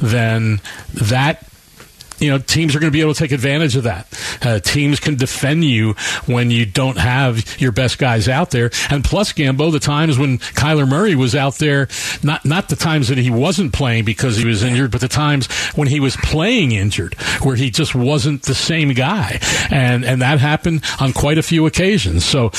then 0.00 0.53
that 0.94 1.46
you 2.18 2.30
know, 2.30 2.38
teams 2.38 2.74
are 2.74 2.80
going 2.80 2.90
to 2.90 2.96
be 2.96 3.00
able 3.00 3.12
to 3.12 3.18
take 3.18 3.32
advantage 3.32 3.76
of 3.76 3.84
that. 3.84 4.06
Uh, 4.40 4.58
teams 4.60 5.00
can 5.00 5.16
defend 5.16 5.64
you 5.64 5.92
when 6.26 6.50
you 6.50 6.64
don't 6.64 6.96
have 6.96 7.60
your 7.60 7.72
best 7.72 7.98
guys 7.98 8.28
out 8.28 8.50
there. 8.50 8.70
And 8.90 9.04
plus, 9.04 9.32
Gambo, 9.32 9.72
the 9.72 9.80
times 9.80 10.18
when 10.18 10.38
Kyler 10.38 10.88
Murray 10.88 11.14
was 11.16 11.34
out 11.34 11.56
there, 11.56 11.88
not 12.22 12.44
not 12.44 12.68
the 12.68 12.76
times 12.76 13.08
that 13.08 13.18
he 13.18 13.30
wasn't 13.30 13.72
playing 13.72 14.04
because 14.04 14.36
he 14.36 14.46
was 14.46 14.62
injured, 14.62 14.90
but 14.90 15.00
the 15.00 15.08
times 15.08 15.46
when 15.74 15.88
he 15.88 16.00
was 16.00 16.16
playing 16.16 16.72
injured, 16.72 17.14
where 17.42 17.56
he 17.56 17.70
just 17.70 17.94
wasn't 17.94 18.42
the 18.42 18.54
same 18.54 18.94
guy, 18.94 19.40
and 19.70 20.04
and 20.04 20.22
that 20.22 20.38
happened 20.38 20.82
on 21.00 21.12
quite 21.12 21.38
a 21.38 21.42
few 21.42 21.66
occasions. 21.66 22.24
So 22.24 22.52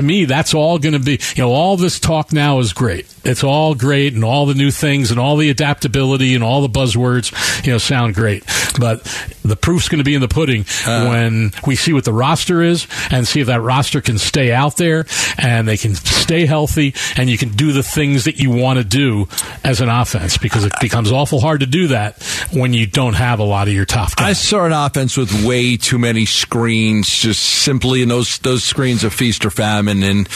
to 0.00 0.06
me, 0.06 0.24
that's 0.24 0.54
all 0.54 0.78
going 0.78 0.94
to 0.94 0.98
be, 0.98 1.20
you 1.34 1.42
know, 1.42 1.52
all 1.52 1.76
this 1.76 2.00
talk 2.00 2.32
now 2.32 2.58
is 2.58 2.72
great. 2.72 3.12
It's 3.24 3.44
all 3.44 3.74
great 3.74 4.14
and 4.14 4.24
all 4.24 4.46
the 4.46 4.54
new 4.54 4.70
things 4.70 5.10
and 5.10 5.20
all 5.20 5.36
the 5.36 5.50
adaptability 5.50 6.34
and 6.34 6.42
all 6.42 6.62
the 6.62 6.68
buzzwords, 6.68 7.64
you 7.66 7.72
know, 7.72 7.78
sound 7.78 8.14
great. 8.14 8.44
But 8.78 9.06
the 9.50 9.56
proof's 9.56 9.88
going 9.88 9.98
to 9.98 10.04
be 10.04 10.14
in 10.14 10.20
the 10.20 10.28
pudding 10.28 10.64
uh, 10.86 11.06
when 11.06 11.52
we 11.66 11.76
see 11.76 11.92
what 11.92 12.04
the 12.04 12.12
roster 12.12 12.62
is 12.62 12.86
and 13.10 13.26
see 13.26 13.40
if 13.40 13.46
that 13.46 13.60
roster 13.60 14.00
can 14.00 14.18
stay 14.18 14.52
out 14.52 14.76
there 14.76 15.06
and 15.38 15.66
they 15.66 15.76
can 15.76 15.94
stay 15.94 16.46
healthy 16.46 16.94
and 17.16 17.28
you 17.28 17.38
can 17.38 17.50
do 17.50 17.72
the 17.72 17.82
things 17.82 18.24
that 18.24 18.38
you 18.38 18.50
want 18.50 18.78
to 18.78 18.84
do 18.84 19.26
as 19.64 19.80
an 19.80 19.88
offense 19.88 20.38
because 20.38 20.64
it 20.64 20.72
becomes 20.80 21.10
awful 21.12 21.40
hard 21.40 21.60
to 21.60 21.66
do 21.66 21.88
that 21.88 22.22
when 22.52 22.72
you 22.72 22.86
don't 22.86 23.14
have 23.14 23.38
a 23.38 23.44
lot 23.44 23.68
of 23.68 23.74
your 23.74 23.84
top 23.84 24.14
guys. 24.16 24.26
I 24.28 24.32
saw 24.32 24.64
an 24.64 24.72
offense 24.72 25.16
with 25.16 25.44
way 25.44 25.76
too 25.76 25.98
many 25.98 26.26
screens, 26.26 27.08
just 27.08 27.42
simply, 27.42 28.02
and 28.02 28.10
those, 28.10 28.38
those 28.38 28.64
screens 28.64 29.04
are 29.04 29.10
feast 29.10 29.44
or 29.44 29.50
famine. 29.50 30.02
And, 30.02 30.28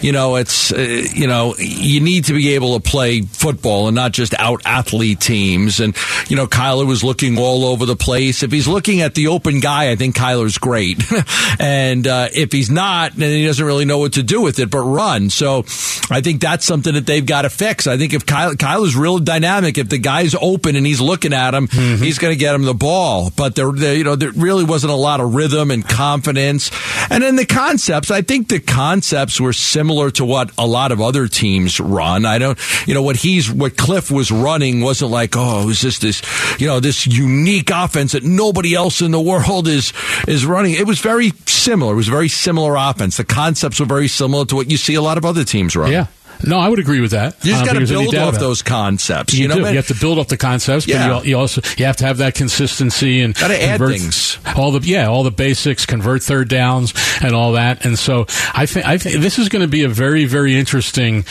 you 0.00 0.12
know, 0.12 0.36
it's, 0.36 0.72
uh, 0.72 0.78
you 1.12 1.26
know, 1.26 1.54
you 1.58 2.00
need 2.00 2.24
to 2.26 2.32
be 2.32 2.54
able 2.54 2.78
to 2.78 2.90
play 2.90 3.22
football 3.22 3.88
and 3.88 3.94
not 3.94 4.12
just 4.12 4.34
out 4.34 4.62
athlete 4.64 5.20
teams. 5.20 5.80
And, 5.80 5.96
you 6.28 6.36
know, 6.36 6.46
Kyler 6.46 6.86
was 6.86 7.02
looking 7.04 7.38
all 7.38 7.64
over 7.64 7.86
the 7.86 7.96
place. 7.96 8.42
If 8.42 8.52
he's 8.60 8.68
looking 8.68 9.00
at 9.00 9.14
the 9.14 9.28
open 9.28 9.60
guy, 9.60 9.90
I 9.90 9.96
think 9.96 10.14
Kyler's 10.14 10.58
great. 10.58 11.02
and 11.58 12.06
uh, 12.06 12.28
if 12.34 12.52
he's 12.52 12.70
not, 12.70 13.12
then 13.12 13.30
he 13.30 13.46
doesn't 13.46 13.64
really 13.64 13.86
know 13.86 13.98
what 13.98 14.14
to 14.14 14.22
do 14.22 14.42
with 14.42 14.58
it 14.58 14.70
but 14.70 14.80
run. 14.80 15.30
So 15.30 15.64
I 16.10 16.20
think 16.20 16.42
that's 16.42 16.66
something 16.66 16.92
that 16.92 17.06
they've 17.06 17.24
got 17.24 17.42
to 17.42 17.50
fix. 17.50 17.86
I 17.86 17.96
think 17.96 18.12
if 18.12 18.26
Kyler, 18.26 18.54
Kyler's 18.54 18.94
real 18.94 19.18
dynamic, 19.18 19.78
if 19.78 19.88
the 19.88 19.96
guy's 19.96 20.34
open 20.34 20.76
and 20.76 20.84
he's 20.84 21.00
looking 21.00 21.32
at 21.32 21.54
him, 21.54 21.68
mm-hmm. 21.68 22.02
he's 22.02 22.18
going 22.18 22.34
to 22.34 22.38
get 22.38 22.54
him 22.54 22.64
the 22.64 22.74
ball. 22.74 23.30
But 23.34 23.54
there, 23.54 23.72
there, 23.72 23.94
you 23.94 24.04
know, 24.04 24.14
there 24.14 24.32
really 24.32 24.64
wasn't 24.64 24.92
a 24.92 24.96
lot 24.96 25.20
of 25.20 25.34
rhythm 25.34 25.70
and 25.70 25.88
confidence. 25.88 26.70
And 27.08 27.22
then 27.22 27.36
the 27.36 27.46
concepts, 27.46 28.10
I 28.10 28.20
think 28.20 28.48
the 28.48 28.60
concepts 28.60 29.40
were 29.40 29.54
similar 29.54 30.10
to 30.12 30.24
what 30.26 30.50
a 30.58 30.66
lot 30.66 30.92
of 30.92 31.00
other 31.00 31.28
teams 31.28 31.80
run. 31.80 32.26
I 32.26 32.38
don't, 32.38 32.58
you 32.86 32.92
know, 32.92 33.02
what 33.02 33.16
he's, 33.16 33.50
what 33.50 33.78
Cliff 33.78 34.10
was 34.10 34.30
running 34.30 34.82
wasn't 34.82 35.12
like, 35.12 35.34
oh, 35.34 35.62
it 35.62 35.66
was 35.66 35.80
just 35.80 36.02
this, 36.02 36.20
you 36.60 36.66
know, 36.66 36.78
this 36.78 37.06
unique 37.06 37.70
offense 37.70 38.12
that 38.12 38.24
nobody 38.40 38.74
else 38.74 39.02
in 39.02 39.10
the 39.10 39.20
world 39.20 39.68
is, 39.68 39.92
is 40.26 40.46
running. 40.46 40.74
It 40.74 40.86
was 40.86 41.00
very 41.00 41.30
similar. 41.46 41.92
It 41.92 41.96
was 41.96 42.08
a 42.08 42.12
very 42.12 42.28
similar 42.28 42.74
offense. 42.76 43.18
The 43.18 43.24
concepts 43.24 43.80
were 43.80 43.86
very 43.86 44.08
similar 44.08 44.46
to 44.46 44.56
what 44.56 44.70
you 44.70 44.78
see 44.78 44.94
a 44.94 45.02
lot 45.02 45.18
of 45.18 45.24
other 45.24 45.44
teams 45.44 45.76
run. 45.76 45.92
Yeah. 45.92 46.06
No, 46.42 46.58
I 46.58 46.68
would 46.68 46.78
agree 46.78 47.00
with 47.00 47.10
that. 47.10 47.36
You 47.44 47.52
just 47.52 47.64
uh, 47.64 47.66
got 47.66 47.78
to 47.78 47.86
build 47.86 48.14
off 48.14 48.38
those 48.38 48.62
concepts. 48.62 49.34
You, 49.34 49.42
you 49.42 49.48
know, 49.48 49.56
do. 49.56 49.60
you 49.60 49.76
have 49.76 49.88
to 49.88 49.94
build 49.94 50.18
off 50.18 50.28
the 50.28 50.38
concepts, 50.38 50.86
yeah. 50.86 51.08
but 51.08 51.26
you, 51.26 51.36
also 51.36 51.60
you 51.76 51.84
have 51.84 51.96
to 51.98 52.06
have 52.06 52.18
that 52.18 52.34
consistency 52.34 53.20
and 53.20 53.34
got 53.34 53.48
to 53.48 53.62
add 53.62 53.78
things. 53.78 54.38
All 54.56 54.72
the 54.72 54.80
yeah, 54.80 55.06
all 55.06 55.22
the 55.22 55.30
basics, 55.30 55.84
convert 55.84 56.22
third 56.22 56.48
downs, 56.48 56.94
and 57.22 57.34
all 57.34 57.52
that. 57.52 57.84
And 57.84 57.98
so 57.98 58.26
I 58.54 58.64
think 58.66 58.86
I 58.86 58.96
think 58.96 59.20
this 59.20 59.38
is 59.38 59.50
going 59.50 59.62
to 59.62 59.68
be 59.68 59.84
a 59.84 59.88
very 59.88 60.24
very 60.24 60.58
interesting 60.58 61.24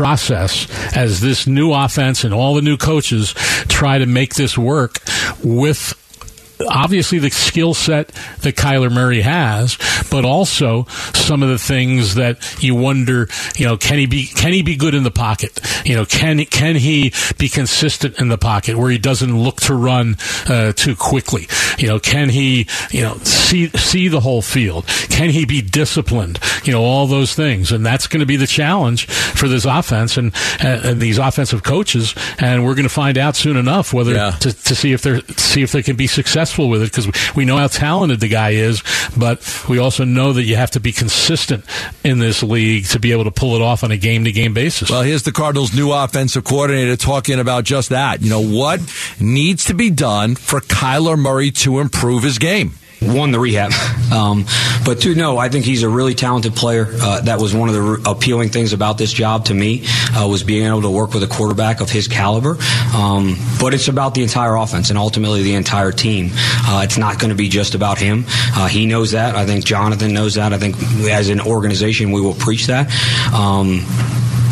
process 0.00 0.66
as 0.96 1.20
this 1.20 1.46
new 1.46 1.74
offense 1.74 2.24
and 2.24 2.32
all 2.32 2.54
the 2.54 2.62
new 2.62 2.78
coaches 2.78 3.34
try 3.68 3.98
to 3.98 4.06
make 4.06 4.32
this 4.34 4.56
work 4.56 4.96
with 5.44 5.92
obviously 6.68 7.18
the 7.18 7.30
skill 7.30 7.74
set 7.74 8.08
that 8.40 8.56
Kyler 8.56 8.92
Murray 8.92 9.22
has, 9.22 9.78
but 10.10 10.24
also 10.24 10.84
some 11.14 11.42
of 11.42 11.48
the 11.48 11.58
things 11.58 12.16
that 12.16 12.62
you 12.62 12.74
wonder, 12.74 13.28
you 13.56 13.66
know, 13.66 13.76
can 13.76 13.98
he 13.98 14.06
be 14.06 14.26
can 14.26 14.52
he 14.52 14.62
be 14.62 14.76
good 14.76 14.94
in 14.94 15.02
the 15.02 15.10
pocket? 15.10 15.60
You 15.84 15.96
know, 15.96 16.04
can 16.04 16.44
can 16.46 16.76
he 16.76 17.12
be 17.38 17.48
consistent 17.48 18.18
in 18.18 18.28
the 18.28 18.38
pocket 18.38 18.76
where 18.76 18.90
he 18.90 18.98
doesn't 18.98 19.36
look 19.36 19.60
to 19.62 19.74
run 19.74 20.16
uh, 20.46 20.72
too 20.72 20.96
quickly? 20.96 21.48
You 21.78 21.88
know, 21.88 21.98
can 21.98 22.28
he 22.28 22.66
you 22.90 23.02
know 23.02 23.16
see 23.18 23.68
see 23.68 24.08
the 24.08 24.20
whole 24.20 24.42
field? 24.42 24.86
Can 25.08 25.30
he 25.30 25.44
be 25.44 25.62
disciplined? 25.62 26.38
You 26.64 26.72
know, 26.72 26.82
all 26.82 27.06
those 27.06 27.34
things, 27.34 27.72
and 27.72 27.84
that's 27.84 28.06
going 28.06 28.20
to 28.20 28.26
be 28.26 28.36
the 28.36 28.46
challenge 28.46 29.06
for 29.06 29.48
this 29.48 29.64
offense 29.64 30.16
and, 30.16 30.32
and 30.60 31.00
these 31.00 31.18
offensive 31.18 31.62
coaches. 31.62 32.14
And 32.38 32.64
we're 32.64 32.74
going 32.74 32.84
to 32.84 32.88
find 32.88 33.16
out 33.16 33.36
soon 33.36 33.56
enough 33.56 33.92
whether 33.92 34.14
yeah. 34.14 34.30
to, 34.32 34.52
to 34.52 34.74
see 34.74 34.92
if 34.92 35.02
they're 35.02 35.20
see 35.36 35.62
if 35.62 35.72
they 35.72 35.82
can 35.82 35.96
be 35.96 36.06
successful 36.06 36.49
successful 36.50 36.68
with 36.68 36.82
it 36.82 36.90
because 36.90 37.34
we 37.36 37.44
know 37.44 37.56
how 37.56 37.68
talented 37.68 38.20
the 38.20 38.28
guy 38.28 38.50
is, 38.50 38.82
but 39.16 39.64
we 39.68 39.78
also 39.78 40.04
know 40.04 40.32
that 40.32 40.42
you 40.42 40.56
have 40.56 40.72
to 40.72 40.80
be 40.80 40.92
consistent 40.92 41.64
in 42.02 42.18
this 42.18 42.42
league 42.42 42.86
to 42.86 42.98
be 42.98 43.12
able 43.12 43.24
to 43.24 43.30
pull 43.30 43.54
it 43.54 43.62
off 43.62 43.84
on 43.84 43.90
a 43.90 43.96
game 43.96 44.24
to 44.24 44.32
game 44.32 44.52
basis. 44.52 44.90
Well, 44.90 45.02
here's 45.02 45.22
the 45.22 45.32
Cardinals' 45.32 45.74
new 45.74 45.92
offensive 45.92 46.44
coordinator 46.44 46.96
talking 46.96 47.38
about 47.38 47.64
just 47.64 47.90
that. 47.90 48.22
You 48.22 48.30
know, 48.30 48.42
what 48.42 48.80
needs 49.20 49.66
to 49.66 49.74
be 49.74 49.90
done 49.90 50.34
for 50.34 50.60
Kyler 50.60 51.18
Murray 51.18 51.50
to 51.52 51.78
improve 51.78 52.24
his 52.24 52.38
game? 52.38 52.72
One, 53.00 53.30
the 53.30 53.40
rehab. 53.40 53.72
Um, 54.10 54.44
but 54.84 55.00
two, 55.00 55.14
no, 55.14 55.38
I 55.38 55.48
think 55.50 55.64
he's 55.64 55.84
a 55.84 55.88
really 55.88 56.16
talented 56.16 56.56
player. 56.56 56.88
Uh, 57.00 57.20
that 57.20 57.38
was 57.38 57.54
one 57.54 57.68
of 57.68 57.76
the 57.76 57.80
re- 57.80 58.02
appealing 58.04 58.48
things 58.48 58.72
about 58.72 58.98
this 58.98 59.12
job 59.12 59.44
to 59.44 59.54
me 59.54 59.84
uh, 60.16 60.26
was 60.28 60.42
being 60.42 60.66
able 60.66 60.82
to 60.82 60.90
work 60.90 61.14
with 61.14 61.22
a 61.22 61.28
quarterback 61.28 61.80
of 61.80 61.88
his 61.88 62.08
caliber. 62.08 62.56
Um, 62.92 63.36
but 63.60 63.72
it's 63.72 63.86
about 63.86 64.14
the 64.14 64.24
entire 64.24 64.56
offense 64.56 64.90
and 64.90 64.98
ultimately 64.98 65.44
the 65.44 65.54
entire 65.54 65.92
team. 65.92 66.30
Uh, 66.34 66.80
it's 66.82 66.98
not 66.98 67.20
going 67.20 67.28
to 67.28 67.36
be 67.36 67.48
just 67.48 67.76
about 67.76 67.98
him. 67.98 68.24
Uh, 68.28 68.66
he 68.66 68.84
knows 68.84 69.12
that. 69.12 69.36
I 69.36 69.46
think 69.46 69.64
Jonathan 69.64 70.12
knows 70.12 70.34
that. 70.34 70.52
I 70.52 70.58
think 70.58 70.74
as 71.08 71.28
an 71.28 71.40
organization, 71.40 72.10
we 72.10 72.20
will 72.20 72.34
preach 72.34 72.66
that. 72.66 72.90
Um, 73.32 73.86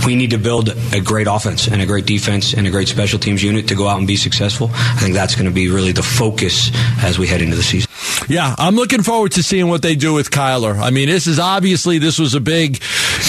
we 0.06 0.14
need 0.14 0.30
to 0.30 0.38
build 0.38 0.68
a 0.92 1.00
great 1.00 1.26
offense 1.26 1.66
and 1.66 1.82
a 1.82 1.86
great 1.86 2.06
defense 2.06 2.54
and 2.54 2.64
a 2.64 2.70
great 2.70 2.86
special 2.86 3.18
teams 3.18 3.42
unit 3.42 3.66
to 3.68 3.74
go 3.74 3.88
out 3.88 3.98
and 3.98 4.06
be 4.06 4.14
successful. 4.14 4.70
I 4.72 5.00
think 5.00 5.14
that's 5.14 5.34
going 5.34 5.46
to 5.46 5.54
be 5.54 5.68
really 5.68 5.90
the 5.90 6.04
focus 6.04 6.70
as 7.02 7.18
we 7.18 7.26
head 7.26 7.42
into 7.42 7.56
the 7.56 7.62
season. 7.64 7.87
Yeah, 8.28 8.54
I'm 8.58 8.76
looking 8.76 9.02
forward 9.02 9.32
to 9.32 9.42
seeing 9.42 9.68
what 9.68 9.80
they 9.80 9.94
do 9.94 10.12
with 10.12 10.30
Kyler. 10.30 10.78
I 10.78 10.90
mean, 10.90 11.08
this 11.08 11.26
is 11.26 11.38
obviously 11.38 11.98
this 11.98 12.18
was 12.18 12.34
a 12.34 12.40
big 12.40 12.82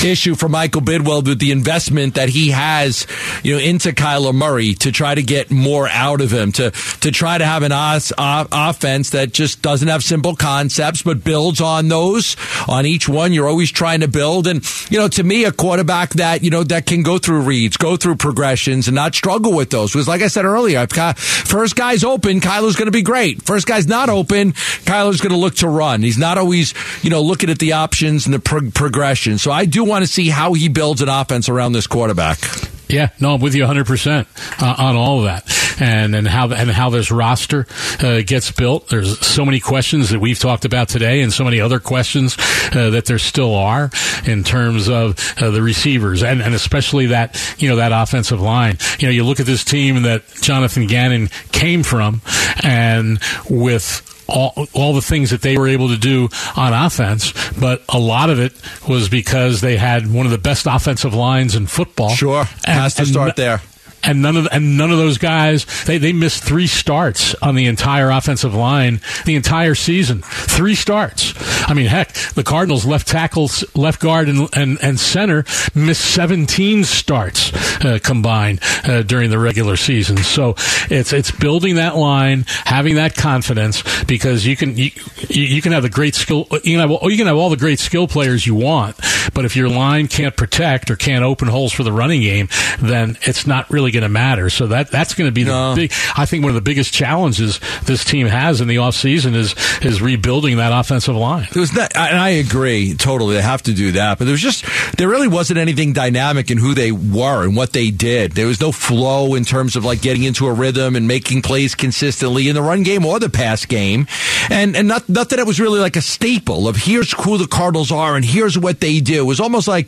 issue 0.04 0.36
for 0.36 0.50
Michael 0.50 0.82
Bidwill 0.82 1.26
with 1.26 1.40
the 1.40 1.52
investment 1.52 2.16
that 2.16 2.30
he 2.30 2.50
has, 2.50 3.06
you 3.44 3.56
know, 3.56 3.62
into 3.62 3.92
Kyler 3.92 4.34
Murray 4.34 4.74
to 4.76 4.92
try 4.92 5.16
to 5.16 5.24
get 5.24 5.52
more 5.52 5.88
out 5.88 6.22
of 6.22 6.32
him, 6.32 6.52
to 6.54 6.72
to 7.02 7.12
try 7.12 7.38
to 7.38 7.46
have 7.46 7.64
an 7.64 7.72
os- 7.72 8.14
offense 8.18 9.12
that 9.12 9.34
just 9.34 9.62
doesn't 9.62 9.88
have 9.88 10.04
simple 10.04 10.36
concepts 10.36 11.02
but 11.02 11.24
builds 11.24 11.62
on 11.62 11.88
those. 11.88 12.36
On 12.68 12.86
each 12.86 13.10
one, 13.10 13.34
you're 13.34 13.48
always 13.48 13.72
trying 13.72 14.02
to 14.02 14.08
build, 14.08 14.48
and 14.48 14.64
you 14.90 14.98
know, 15.00 15.08
to 15.10 15.24
me, 15.24 15.46
a 15.46 15.52
quarterback 15.52 16.12
that 16.12 16.44
you 16.44 16.50
know 16.50 16.64
that 16.64 16.86
can 16.86 17.04
go 17.04 17.18
through 17.18 17.42
reads, 17.42 17.78
go 17.78 17.98
through 17.98 18.16
progressions, 18.16 18.88
and 18.88 18.96
not 18.96 19.16
struggle 19.16 19.54
with 19.54 19.70
those. 19.70 19.92
Because, 19.92 20.08
like 20.08 20.22
I 20.22 20.28
said 20.28 20.46
earlier, 20.46 20.86
first 20.88 21.76
guy's 21.76 22.04
open, 22.04 22.40
Kyler's 22.40 22.76
going 22.76 22.88
to 22.88 22.92
be 22.92 23.02
great. 23.02 23.42
First 23.42 23.68
guy's 23.68 23.88
not 23.88 24.10
open, 24.10 24.54
Kyler's 24.54 25.22
going 25.22 25.32
to 25.32 25.38
look 25.38 25.56
to 25.56 25.68
run. 25.68 26.02
He's 26.02 26.18
not 26.18 26.38
always, 26.38 26.74
you 27.04 27.10
know, 27.10 27.22
looking 27.22 27.50
at 27.50 27.60
the 27.60 27.74
options 27.74 28.26
and 28.26 28.34
the 28.34 28.40
pro- 28.40 28.72
progression. 28.72 29.38
So 29.38 29.52
I 29.52 29.66
do 29.66 29.79
want 29.84 30.06
to 30.06 30.12
see 30.12 30.30
how 30.30 30.54
he 30.54 30.70
builds 30.70 31.02
an 31.02 31.10
offense 31.10 31.50
around 31.50 31.74
this 31.74 31.88
quarterback. 31.88 32.40
Yeah, 32.88 33.10
no, 33.20 33.36
I'm 33.36 33.42
with 33.42 33.54
you 33.54 33.64
100% 33.64 34.62
uh, 34.62 34.76
on 34.78 34.96
all 34.96 35.20
of 35.20 35.26
that. 35.26 35.60
and 35.82 36.16
and 36.16 36.28
how 36.28 36.52
and 36.52 36.70
how 36.70 36.90
this 36.90 37.12
roster 37.12 37.66
uh, 38.02 38.22
gets 38.26 38.52
built. 38.52 38.90
There's 38.90 39.26
so 39.26 39.46
many 39.46 39.60
questions 39.60 40.10
that 40.10 40.20
we've 40.20 40.38
talked 40.40 40.66
about 40.66 40.90
today, 40.90 41.22
and 41.22 41.32
so 41.32 41.44
many 41.44 41.62
other 41.62 41.80
questions 41.80 42.38
uh, 42.74 42.90
that 42.90 43.06
there 43.06 43.20
still 43.20 43.56
are 43.56 43.90
in 44.26 44.44
terms 44.44 44.90
of 44.90 45.18
uh, 45.42 45.52
the 45.52 45.62
receivers, 45.62 46.24
and, 46.24 46.42
and 46.42 46.54
especially 46.54 47.08
that 47.08 47.40
you 47.60 47.70
know 47.70 47.78
that 47.78 47.92
offensive 47.92 48.42
line. 48.42 48.78
You 49.00 49.08
know, 49.08 49.12
you 49.12 49.24
look 49.24 49.40
at 49.40 49.46
this 49.46 49.64
team 49.64 50.02
that 50.04 50.28
Jonathan 50.42 50.88
Gannon 50.88 51.30
came 51.52 51.84
from, 51.84 52.22
and 52.64 53.20
with 53.50 54.06
all, 54.30 54.68
all 54.74 54.94
the 54.94 55.02
things 55.02 55.32
that 55.32 55.42
they 55.42 55.58
were 55.58 55.68
able 55.68 55.90
to 55.90 55.98
do 55.98 56.30
on 56.56 56.74
offense, 56.74 57.34
but 57.60 57.84
a 57.90 58.00
lot 58.00 58.30
of 58.30 58.40
it 58.40 58.54
was 58.88 59.10
because 59.10 59.62
they 59.62 59.78
had 59.78 60.12
one 60.12 60.26
of 60.26 60.32
the 60.32 60.38
best 60.38 60.68
offensive 60.70 61.14
lines 61.14 61.56
in 61.56 61.68
football. 61.68 62.10
Sure, 62.10 62.48
And- 62.66 62.80
has 62.80 62.96
to 62.96 63.06
start 63.06 63.36
there. 63.36 63.62
And 64.04 64.22
none 64.22 64.38
of 64.38 64.48
and 64.52 64.78
none 64.78 64.92
of 64.92 64.98
those 64.98 65.18
guys 65.18 65.66
they, 65.86 65.98
they 65.98 66.14
missed 66.14 66.44
three 66.44 66.68
starts 66.68 67.36
on 67.36 67.56
the 67.56 67.66
entire 67.66 68.10
offensive 68.10 68.56
line 68.56 69.02
the 69.26 69.36
entire 69.36 69.76
season. 69.76 70.22
Three 70.22 70.76
starts. 70.76 71.34
I 71.70 71.74
mean, 71.74 71.86
heck, 71.86 72.14
the 72.34 72.44
Cardinals 72.44 72.86
left 72.86 73.08
tackles, 73.08 73.64
left 73.76 74.00
guard, 74.00 74.30
and 74.30 74.50
and, 74.56 74.78
and 74.82 75.00
center 75.00 75.44
missed 75.76 76.06
seventeen 76.06 76.84
starts 76.84 77.54
uh, 77.84 78.00
combined 78.02 78.60
uh, 78.84 79.04
during 79.04 79.30
the 79.30 79.40
regular 79.40 79.76
season. 79.76 80.18
So 80.18 80.56
it's 80.90 81.14
it's 81.14 81.32
building 81.32 81.76
that 81.76 81.96
line, 81.96 82.46
having 82.66 82.96
that 82.96 83.16
confidence 83.16 83.84
because 84.06 84.46
you 84.46 84.56
can 84.56 84.78
you, 84.78 84.92
you 85.30 85.62
can 85.62 85.72
have 85.72 85.84
the 85.84 85.90
great 85.90 86.16
skill 86.16 86.48
you 86.64 86.80
you 86.80 87.18
can 87.18 87.28
have 87.28 87.38
all 87.38 87.50
the 87.50 87.58
great 87.58 87.80
skill 87.80 88.08
players 88.08 88.48
you 88.48 88.56
want, 88.56 88.98
but 89.34 89.46
if 89.46 89.56
your 89.56 89.70
line 89.70 90.08
can't 90.08 90.36
protect 90.36 90.90
or 90.90 90.96
can't 90.96 91.24
open 91.24 91.48
holes 91.48 91.74
for 91.74 91.84
the 91.84 91.92
running 91.92 92.22
game, 92.22 92.48
then 92.80 93.18
it's 93.22 93.46
not 93.46 93.70
really 93.70 93.89
going 93.92 94.04
to 94.04 94.10
matter. 94.10 94.50
So 94.50 94.68
that 94.68 94.92
that's 94.92 95.14
going 95.14 95.28
to 95.28 95.32
be 95.34 95.44
No. 95.44 95.74
the 95.76 95.82
big. 95.88 95.94
I 96.18 96.26
think 96.26 96.44
one 96.44 96.50
of 96.50 96.56
the 96.56 96.62
biggest 96.62 96.94
challenges 96.94 97.60
this 97.86 98.04
team 98.04 98.28
has 98.28 98.62
in 98.62 98.68
the 98.68 98.78
offseason 98.78 99.36
is 99.36 99.56
is 99.82 100.02
rebuilding 100.02 100.58
that 100.58 100.72
offensive 100.78 101.16
line. 101.16 101.48
It 101.50 101.56
was 101.56 101.74
not, 101.74 101.96
and 101.96 102.18
I 102.18 102.30
agree 102.30 102.94
totally. 102.96 103.36
They 103.36 103.42
have 103.42 103.64
to 103.64 103.74
do 103.74 103.94
that, 103.94 104.18
but 104.18 104.26
there 104.26 104.34
was 104.34 104.42
just 104.42 104.66
there 104.98 105.08
really 105.08 105.28
wasn't 105.28 105.60
anything 105.60 105.94
dynamic 105.94 106.52
in 106.52 106.58
who 106.58 106.74
they 106.74 106.92
were 106.92 107.44
and 107.44 107.56
what 107.56 107.74
they 107.74 107.92
did. 107.92 108.34
There 108.34 108.48
was 108.48 108.60
no 108.62 108.72
flow 108.72 109.36
in 109.36 109.46
terms 109.46 109.76
of 109.76 109.86
like 109.86 110.02
getting 110.02 110.24
into 110.24 110.48
a 110.48 110.54
rhythm 110.54 110.96
and 110.96 111.08
making 111.08 111.42
plays 111.42 111.76
consistently 111.76 112.48
in 112.50 112.56
the 112.56 112.62
run 112.62 112.84
game 112.84 113.06
or 113.06 113.20
the 113.20 113.30
pass 113.30 113.66
game, 113.66 114.08
and 114.50 114.76
and 114.76 114.88
not 114.88 115.08
not 115.10 115.30
that 115.30 115.40
it 115.40 115.48
was 115.48 115.60
really 115.60 115.80
like 115.80 115.96
a 115.96 116.02
staple 116.02 116.68
of 116.68 116.76
here's 116.76 117.12
who 117.24 117.38
the 117.38 117.48
Cardinals 117.48 117.92
are 117.92 118.16
and 118.16 118.26
here's 118.26 118.58
what 118.58 118.80
they 118.80 119.00
do. 119.00 119.20
It 119.22 119.26
was 119.26 119.40
almost 119.40 119.68
like 119.68 119.88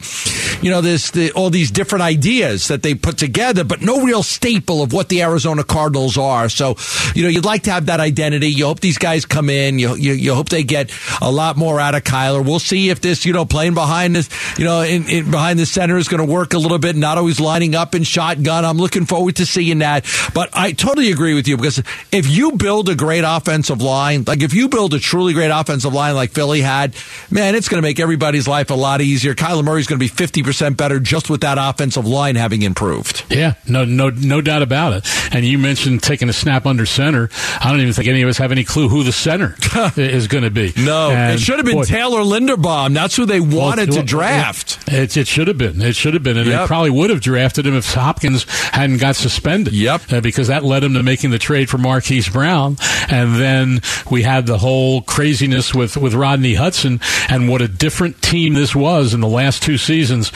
you 0.64 0.70
know 0.70 0.82
this 0.82 1.12
the, 1.12 1.32
all 1.32 1.50
these 1.50 1.72
different 1.72 2.04
ideas 2.04 2.68
that 2.68 2.84
they 2.84 2.94
put 2.96 3.18
together, 3.18 3.64
but 3.64 3.82
no 3.82 3.91
real 4.00 4.24
staple 4.24 4.82
of 4.82 4.94
what 4.94 5.10
the 5.10 5.22
Arizona 5.22 5.64
Cardinals 5.64 6.18
are. 6.18 6.50
So 6.50 6.76
you 7.16 7.24
know 7.24 7.30
you'd 7.30 7.46
like 7.46 7.64
to 7.64 7.72
have 7.72 7.88
that 7.88 8.00
identity. 8.00 8.48
You 8.48 8.66
hope 8.66 8.80
these 8.80 8.98
guys 8.98 9.26
come 9.26 9.50
in. 9.50 9.80
You 9.80 9.96
you, 9.96 10.14
you 10.14 10.34
hope 10.34 10.50
they 10.50 10.64
get 10.64 10.92
a 11.22 11.32
lot 11.32 11.58
more 11.58 11.80
out 11.80 11.96
of 11.96 12.04
Kyler. 12.04 12.46
We'll 12.46 12.60
see 12.60 12.90
if 12.90 13.02
this, 13.02 13.26
you 13.26 13.34
know, 13.34 13.46
playing 13.46 13.74
behind 13.74 14.16
this, 14.16 14.30
you 14.58 14.66
know, 14.66 14.82
in, 14.82 15.08
in 15.10 15.32
behind 15.32 15.60
the 15.60 15.66
center 15.66 15.98
is 15.98 16.08
going 16.08 16.26
to 16.26 16.32
work 16.32 16.54
a 16.54 16.58
little 16.58 16.80
bit. 16.80 16.96
Not 16.96 17.18
always 17.18 17.40
lining 17.40 17.76
up 17.76 17.96
in 17.96 18.04
shotgun. 18.04 18.66
I'm 18.66 18.78
looking 18.78 19.06
forward 19.06 19.38
to 19.38 19.46
seeing 19.46 19.80
that. 19.80 20.06
But 20.34 20.50
I 20.54 20.72
totally 20.72 21.12
agree 21.12 21.34
with 21.34 21.48
you 21.48 21.58
because 21.58 21.80
if 22.12 22.28
you 22.28 22.54
build 22.54 22.90
a 22.90 22.96
great 22.96 23.24
offensive 23.26 23.82
line, 23.82 24.24
like 24.26 24.42
if 24.42 24.54
you 24.54 24.70
build 24.70 24.94
a 24.94 25.00
truly 25.00 25.34
great 25.34 25.52
offensive 25.52 25.94
line 25.94 26.16
like 26.16 26.32
Philly 26.32 26.62
had, 26.62 26.96
man, 27.30 27.56
it's 27.56 27.70
going 27.70 27.82
to 27.82 27.88
make 27.88 28.00
everybody's 28.00 28.48
life 28.48 28.70
a 28.70 28.76
lot 28.76 29.02
easier. 29.02 29.34
Kyler 29.34 29.64
Murray's 29.64 29.88
going 29.88 30.00
to 30.00 30.06
be 30.06 30.10
50% 30.10 30.78
better 30.78 31.00
just 31.00 31.30
with 31.30 31.42
that 31.42 31.58
offensive 31.60 32.06
line 32.06 32.36
having 32.36 32.62
improved. 32.62 33.26
Yeah, 33.30 33.56
no, 33.68 33.81
no, 33.86 34.10
no 34.10 34.42
doubt 34.42 34.62
about 34.62 34.94
it. 34.94 35.34
And 35.34 35.46
you 35.46 35.58
mentioned 35.58 36.04
taking 36.04 36.30
a 36.30 36.34
snap 36.34 36.66
under 36.66 36.86
center. 36.86 37.30
I 37.60 37.70
don't 37.72 37.80
even 37.82 37.94
think 37.94 38.08
any 38.08 38.22
of 38.22 38.30
us 38.30 38.38
have 38.38 38.52
any 38.52 38.64
clue 38.64 38.90
who 38.90 39.04
the 39.04 39.12
center 39.12 39.56
is 39.98 40.28
going 40.28 40.44
to 40.44 40.50
be. 40.50 40.74
No, 40.78 41.12
And, 41.12 41.36
it 41.36 41.40
should 41.40 41.58
have 41.58 41.66
been 41.66 41.76
boy, 41.76 41.84
Taylor 41.84 42.22
Linderbaum. 42.22 42.94
That's 42.94 43.16
who 43.16 43.26
they 43.26 43.40
wanted 43.40 43.90
well, 43.90 44.00
to 44.00 44.04
draft. 44.04 44.80
It, 44.88 45.16
it 45.18 45.28
should 45.28 45.48
have 45.48 45.58
been. 45.58 45.82
It 45.82 45.96
should 45.96 46.14
have 46.14 46.24
been, 46.24 46.38
and 46.38 46.48
Yep. 46.48 46.62
they 46.62 46.68
probably 46.68 46.90
would 46.90 47.10
have 47.10 47.22
drafted 47.22 47.66
him 47.66 47.76
if 47.76 47.94
Hopkins 47.94 48.44
hadn't 48.50 48.98
got 49.00 49.16
suspended. 49.16 49.74
Yep. 49.74 50.12
uh, 50.12 50.22
because 50.22 50.48
that 50.48 50.64
led 50.64 50.84
him 50.84 50.94
to 50.96 51.04
making 51.04 51.30
the 51.32 51.40
trade 51.40 51.70
for 51.70 51.78
Marquise 51.78 52.30
Brown, 52.30 52.78
and 53.10 53.36
then 53.36 53.82
we 54.10 54.24
had 54.24 54.46
the 54.46 54.58
whole 54.58 55.02
craziness 55.02 55.74
with 55.74 55.98
with 55.98 56.14
Rodney 56.14 56.56
Hudson, 56.56 57.00
and 57.30 57.48
what 57.50 57.62
a 57.62 57.68
different 57.68 58.22
team 58.22 58.54
this 58.54 58.76
was 58.76 59.14
in 59.14 59.22
the 59.22 59.28
last 59.28 59.64
two 59.64 59.78
seasons. 59.78 60.32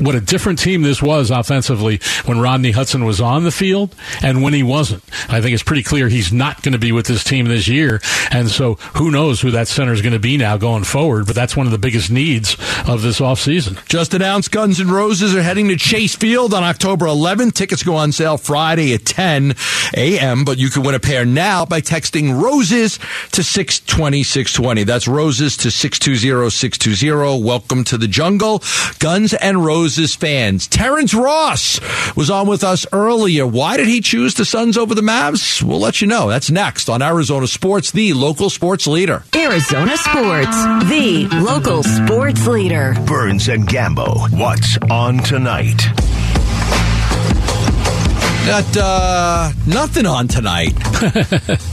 What 0.00 0.14
a 0.14 0.20
different 0.20 0.58
team 0.58 0.80
this 0.80 1.02
was 1.02 1.30
offensively 1.30 2.00
when 2.24 2.40
Rodney 2.40 2.70
Hudson 2.70 3.04
was 3.04 3.20
on 3.20 3.44
the 3.44 3.50
field 3.50 3.94
and 4.22 4.42
when 4.42 4.54
he 4.54 4.62
wasn't. 4.62 5.04
I 5.28 5.42
think 5.42 5.52
it's 5.52 5.62
pretty 5.62 5.82
clear 5.82 6.08
he's 6.08 6.32
not 6.32 6.62
going 6.62 6.72
to 6.72 6.78
be 6.78 6.90
with 6.90 7.06
this 7.06 7.22
team 7.22 7.44
this 7.44 7.68
year, 7.68 8.00
and 8.30 8.48
so 8.48 8.74
who 8.96 9.10
knows 9.10 9.42
who 9.42 9.50
that 9.50 9.68
center 9.68 9.92
is 9.92 10.00
going 10.00 10.14
to 10.14 10.18
be 10.18 10.38
now 10.38 10.56
going 10.56 10.84
forward. 10.84 11.26
But 11.26 11.34
that's 11.34 11.54
one 11.54 11.66
of 11.66 11.72
the 11.72 11.78
biggest 11.78 12.10
needs 12.10 12.54
of 12.88 13.02
this 13.02 13.20
offseason. 13.20 13.86
Just 13.88 14.14
announced 14.14 14.50
Guns 14.52 14.80
N' 14.80 14.90
Roses 14.90 15.34
are 15.36 15.42
heading 15.42 15.68
to 15.68 15.76
Chase 15.76 16.16
Field 16.16 16.54
on 16.54 16.62
October 16.62 17.04
11th. 17.04 17.52
Tickets 17.52 17.82
go 17.82 17.96
on 17.96 18.10
sale 18.10 18.38
Friday 18.38 18.94
at 18.94 19.04
10 19.04 19.54
a.m., 19.94 20.44
but 20.46 20.56
you 20.56 20.70
can 20.70 20.82
win 20.82 20.94
a 20.94 21.00
pair 21.00 21.26
now 21.26 21.66
by 21.66 21.82
texting 21.82 22.40
ROSES 22.40 22.98
to 23.32 23.42
620 23.42 24.22
620. 24.22 24.84
That's 24.84 25.06
ROSES 25.06 25.58
to 25.58 25.70
620 25.70 26.48
620. 26.48 27.44
Welcome 27.44 27.84
to 27.84 27.98
the 27.98 28.08
jungle. 28.08 28.62
Guns 28.98 29.34
N' 29.34 29.60
Roses 29.60 29.89
fans. 30.14 30.66
Terrence 30.66 31.14
Ross 31.14 31.80
was 32.16 32.30
on 32.30 32.46
with 32.46 32.64
us 32.64 32.86
earlier. 32.92 33.46
Why 33.46 33.76
did 33.76 33.88
he 33.88 34.00
choose 34.00 34.34
the 34.34 34.44
Suns 34.44 34.76
over 34.76 34.94
the 34.94 35.02
Mavs? 35.02 35.62
We'll 35.62 35.80
let 35.80 36.00
you 36.00 36.06
know. 36.06 36.28
That's 36.28 36.50
next 36.50 36.88
on 36.88 37.02
Arizona 37.02 37.46
Sports, 37.46 37.90
the 37.90 38.12
local 38.12 38.50
sports 38.50 38.86
leader. 38.86 39.24
Arizona 39.34 39.96
Sports, 39.96 40.56
the 40.88 41.28
local 41.32 41.82
sports 41.82 42.46
leader. 42.46 42.94
Burns 43.06 43.48
and 43.48 43.66
Gambo. 43.66 44.30
What's 44.38 44.76
on 44.90 45.18
tonight? 45.18 45.80
Got 48.46 48.76
uh, 48.76 49.52
nothing 49.66 50.06
on 50.06 50.26
tonight. 50.26 50.72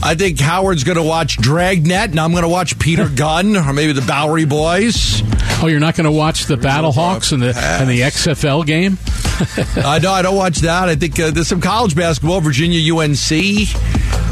I 0.02 0.14
think 0.16 0.38
Howard's 0.38 0.84
going 0.84 0.98
to 0.98 1.02
watch 1.02 1.36
Dragnet, 1.38 2.10
and 2.10 2.20
I'm 2.20 2.30
going 2.30 2.42
to 2.44 2.48
watch 2.48 2.78
Peter 2.78 3.08
Gunn, 3.08 3.56
or 3.56 3.72
maybe 3.72 3.92
the 3.92 4.02
Bowery 4.02 4.44
Boys. 4.44 5.22
Oh, 5.62 5.66
you're 5.66 5.80
not 5.80 5.96
going 5.96 6.04
to 6.04 6.12
watch 6.12 6.44
the 6.46 6.54
Battlehawks 6.54 7.32
and 7.32 7.42
the 7.42 7.48
and 7.56 7.90
the 7.90 8.02
XFL 8.02 8.64
game? 8.64 8.96
I 9.84 9.98
know 9.98 10.12
I 10.12 10.22
don't 10.22 10.36
watch 10.36 10.58
that. 10.58 10.88
I 10.88 10.94
think 10.94 11.18
uh, 11.18 11.32
there's 11.32 11.48
some 11.48 11.60
college 11.60 11.96
basketball, 11.96 12.40
Virginia 12.40 12.78
UNC, 12.94 13.18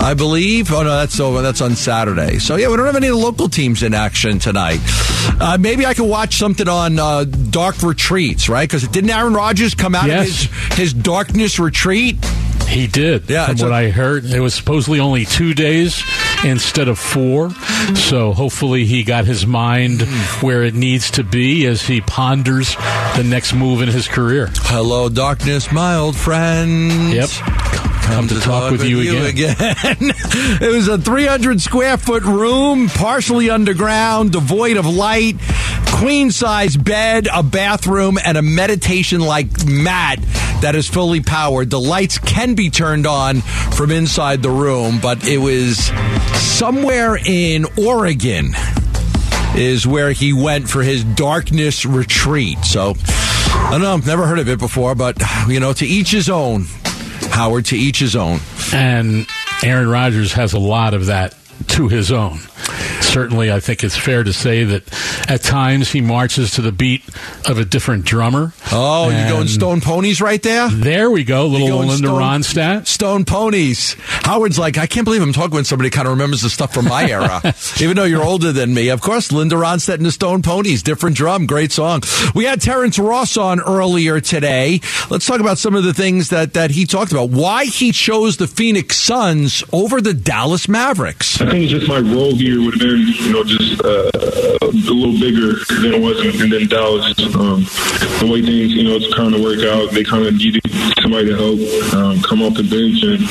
I 0.01 0.15
believe. 0.17 0.73
Oh 0.73 0.85
no, 0.85 0.91
that's 0.99 1.19
over. 1.19 1.43
That's 1.43 1.61
on 1.61 1.75
Saturday. 1.75 2.39
So 2.39 2.55
yeah, 2.55 2.69
we 2.69 2.77
don't 2.77 2.87
have 2.87 2.95
any 2.95 3.11
local 3.11 3.49
teams 3.49 3.83
in 3.83 3.93
action 3.93 4.39
tonight. 4.39 4.79
Uh, 5.41 5.59
maybe 5.61 5.85
I 5.85 5.95
can 5.95 6.09
watch 6.09 6.37
something 6.37 6.69
on 6.69 6.99
uh, 7.01 7.25
Dark 7.25 7.83
Retreats, 7.83 8.49
right? 8.49 8.69
Because 8.69 8.87
didn't 8.87 9.11
Aaron 9.11 9.35
Rodgers 9.35 9.75
come 9.75 9.97
out 9.97 10.07
Yes. 10.07 10.45
of 10.45 10.51
his 10.53 10.79
his 10.79 10.95
darkness 10.95 11.59
retreat? 11.59 12.25
He 12.69 12.87
did. 12.87 13.29
Yeah, 13.31 13.47
from 13.47 13.59
what 13.59 13.71
a- 13.73 13.75
I 13.75 13.91
heard, 13.91 14.25
it 14.27 14.41
was 14.41 14.55
supposedly 14.55 15.01
only 15.01 15.25
two 15.25 15.55
days 15.55 16.03
instead 16.47 16.89
of 16.89 16.99
four. 16.99 17.51
So 17.95 18.33
hopefully 18.33 18.85
he 18.85 19.03
got 19.03 19.25
his 19.25 19.47
mind 19.47 20.03
where 20.41 20.63
it 20.63 20.75
needs 20.75 21.11
to 21.13 21.25
be 21.25 21.67
as 21.67 21.83
he 21.83 22.01
ponders 22.01 22.75
the 23.17 23.25
next 23.25 23.53
move 23.53 23.83
in 23.83 23.89
his 23.89 24.09
career. 24.09 24.49
Hello, 24.55 25.09
darkness, 25.09 25.73
my 25.73 25.97
old 25.97 26.17
friend. 26.17 27.13
Yep. 27.13 27.29
Come 28.07 28.29
to 28.29 28.41
talk 28.41 28.71
with 28.71 28.85
you 28.85 29.25
again. 29.25 29.57
it 29.59 30.73
was 30.73 30.87
a 30.87 30.97
300 30.97 31.61
square 31.61 31.97
foot 31.97 32.23
room, 32.23 32.89
partially 32.89 33.51
underground, 33.51 34.31
devoid 34.31 34.77
of 34.77 34.87
light, 34.87 35.37
queen 35.87 36.31
size 36.31 36.77
bed, 36.77 37.27
a 37.33 37.43
bathroom, 37.43 38.17
and 38.25 38.39
a 38.39 38.43
meditation 38.43 39.21
like 39.21 39.67
mat 39.67 40.21
that 40.61 40.75
is 40.75 40.89
fully 40.89 41.21
powered. 41.21 41.71
The 41.71 41.81
lights 41.81 42.19
can 42.19 42.55
be 42.55 42.71
turned 42.71 43.07
on 43.07 43.41
from 43.41 43.91
inside 43.91 44.43
the 44.43 44.51
room, 44.51 44.99
but 45.01 45.27
it 45.27 45.39
was 45.39 45.79
somewhere 46.35 47.17
in 47.17 47.67
Oregon 47.77 48.53
is 49.55 49.87
where 49.87 50.13
he 50.13 50.33
went 50.33 50.69
for 50.69 50.83
his 50.83 51.03
darkness 51.03 51.87
retreat. 51.87 52.59
So 52.65 52.95
I 53.49 53.69
don't 53.73 53.81
know, 53.83 53.95
I've 53.95 54.07
never 54.07 54.27
heard 54.27 54.39
of 54.39 54.49
it 54.49 54.59
before, 54.59 54.95
but 54.95 55.21
you 55.49 55.61
know, 55.61 55.73
to 55.73 55.87
each 55.87 56.11
his 56.11 56.29
own. 56.29 56.67
Howard, 57.31 57.67
to 57.67 57.77
each 57.77 57.99
his 57.99 58.17
own. 58.17 58.41
And 58.73 59.27
Aaron 59.63 59.89
Rodgers 59.89 60.33
has 60.33 60.53
a 60.53 60.59
lot 60.59 60.95
of 60.95 61.07
that 61.07 61.35
to 61.69 61.89
his 61.89 62.13
own. 62.13 62.39
Certainly, 63.07 63.51
I 63.53 63.61
think 63.61 63.83
it's 63.83 63.97
fair 63.97 64.23
to 64.25 64.33
say 64.33 64.65
that 64.65 64.83
at 65.31 65.43
times 65.43 65.91
he 65.91 66.01
marches 66.01 66.51
to 66.53 66.63
the 66.63 66.73
beat 66.73 67.03
of 67.49 67.59
a 67.59 67.65
different 67.65 68.05
drummer. 68.05 68.53
Oh, 68.73 69.09
you're 69.09 69.29
going 69.31 69.49
Stone 69.49 69.81
Poneys 69.81 70.21
right 70.21 70.43
there? 70.43 70.69
There 70.69 71.11
we 71.11 71.25
go. 71.25 71.47
Little 71.47 71.69
going 71.69 71.89
Linda 71.89 72.09
Stone- 72.09 72.21
Ronstadt. 72.21 72.87
Stone 72.87 73.25
Poneys. 73.25 73.95
Howard's 74.27 74.59
like, 74.59 74.77
I 74.77 74.87
can't 74.87 75.05
believe 75.05 75.23
I'm 75.23 75.33
talking 75.33 75.55
with 75.57 75.67
somebody 75.67 75.87
who 75.89 75.93
kind 75.93 76.07
of 76.09 76.13
remembers 76.13 76.43
the 76.43 76.51
stuff 76.51 76.75
from 76.75 76.87
my 76.87 77.07
era, 77.11 77.41
even 77.81 77.97
though 77.97 78.05
you're 78.05 78.25
older 78.25 78.53
than 78.53 78.75
me. 78.75 78.89
Of 78.89 79.01
course, 79.01 79.33
Linda 79.33 79.57
Ronstadt 79.57 79.95
and 79.95 80.05
the 80.07 80.13
Stone 80.13 80.43
Poneys, 80.43 80.83
different 80.83 81.17
drum, 81.17 81.47
great 81.47 81.73
song. 81.73 82.03
We 82.35 82.45
had 82.45 82.61
Terrence 82.61 82.99
Ross 82.99 83.37
on 83.37 83.61
earlier 83.61 84.21
today. 84.21 84.81
Let's 85.11 85.27
talk 85.27 85.41
about 85.41 85.59
some 85.59 85.75
of 85.75 85.85
the 85.85 85.95
things 85.95 86.29
that, 86.31 86.53
that 86.55 86.73
he 86.73 86.85
talked 86.85 87.13
about. 87.13 87.31
Why 87.31 87.65
he 87.65 87.93
chose 87.93 88.37
the 88.37 88.47
Phoenix 88.49 88.97
Suns 88.97 89.65
over 89.73 90.01
the 90.03 90.13
Dallas 90.13 90.69
Mavericks. 90.69 91.41
I 91.41 91.51
think 91.51 91.65
it's 91.65 91.73
just 91.73 91.89
my 91.89 91.99
role 92.01 92.35
here 92.35 92.61
would 92.61 92.75
have 92.75 92.81
been, 92.81 92.96
you 92.99 93.33
know, 93.33 93.45
just 93.45 93.81
uh, 93.85 94.11
a 94.63 94.93
little 94.93 95.19
bigger 95.19 95.59
than 95.81 95.95
it 95.95 96.01
was 96.01 96.19
in, 96.25 96.53
in 96.53 96.69
Dallas. 96.69 97.07
Um, 97.35 97.65
the 98.21 98.29
way 98.31 98.43
things, 98.43 98.73
you 98.73 98.85
know, 98.85 98.97
it's 98.97 99.13
kind 99.15 99.35
of 99.35 99.41
work 99.41 99.61
out, 99.65 99.93
they 99.93 100.05
kind 100.05 100.27
of 100.27 100.35
needed 100.35 100.63
somebody 101.03 101.29
to 101.29 101.37
help 101.37 101.95
um, 101.95 102.23
come 102.23 102.43
off 102.43 102.55
the 102.55 102.65
bench 102.65 103.03
and. 103.03 103.27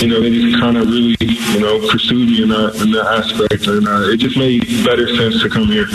You 0.00 0.08
know, 0.08 0.18
they 0.22 0.30
just 0.30 0.58
kind 0.58 0.78
of 0.78 0.88
really, 0.88 1.14
you 1.20 1.60
know, 1.60 1.78
pursued 1.90 2.30
me 2.30 2.42
in 2.42 2.48
that 2.48 2.74
in 2.80 2.90
that 2.92 3.04
aspect, 3.04 3.66
and 3.66 3.86
uh, 3.86 4.08
it 4.08 4.16
just 4.16 4.34
made 4.34 4.64
better 4.82 5.06
sense 5.14 5.42
to 5.42 5.50
come 5.50 5.66
here. 5.66 5.88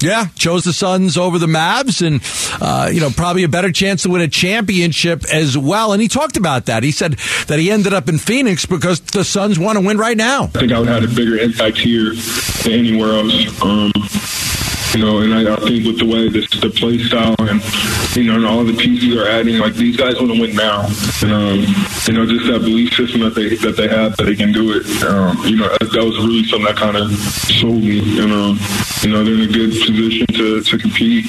Yeah, 0.00 0.26
chose 0.36 0.64
the 0.64 0.72
Suns 0.72 1.16
over 1.16 1.38
the 1.38 1.46
Mavs, 1.46 2.06
and 2.06 2.22
uh, 2.62 2.88
you 2.92 3.00
know 3.00 3.10
probably 3.10 3.42
a 3.42 3.48
better 3.48 3.72
chance 3.72 4.02
to 4.04 4.10
win 4.10 4.22
a 4.22 4.28
championship 4.28 5.24
as 5.32 5.58
well. 5.58 5.92
And 5.92 6.00
he 6.00 6.08
talked 6.08 6.36
about 6.36 6.66
that. 6.66 6.82
He 6.82 6.92
said 6.92 7.14
that 7.48 7.58
he 7.58 7.70
ended 7.70 7.92
up 7.92 8.08
in 8.08 8.18
Phoenix 8.18 8.64
because 8.64 9.00
the 9.00 9.24
Suns 9.24 9.58
want 9.58 9.78
to 9.78 9.84
win 9.84 9.98
right 9.98 10.16
now. 10.16 10.44
I 10.44 10.46
think 10.46 10.72
I 10.72 10.78
would 10.78 10.88
have 10.88 11.02
had 11.02 11.10
a 11.10 11.14
bigger 11.14 11.36
impact 11.36 11.78
here 11.78 12.14
than 12.62 12.72
anywhere 12.72 13.14
else. 13.14 13.62
Um, 13.62 13.92
you 14.94 15.04
know, 15.04 15.18
and 15.18 15.34
I, 15.34 15.52
I 15.52 15.56
think 15.56 15.84
with 15.84 15.98
the 15.98 16.06
way 16.06 16.28
this, 16.28 16.48
the 16.60 16.70
play 16.70 16.98
style 16.98 17.36
and 17.40 17.60
you 18.16 18.24
know 18.24 18.36
and 18.36 18.46
all 18.46 18.64
the 18.64 18.76
pieces 18.76 19.14
are 19.16 19.28
adding, 19.28 19.58
like 19.58 19.74
these 19.74 19.96
guys 19.96 20.14
want 20.16 20.32
to 20.32 20.40
win 20.40 20.56
now. 20.56 20.86
And 21.22 21.32
um, 21.32 21.58
you 22.06 22.14
know, 22.14 22.24
just 22.24 22.46
that 22.46 22.60
belief 22.62 22.94
system 22.94 23.20
that 23.20 23.34
they 23.34 23.54
that 23.56 23.76
they 23.76 23.88
have 23.88 24.16
that 24.16 24.24
they 24.24 24.36
can 24.36 24.52
do 24.52 24.72
it. 24.72 24.86
Um, 25.04 25.36
you 25.44 25.56
know, 25.56 25.68
that, 25.68 25.92
was 25.92 26.16
really 26.18 26.44
something 26.44 26.66
that 26.66 26.76
kind 26.76 26.96
of 26.96 27.12
sold 27.12 27.82
me. 27.82 28.20
And 28.22 28.32
um, 28.32 28.58
you 29.02 29.10
know, 29.10 29.22
they're 29.22 29.34
in 29.34 29.42
a 29.42 29.52
good 29.52 29.70
position 29.70 30.26
to, 30.26 30.60
to 30.62 30.78
compete 30.78 31.26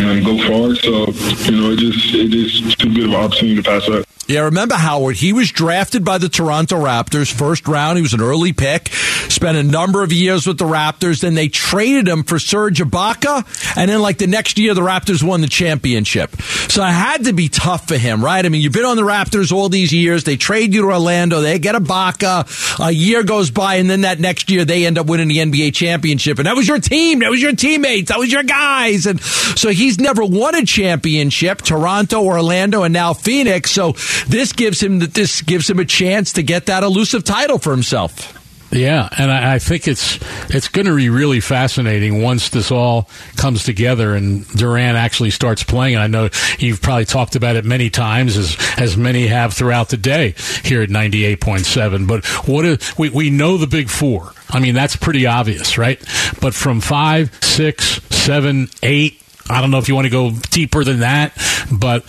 and 0.00 0.24
go 0.24 0.36
far. 0.38 0.74
So 0.76 1.06
you 1.50 1.60
know, 1.60 1.70
it 1.72 1.78
just 1.78 2.14
it 2.14 2.34
is 2.34 2.74
too 2.76 2.94
good 2.94 3.04
of 3.04 3.10
an 3.10 3.14
opportunity 3.16 3.56
to 3.56 3.62
pass 3.62 3.88
up. 3.88 4.04
Yeah, 4.28 4.40
remember 4.40 4.74
Howard? 4.74 5.16
He 5.16 5.32
was 5.32 5.50
drafted 5.50 6.04
by 6.04 6.18
the 6.18 6.28
Toronto 6.28 6.76
Raptors 6.76 7.32
first 7.32 7.66
round. 7.66 7.96
He 7.96 8.02
was 8.02 8.12
an 8.12 8.20
early 8.20 8.52
pick. 8.52 8.88
Spent 8.88 9.56
a 9.56 9.62
number 9.62 10.02
of 10.02 10.12
years 10.12 10.46
with 10.46 10.58
the 10.58 10.66
Raptors. 10.66 11.22
Then 11.22 11.32
they 11.32 11.48
traded 11.48 12.06
him 12.06 12.24
for 12.24 12.38
Serge 12.38 12.78
Ibaka, 12.78 13.76
and 13.78 13.90
then 13.90 14.02
like 14.02 14.18
the 14.18 14.26
next 14.26 14.58
year, 14.58 14.74
the 14.74 14.82
Raptors 14.82 15.22
won 15.22 15.40
the 15.40 15.48
championship. 15.48 16.36
So 16.70 16.82
it 16.82 16.92
had 16.92 17.24
to 17.24 17.32
be 17.32 17.48
tough 17.48 17.88
for 17.88 17.96
him, 17.96 18.22
right? 18.22 18.44
I 18.44 18.50
mean, 18.50 18.60
you've 18.60 18.74
been 18.74 18.84
on 18.84 18.98
the 18.98 19.02
Raptors 19.02 19.50
all 19.50 19.70
these 19.70 19.94
years. 19.94 20.24
They 20.24 20.36
trade 20.36 20.74
you 20.74 20.82
to 20.82 20.88
Orlando. 20.88 21.40
They 21.40 21.58
get 21.58 21.74
Ibaka. 21.74 22.86
A 22.86 22.90
year 22.90 23.22
goes 23.22 23.50
by, 23.50 23.76
and 23.76 23.88
then 23.88 24.02
that 24.02 24.20
next 24.20 24.50
year 24.50 24.66
they 24.66 24.84
end 24.84 24.98
up 24.98 25.06
winning 25.06 25.28
the 25.28 25.38
NBA 25.38 25.72
championship. 25.72 26.38
And 26.38 26.46
that 26.46 26.54
was 26.54 26.68
your 26.68 26.80
team. 26.88 27.20
That 27.20 27.30
was 27.30 27.42
your 27.42 27.54
teammates. 27.54 28.08
That 28.08 28.18
was 28.18 28.32
your 28.32 28.42
guys. 28.42 29.06
And 29.06 29.20
so 29.20 29.70
he's 29.70 29.98
never 29.98 30.24
won 30.24 30.54
a 30.54 30.64
championship. 30.64 31.62
Toronto, 31.62 32.24
Orlando, 32.24 32.82
and 32.82 32.92
now 32.92 33.12
Phoenix. 33.12 33.70
So 33.70 33.92
this 34.26 34.52
gives 34.52 34.82
him 34.82 35.00
that 35.00 35.14
this 35.14 35.42
gives 35.42 35.68
him 35.68 35.78
a 35.78 35.84
chance 35.84 36.32
to 36.34 36.42
get 36.42 36.66
that 36.66 36.82
elusive 36.82 37.24
title 37.24 37.58
for 37.58 37.70
himself. 37.70 38.34
Yeah, 38.70 39.08
and 39.16 39.30
I, 39.30 39.54
I 39.54 39.58
think 39.58 39.88
it's 39.88 40.18
it's 40.54 40.68
going 40.68 40.86
to 40.86 40.94
be 40.94 41.08
really 41.08 41.40
fascinating 41.40 42.22
once 42.22 42.50
this 42.50 42.70
all 42.70 43.08
comes 43.36 43.64
together 43.64 44.14
and 44.14 44.46
Durant 44.48 44.98
actually 44.98 45.30
starts 45.30 45.64
playing. 45.64 45.96
I 45.96 46.06
know 46.06 46.28
you've 46.58 46.82
probably 46.82 47.06
talked 47.06 47.34
about 47.34 47.56
it 47.56 47.64
many 47.64 47.88
times, 47.88 48.36
as 48.36 48.58
as 48.76 48.94
many 48.94 49.26
have 49.28 49.54
throughout 49.54 49.88
the 49.88 49.96
day 49.96 50.34
here 50.64 50.82
at 50.82 50.90
ninety 50.90 51.24
eight 51.24 51.40
point 51.40 51.64
seven. 51.64 52.06
But 52.06 52.26
what 52.46 52.66
is, 52.66 52.98
we 52.98 53.08
we 53.08 53.30
know 53.30 53.56
the 53.56 53.66
big 53.66 53.88
four. 53.88 54.32
I 54.50 54.60
mean, 54.60 54.74
that's 54.74 54.96
pretty 54.96 55.26
obvious, 55.26 55.76
right? 55.78 55.98
But 56.40 56.54
from 56.54 56.80
five, 56.80 57.36
six, 57.42 58.00
seven, 58.10 58.68
eight. 58.82 59.22
I 59.50 59.60
don't 59.62 59.70
know 59.70 59.78
if 59.78 59.88
you 59.88 59.94
want 59.94 60.04
to 60.04 60.10
go 60.10 60.30
deeper 60.50 60.84
than 60.84 61.00
that, 61.00 61.32
but 61.72 62.04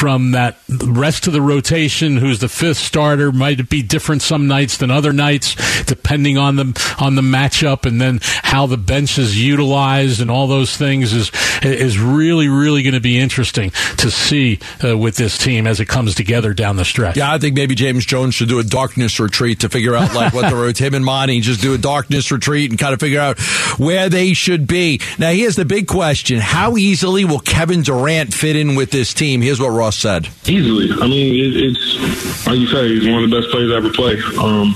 from 0.00 0.30
that 0.32 0.56
rest 0.68 1.26
of 1.26 1.32
the 1.32 1.42
rotation, 1.42 2.16
who's 2.16 2.38
the 2.38 2.48
fifth 2.48 2.78
starter, 2.78 3.32
might 3.32 3.60
it 3.60 3.68
be 3.68 3.82
different 3.82 4.22
some 4.22 4.46
nights 4.46 4.78
than 4.78 4.90
other 4.90 5.12
nights, 5.12 5.54
depending 5.84 6.38
on 6.38 6.56
the 6.56 6.96
on 6.98 7.16
the 7.16 7.22
matchup, 7.22 7.84
and 7.84 8.00
then 8.00 8.20
how 8.22 8.66
the 8.66 8.76
bench 8.76 9.18
is 9.18 9.42
utilized 9.42 10.20
and 10.20 10.30
all 10.30 10.46
those 10.46 10.76
things 10.76 11.12
is 11.12 11.30
is 11.62 11.98
really 11.98 12.48
really 12.48 12.82
going 12.82 12.94
to 12.94 13.00
be 13.00 13.18
interesting 13.18 13.70
to 13.98 14.10
see 14.10 14.58
uh, 14.82 14.96
with 14.96 15.16
this 15.16 15.36
team 15.36 15.66
as 15.66 15.80
it 15.80 15.86
comes 15.86 16.14
together 16.14 16.54
down 16.54 16.76
the 16.76 16.84
stretch. 16.84 17.16
Yeah, 17.16 17.32
I 17.32 17.38
think 17.38 17.54
maybe 17.56 17.74
James 17.74 18.06
Jones 18.06 18.34
should 18.34 18.48
do 18.48 18.58
a 18.58 18.64
darkness 18.64 19.20
retreat 19.20 19.60
to 19.60 19.68
figure 19.68 19.94
out 19.94 20.14
like 20.14 20.32
what 20.32 20.48
the 20.48 20.56
road. 20.60 20.78
Him 20.78 20.94
and 20.94 21.04
Monty 21.04 21.40
just 21.40 21.60
do 21.60 21.74
a 21.74 21.78
darkness 21.78 22.30
retreat 22.30 22.70
and 22.70 22.78
kind 22.78 22.94
of 22.94 23.00
figure 23.00 23.20
out 23.20 23.38
where 23.78 24.08
they 24.08 24.32
should 24.32 24.66
be. 24.66 25.00
Now, 25.18 25.30
here's 25.30 25.56
the 25.56 25.64
big 25.64 25.86
question: 25.86 26.38
How 26.38 26.76
easily 26.76 27.24
will 27.24 27.40
Kevin 27.40 27.82
Durant 27.82 28.32
fit 28.32 28.56
in 28.56 28.76
with 28.76 28.89
this 28.90 29.14
team? 29.14 29.40
Here's 29.40 29.60
what 29.60 29.68
Ross 29.68 29.98
said. 29.98 30.28
Easily. 30.46 30.90
I 31.00 31.06
mean, 31.06 31.34
it, 31.34 31.56
it's 31.56 32.46
like 32.46 32.58
you 32.58 32.66
say, 32.66 32.88
he's 32.88 33.08
one 33.08 33.24
of 33.24 33.30
the 33.30 33.40
best 33.40 33.50
players 33.50 33.72
I 33.72 33.76
ever 33.76 33.90
play. 33.90 34.20
Um, 34.38 34.74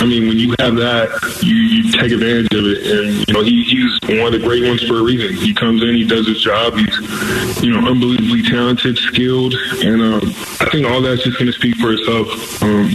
I 0.00 0.06
mean, 0.06 0.28
when 0.28 0.38
you 0.38 0.54
have 0.60 0.76
that, 0.76 1.10
you, 1.42 1.54
you 1.54 1.90
take 1.90 2.12
advantage 2.12 2.54
of 2.54 2.64
it, 2.66 2.86
and 2.86 3.26
you 3.26 3.34
know 3.34 3.42
he, 3.42 3.64
he's 3.64 3.98
one 4.06 4.32
of 4.32 4.32
the 4.32 4.46
great 4.46 4.62
ones 4.62 4.82
for 4.86 4.98
a 4.98 5.02
reason. 5.02 5.34
He 5.34 5.52
comes 5.52 5.82
in, 5.82 5.94
he 5.94 6.06
does 6.06 6.26
his 6.26 6.40
job. 6.40 6.78
He's 6.78 7.62
you 7.62 7.74
know 7.74 7.82
unbelievably 7.82 8.42
talented, 8.44 8.96
skilled, 8.96 9.54
and 9.82 10.00
um, 10.00 10.22
I 10.62 10.70
think 10.70 10.86
all 10.86 11.02
that's 11.02 11.24
just 11.24 11.38
going 11.38 11.50
to 11.50 11.56
speak 11.58 11.74
for 11.76 11.92
itself. 11.92 12.62
Um, 12.62 12.94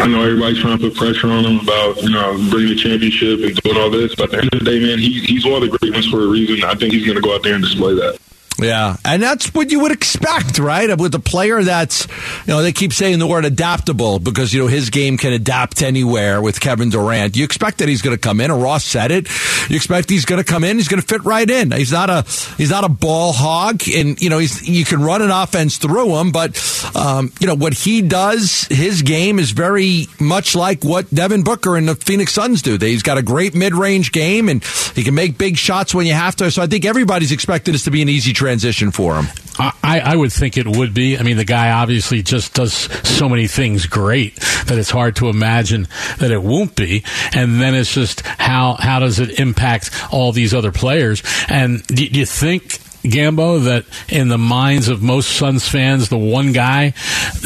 I 0.00 0.06
know 0.08 0.24
everybody's 0.24 0.60
trying 0.60 0.78
to 0.78 0.88
put 0.88 0.96
pressure 0.96 1.28
on 1.28 1.44
him 1.44 1.60
about 1.60 2.00
you 2.00 2.10
know 2.10 2.32
bringing 2.48 2.72
the 2.72 2.80
championship 2.80 3.44
and 3.44 3.54
doing 3.60 3.76
all 3.76 3.90
this, 3.90 4.14
but 4.14 4.24
at 4.24 4.30
the 4.30 4.38
end 4.38 4.54
of 4.54 4.58
the 4.60 4.64
day, 4.64 4.80
man, 4.80 4.98
he, 4.98 5.20
he's 5.20 5.44
one 5.44 5.62
of 5.62 5.68
the 5.68 5.76
great 5.76 5.92
ones 5.92 6.08
for 6.08 6.24
a 6.24 6.26
reason. 6.26 6.64
I 6.64 6.74
think 6.74 6.94
he's 6.94 7.04
going 7.04 7.16
to 7.16 7.22
go 7.22 7.34
out 7.34 7.42
there 7.42 7.54
and 7.54 7.62
display 7.62 7.92
that. 7.94 8.18
Yeah, 8.60 8.96
and 9.04 9.22
that's 9.22 9.54
what 9.54 9.70
you 9.70 9.80
would 9.80 9.92
expect, 9.92 10.58
right? 10.58 10.98
With 10.98 11.14
a 11.14 11.20
player 11.20 11.62
that's, 11.62 12.06
you 12.46 12.54
know, 12.54 12.62
they 12.62 12.72
keep 12.72 12.92
saying 12.92 13.20
the 13.20 13.26
word 13.26 13.44
adaptable 13.44 14.18
because, 14.18 14.52
you 14.52 14.60
know, 14.60 14.66
his 14.66 14.90
game 14.90 15.16
can 15.16 15.32
adapt 15.32 15.80
anywhere 15.80 16.42
with 16.42 16.60
Kevin 16.60 16.90
Durant. 16.90 17.36
You 17.36 17.44
expect 17.44 17.78
that 17.78 17.88
he's 17.88 18.02
going 18.02 18.16
to 18.16 18.20
come 18.20 18.40
in, 18.40 18.50
Ross 18.50 18.84
said 18.84 19.12
it. 19.12 19.28
You 19.70 19.76
expect 19.76 20.10
he's 20.10 20.24
going 20.24 20.42
to 20.42 20.50
come 20.50 20.64
in, 20.64 20.76
he's 20.76 20.88
going 20.88 21.00
to 21.00 21.06
fit 21.06 21.24
right 21.24 21.48
in. 21.48 21.70
He's 21.70 21.92
not 21.92 22.10
a, 22.10 22.22
he's 22.56 22.70
not 22.70 22.82
a 22.82 22.88
ball 22.88 23.32
hog, 23.32 23.82
and, 23.94 24.20
you 24.20 24.28
know, 24.28 24.38
he's, 24.38 24.68
you 24.68 24.84
can 24.84 25.02
run 25.02 25.22
an 25.22 25.30
offense 25.30 25.78
through 25.78 26.16
him, 26.16 26.32
but, 26.32 26.58
um, 26.96 27.32
you 27.40 27.46
know, 27.46 27.54
what 27.54 27.74
he 27.74 28.02
does, 28.02 28.66
his 28.70 29.02
game 29.02 29.38
is 29.38 29.52
very 29.52 30.06
much 30.18 30.56
like 30.56 30.82
what 30.82 31.08
Devin 31.14 31.44
Booker 31.44 31.76
and 31.76 31.88
the 31.88 31.94
Phoenix 31.94 32.32
Suns 32.32 32.62
do. 32.62 32.76
He's 32.76 33.02
got 33.02 33.18
a 33.18 33.22
great 33.22 33.54
mid 33.54 33.74
range 33.74 34.10
game, 34.10 34.48
and 34.48 34.64
he 34.64 35.04
can 35.04 35.14
make 35.14 35.38
big 35.38 35.56
shots 35.56 35.94
when 35.94 36.06
you 36.06 36.14
have 36.14 36.34
to. 36.36 36.50
So 36.50 36.62
I 36.62 36.66
think 36.66 36.84
everybody's 36.84 37.30
expecting 37.30 37.72
this 37.72 37.84
to 37.84 37.90
be 37.90 38.02
an 38.02 38.08
easy 38.08 38.32
transition 38.48 38.90
for 38.90 39.16
him. 39.16 39.26
I, 39.58 40.00
I 40.00 40.16
would 40.16 40.32
think 40.32 40.56
it 40.56 40.66
would 40.66 40.94
be. 40.94 41.18
I 41.18 41.22
mean, 41.22 41.36
the 41.36 41.44
guy 41.44 41.70
obviously 41.70 42.22
just 42.22 42.54
does 42.54 42.72
so 42.72 43.28
many 43.28 43.46
things 43.46 43.84
great 43.84 44.36
that 44.36 44.78
it's 44.78 44.88
hard 44.88 45.16
to 45.16 45.28
imagine 45.28 45.86
that 46.18 46.30
it 46.30 46.42
won't 46.42 46.74
be. 46.74 47.04
And 47.34 47.60
then 47.60 47.74
it's 47.74 47.92
just 47.92 48.22
how 48.22 48.74
how 48.74 49.00
does 49.00 49.18
it 49.18 49.38
impact 49.38 49.90
all 50.12 50.32
these 50.32 50.54
other 50.54 50.72
players? 50.72 51.22
And 51.48 51.86
do 51.88 52.06
you 52.06 52.24
think 52.24 52.78
Gambo, 53.02 53.64
that 53.64 53.84
in 54.08 54.28
the 54.28 54.38
minds 54.38 54.88
of 54.88 55.02
most 55.02 55.30
Suns 55.30 55.68
fans, 55.68 56.08
the 56.08 56.18
one 56.18 56.52
guy 56.52 56.94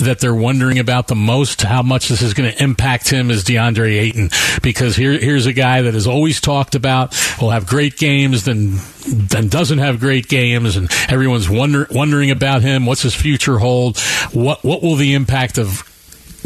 that 0.03 0.19
they're 0.21 0.35
wondering 0.35 0.79
about 0.79 1.09
the 1.09 1.15
most, 1.15 1.63
how 1.63 1.83
much 1.83 2.09
this 2.09 2.23
is 2.23 2.35
going 2.35 2.51
to 2.51 2.63
impact 2.63 3.11
him, 3.11 3.31
is 3.31 3.45
DeAndre 3.45 3.99
Ayton. 3.99 4.31
Because 4.63 4.97
here, 4.97 5.13
here's 5.19 5.47
a 5.47 5.53
guy 5.53 5.83
that 5.83 5.95
is 5.95 6.07
always 6.07 6.41
talked 6.41 6.75
about, 6.75 7.15
will 7.41 7.51
have 7.51 7.67
great 7.67 7.97
games, 7.97 8.45
then 8.45 8.79
then 9.05 9.49
doesn't 9.49 9.79
have 9.79 9.99
great 10.01 10.29
games, 10.29 10.77
and 10.77 10.89
everyone's 11.09 11.51
wonder, 11.51 11.87
wondering 11.91 12.31
about 12.31 12.63
him. 12.63 12.87
What's 12.87 13.03
his 13.03 13.15
future 13.15 13.59
hold? 13.59 13.99
What 14.33 14.65
what 14.65 14.83
will 14.83 14.97
the 14.97 15.15
impact 15.15 15.59
of 15.59 15.89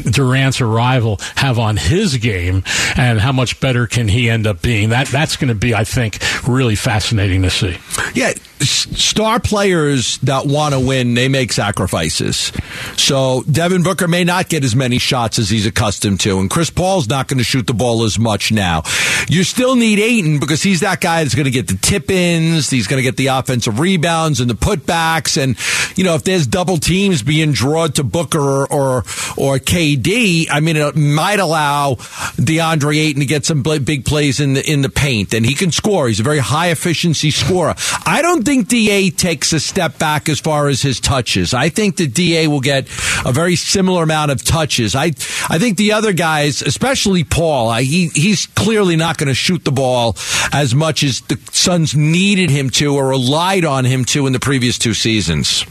Durant's 0.02 0.60
arrival 0.60 1.18
have 1.36 1.58
on 1.58 1.76
his 1.76 2.16
game, 2.16 2.64
and 2.96 3.20
how 3.20 3.32
much 3.32 3.60
better 3.60 3.86
can 3.86 4.08
he 4.08 4.28
end 4.30 4.46
up 4.46 4.62
being? 4.62 4.90
That 4.90 5.08
that's 5.08 5.36
going 5.36 5.48
to 5.48 5.54
be, 5.54 5.74
I 5.74 5.84
think, 5.84 6.18
really 6.46 6.76
fascinating 6.76 7.42
to 7.42 7.50
see. 7.50 7.76
Yeah, 8.14 8.32
star 8.60 9.40
players 9.40 10.18
that 10.18 10.46
want 10.46 10.74
to 10.74 10.80
win, 10.80 11.14
they 11.14 11.28
make 11.28 11.52
sacrifices. 11.52 12.52
So 12.96 13.42
Devin 13.50 13.82
Booker 13.82 14.08
may 14.08 14.24
not 14.24 14.48
get 14.48 14.64
as 14.64 14.74
many 14.74 14.98
shots 14.98 15.38
as 15.38 15.50
he's 15.50 15.66
accustomed 15.66 16.20
to, 16.20 16.38
and 16.38 16.50
Chris 16.50 16.70
Paul's 16.70 17.08
not 17.08 17.28
going 17.28 17.38
to 17.38 17.44
shoot 17.44 17.66
the 17.66 17.74
ball 17.74 18.04
as 18.04 18.18
much 18.18 18.52
now. 18.52 18.82
You 19.28 19.44
still 19.44 19.76
need 19.76 19.98
Ayton 19.98 20.38
because 20.38 20.62
he's 20.62 20.80
that 20.80 21.00
guy 21.00 21.22
that's 21.22 21.34
going 21.34 21.46
to 21.46 21.50
get 21.50 21.68
the 21.68 21.76
tip 21.76 22.10
ins, 22.10 22.70
he's 22.70 22.86
going 22.86 22.98
to 22.98 23.02
get 23.02 23.16
the 23.16 23.28
offensive 23.28 23.78
rebounds 23.78 24.40
and 24.40 24.48
the 24.48 24.54
putbacks, 24.54 25.40
and 25.40 25.56
you 25.96 26.04
know 26.04 26.14
if 26.14 26.24
there's 26.24 26.46
double 26.46 26.78
teams 26.78 27.22
being 27.22 27.52
drawn 27.52 27.92
to 27.92 28.04
Booker 28.04 28.38
or 28.38 28.66
or, 28.72 28.98
or 29.36 29.58
KD 29.58 30.16
I 30.50 30.60
mean, 30.60 30.76
it 30.76 30.96
might 30.96 31.40
allow 31.40 31.94
DeAndre 31.94 32.96
Ayton 32.98 33.20
to 33.20 33.26
get 33.26 33.44
some 33.44 33.62
big 33.62 34.04
plays 34.04 34.40
in 34.40 34.54
the 34.54 34.70
in 34.70 34.82
the 34.82 34.88
paint, 34.88 35.34
and 35.34 35.44
he 35.44 35.54
can 35.54 35.70
score. 35.70 36.08
He's 36.08 36.20
a 36.20 36.22
very 36.22 36.38
high 36.38 36.70
efficiency 36.70 37.30
scorer. 37.30 37.74
I 38.04 38.22
don't 38.22 38.44
think 38.46 38.68
Da 38.68 39.10
takes 39.10 39.52
a 39.52 39.58
step 39.58 39.98
back 39.98 40.28
as 40.28 40.38
far 40.38 40.68
as 40.68 40.80
his 40.80 41.00
touches. 41.00 41.52
I 41.52 41.68
think 41.68 41.96
that 41.96 42.14
Da 42.14 42.46
will 42.46 42.60
get 42.60 42.86
a 43.24 43.32
very 43.32 43.56
similar 43.56 44.04
amount 44.04 44.30
of 44.30 44.44
touches. 44.44 44.94
I 44.94 45.06
I 45.50 45.58
think 45.58 45.76
the 45.76 45.92
other 45.92 46.12
guys, 46.12 46.62
especially 46.62 47.24
Paul, 47.24 47.68
I, 47.68 47.82
he 47.82 48.06
he's 48.14 48.46
clearly 48.46 48.94
not 48.94 49.18
going 49.18 49.26
to 49.28 49.34
shoot 49.34 49.64
the 49.64 49.72
ball 49.72 50.16
as 50.52 50.76
much 50.76 51.02
as 51.02 51.22
the 51.22 51.38
Suns 51.50 51.96
needed 51.96 52.50
him 52.50 52.70
to 52.70 52.94
or 52.94 53.08
relied 53.08 53.64
on 53.64 53.84
him 53.84 54.04
to 54.06 54.28
in 54.28 54.32
the 54.32 54.40
previous 54.40 54.78
two 54.78 54.94
seasons. 54.94 55.64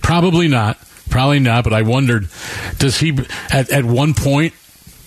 Probably 0.00 0.48
not. 0.48 0.78
Probably 1.10 1.38
not. 1.38 1.64
But 1.64 1.74
I 1.74 1.82
wondered, 1.82 2.28
does 2.78 2.98
he 2.98 3.18
at 3.50 3.70
at 3.70 3.84
one 3.84 4.14
point 4.14 4.54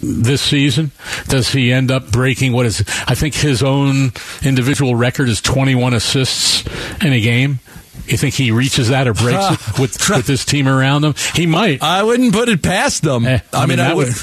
this 0.01 0.41
season? 0.41 0.91
Does 1.27 1.49
he 1.49 1.71
end 1.71 1.91
up 1.91 2.11
breaking 2.11 2.53
what 2.53 2.65
is, 2.65 2.83
I 3.07 3.15
think 3.15 3.35
his 3.35 3.61
own 3.63 4.11
individual 4.43 4.95
record 4.95 5.29
is 5.29 5.41
21 5.41 5.93
assists 5.93 6.65
in 7.03 7.13
a 7.13 7.19
game? 7.19 7.59
You 8.05 8.17
think 8.17 8.33
he 8.33 8.51
reaches 8.51 8.89
that 8.89 9.07
or 9.07 9.13
breaks 9.13 9.51
it 9.51 9.79
with, 9.79 10.09
with 10.15 10.25
this 10.25 10.43
team 10.45 10.67
around 10.67 11.03
him? 11.03 11.13
He 11.35 11.45
might. 11.45 11.83
I 11.83 12.01
wouldn't 12.03 12.33
put 12.33 12.49
it 12.49 12.63
past 12.63 13.03
them. 13.03 13.25
Eh, 13.25 13.39
I, 13.53 13.57
I, 13.57 13.65
mean, 13.65 13.77
mean, 13.77 13.85
I 13.85 13.93
would. 13.93 14.07
would. 14.07 14.15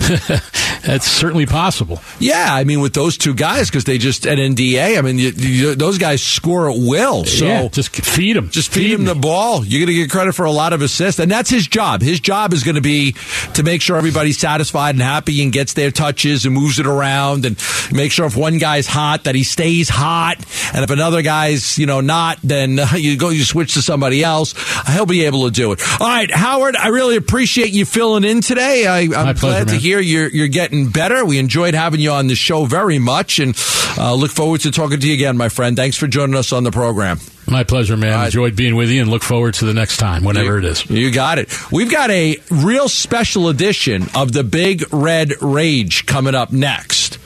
That's 0.84 1.06
certainly 1.06 1.46
possible. 1.46 2.00
Yeah, 2.18 2.48
I 2.50 2.64
mean, 2.64 2.80
with 2.80 2.94
those 2.94 3.18
two 3.18 3.34
guys, 3.34 3.68
because 3.68 3.84
they 3.84 3.98
just 3.98 4.26
at 4.26 4.38
NDA, 4.38 4.98
I 4.98 5.02
mean, 5.02 5.18
you, 5.18 5.30
you, 5.30 5.74
those 5.74 5.98
guys 5.98 6.22
score 6.22 6.70
at 6.70 6.76
will. 6.78 7.24
So 7.24 7.44
yeah, 7.44 7.68
just 7.68 7.94
feed 7.94 8.36
them. 8.36 8.50
Just 8.50 8.72
feed, 8.72 8.92
him 8.92 9.04
the 9.04 9.14
ball. 9.14 9.64
You're 9.64 9.86
going 9.86 9.94
to 9.96 10.02
get 10.02 10.10
credit 10.10 10.34
for 10.34 10.44
a 10.44 10.50
lot 10.50 10.72
of 10.72 10.82
assists, 10.82 11.20
and 11.20 11.30
that's 11.30 11.50
his 11.50 11.66
job. 11.66 12.02
His 12.02 12.20
job 12.20 12.52
is 12.52 12.64
going 12.64 12.74
to 12.76 12.80
be 12.80 13.14
to 13.54 13.62
make 13.62 13.82
sure 13.82 13.96
everybody's 13.96 14.38
satisfied 14.38 14.94
and 14.94 15.02
happy 15.02 15.42
and 15.42 15.52
gets 15.52 15.72
their 15.72 15.90
touches 15.90 16.44
and 16.44 16.54
moves 16.54 16.78
it 16.78 16.86
around 16.86 17.44
and 17.44 17.56
make 17.92 18.12
sure 18.12 18.26
if 18.26 18.36
one 18.36 18.58
guy's 18.58 18.86
hot 18.86 19.24
that 19.24 19.34
he 19.34 19.44
stays 19.44 19.88
hot, 19.88 20.36
and 20.74 20.84
if 20.84 20.90
another 20.90 21.22
guy's 21.22 21.78
you 21.78 21.86
know 21.86 22.00
not, 22.00 22.38
then 22.42 22.78
you 22.96 23.16
go 23.16 23.30
you 23.30 23.44
switch 23.44 23.74
to 23.74 23.82
somebody 23.82 24.22
else. 24.22 24.54
He'll 24.88 25.06
be 25.06 25.24
able 25.24 25.46
to 25.46 25.50
do 25.50 25.72
it. 25.72 25.82
All 26.00 26.06
right, 26.06 26.30
Howard, 26.30 26.76
I 26.76 26.88
really 26.88 27.16
appreciate 27.16 27.72
you 27.72 27.84
filling 27.84 28.24
in 28.24 28.40
today. 28.40 28.86
I, 28.86 29.00
I'm 29.00 29.10
My 29.10 29.32
glad 29.32 29.40
pleasure, 29.40 29.64
to 29.66 29.76
hear 29.76 30.00
you're 30.00 30.28
you're 30.28 30.48
getting 30.48 30.67
better. 30.92 31.24
We 31.24 31.38
enjoyed 31.38 31.74
having 31.74 32.00
you 32.00 32.10
on 32.12 32.26
the 32.26 32.34
show 32.34 32.64
very 32.64 32.98
much, 32.98 33.38
and 33.38 33.54
uh, 33.96 34.14
look 34.14 34.30
forward 34.30 34.60
to 34.62 34.70
talking 34.70 35.00
to 35.00 35.06
you 35.06 35.14
again, 35.14 35.36
my 35.36 35.48
friend. 35.48 35.76
Thanks 35.76 35.96
for 35.96 36.06
joining 36.06 36.36
us 36.36 36.52
on 36.52 36.64
the 36.64 36.70
program. 36.70 37.18
My 37.46 37.64
pleasure, 37.64 37.96
man. 37.96 38.12
right. 38.14 38.26
Enjoyed 38.26 38.56
being 38.56 38.76
with 38.76 38.90
you 38.90 39.00
and 39.00 39.10
look 39.10 39.22
forward 39.22 39.54
to 39.54 39.64
the 39.64 39.72
next 39.74 39.96
time, 39.96 40.22
whenever 40.24 40.58
it 40.58 40.64
is. 40.64 40.88
You 40.90 41.10
got 41.10 41.38
it. 41.38 41.48
We've 41.72 41.90
got 41.90 42.10
a 42.10 42.36
real 42.50 42.88
special 42.88 43.48
edition 43.48 44.04
of 44.14 44.32
the 44.32 44.44
Big 44.44 44.84
Red 44.92 45.40
Rage 45.40 46.04
coming 46.06 46.34
up 46.34 46.52
next. 46.52 47.18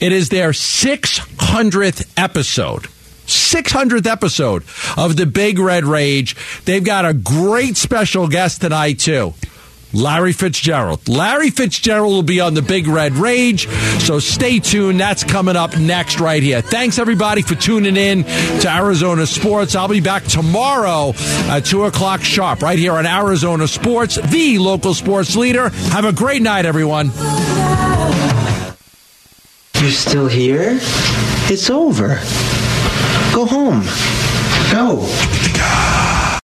It 0.00 0.12
is 0.12 0.28
their 0.28 0.50
600th 0.50 2.08
episode. 2.16 2.82
600th 3.26 4.06
episode 4.06 4.62
of 4.96 5.16
the 5.16 5.26
Big 5.26 5.58
Red 5.58 5.84
Rage. 5.84 6.36
They've 6.64 6.84
got 6.84 7.04
a 7.04 7.14
great 7.14 7.76
special 7.76 8.28
guest 8.28 8.60
tonight, 8.60 8.98
too. 8.98 9.34
Larry 9.94 10.32
Fitzgerald. 10.32 11.08
Larry 11.08 11.50
Fitzgerald 11.50 12.12
will 12.12 12.22
be 12.22 12.40
on 12.40 12.54
the 12.54 12.62
Big 12.62 12.86
Red 12.86 13.12
Rage, 13.12 13.68
so 14.00 14.18
stay 14.18 14.58
tuned. 14.58 15.00
That's 15.00 15.22
coming 15.24 15.56
up 15.56 15.78
next 15.78 16.20
right 16.20 16.42
here. 16.42 16.60
Thanks 16.60 16.98
everybody 16.98 17.42
for 17.42 17.54
tuning 17.54 17.96
in 17.96 18.24
to 18.24 18.68
Arizona 18.68 19.26
Sports. 19.26 19.74
I'll 19.74 19.88
be 19.88 20.00
back 20.00 20.24
tomorrow 20.24 21.12
at 21.48 21.64
2 21.64 21.84
o'clock 21.84 22.22
sharp 22.22 22.62
right 22.62 22.78
here 22.78 22.92
on 22.92 23.06
Arizona 23.06 23.68
Sports, 23.68 24.16
the 24.16 24.58
local 24.58 24.94
sports 24.94 25.36
leader. 25.36 25.68
Have 25.68 26.04
a 26.04 26.12
great 26.12 26.42
night, 26.42 26.66
everyone. 26.66 27.12
You're 29.80 29.92
still 29.92 30.28
here? 30.28 30.78
It's 31.50 31.70
over. 31.70 32.18
Go 33.34 33.44
home. 33.46 33.82
Go. 34.72 36.13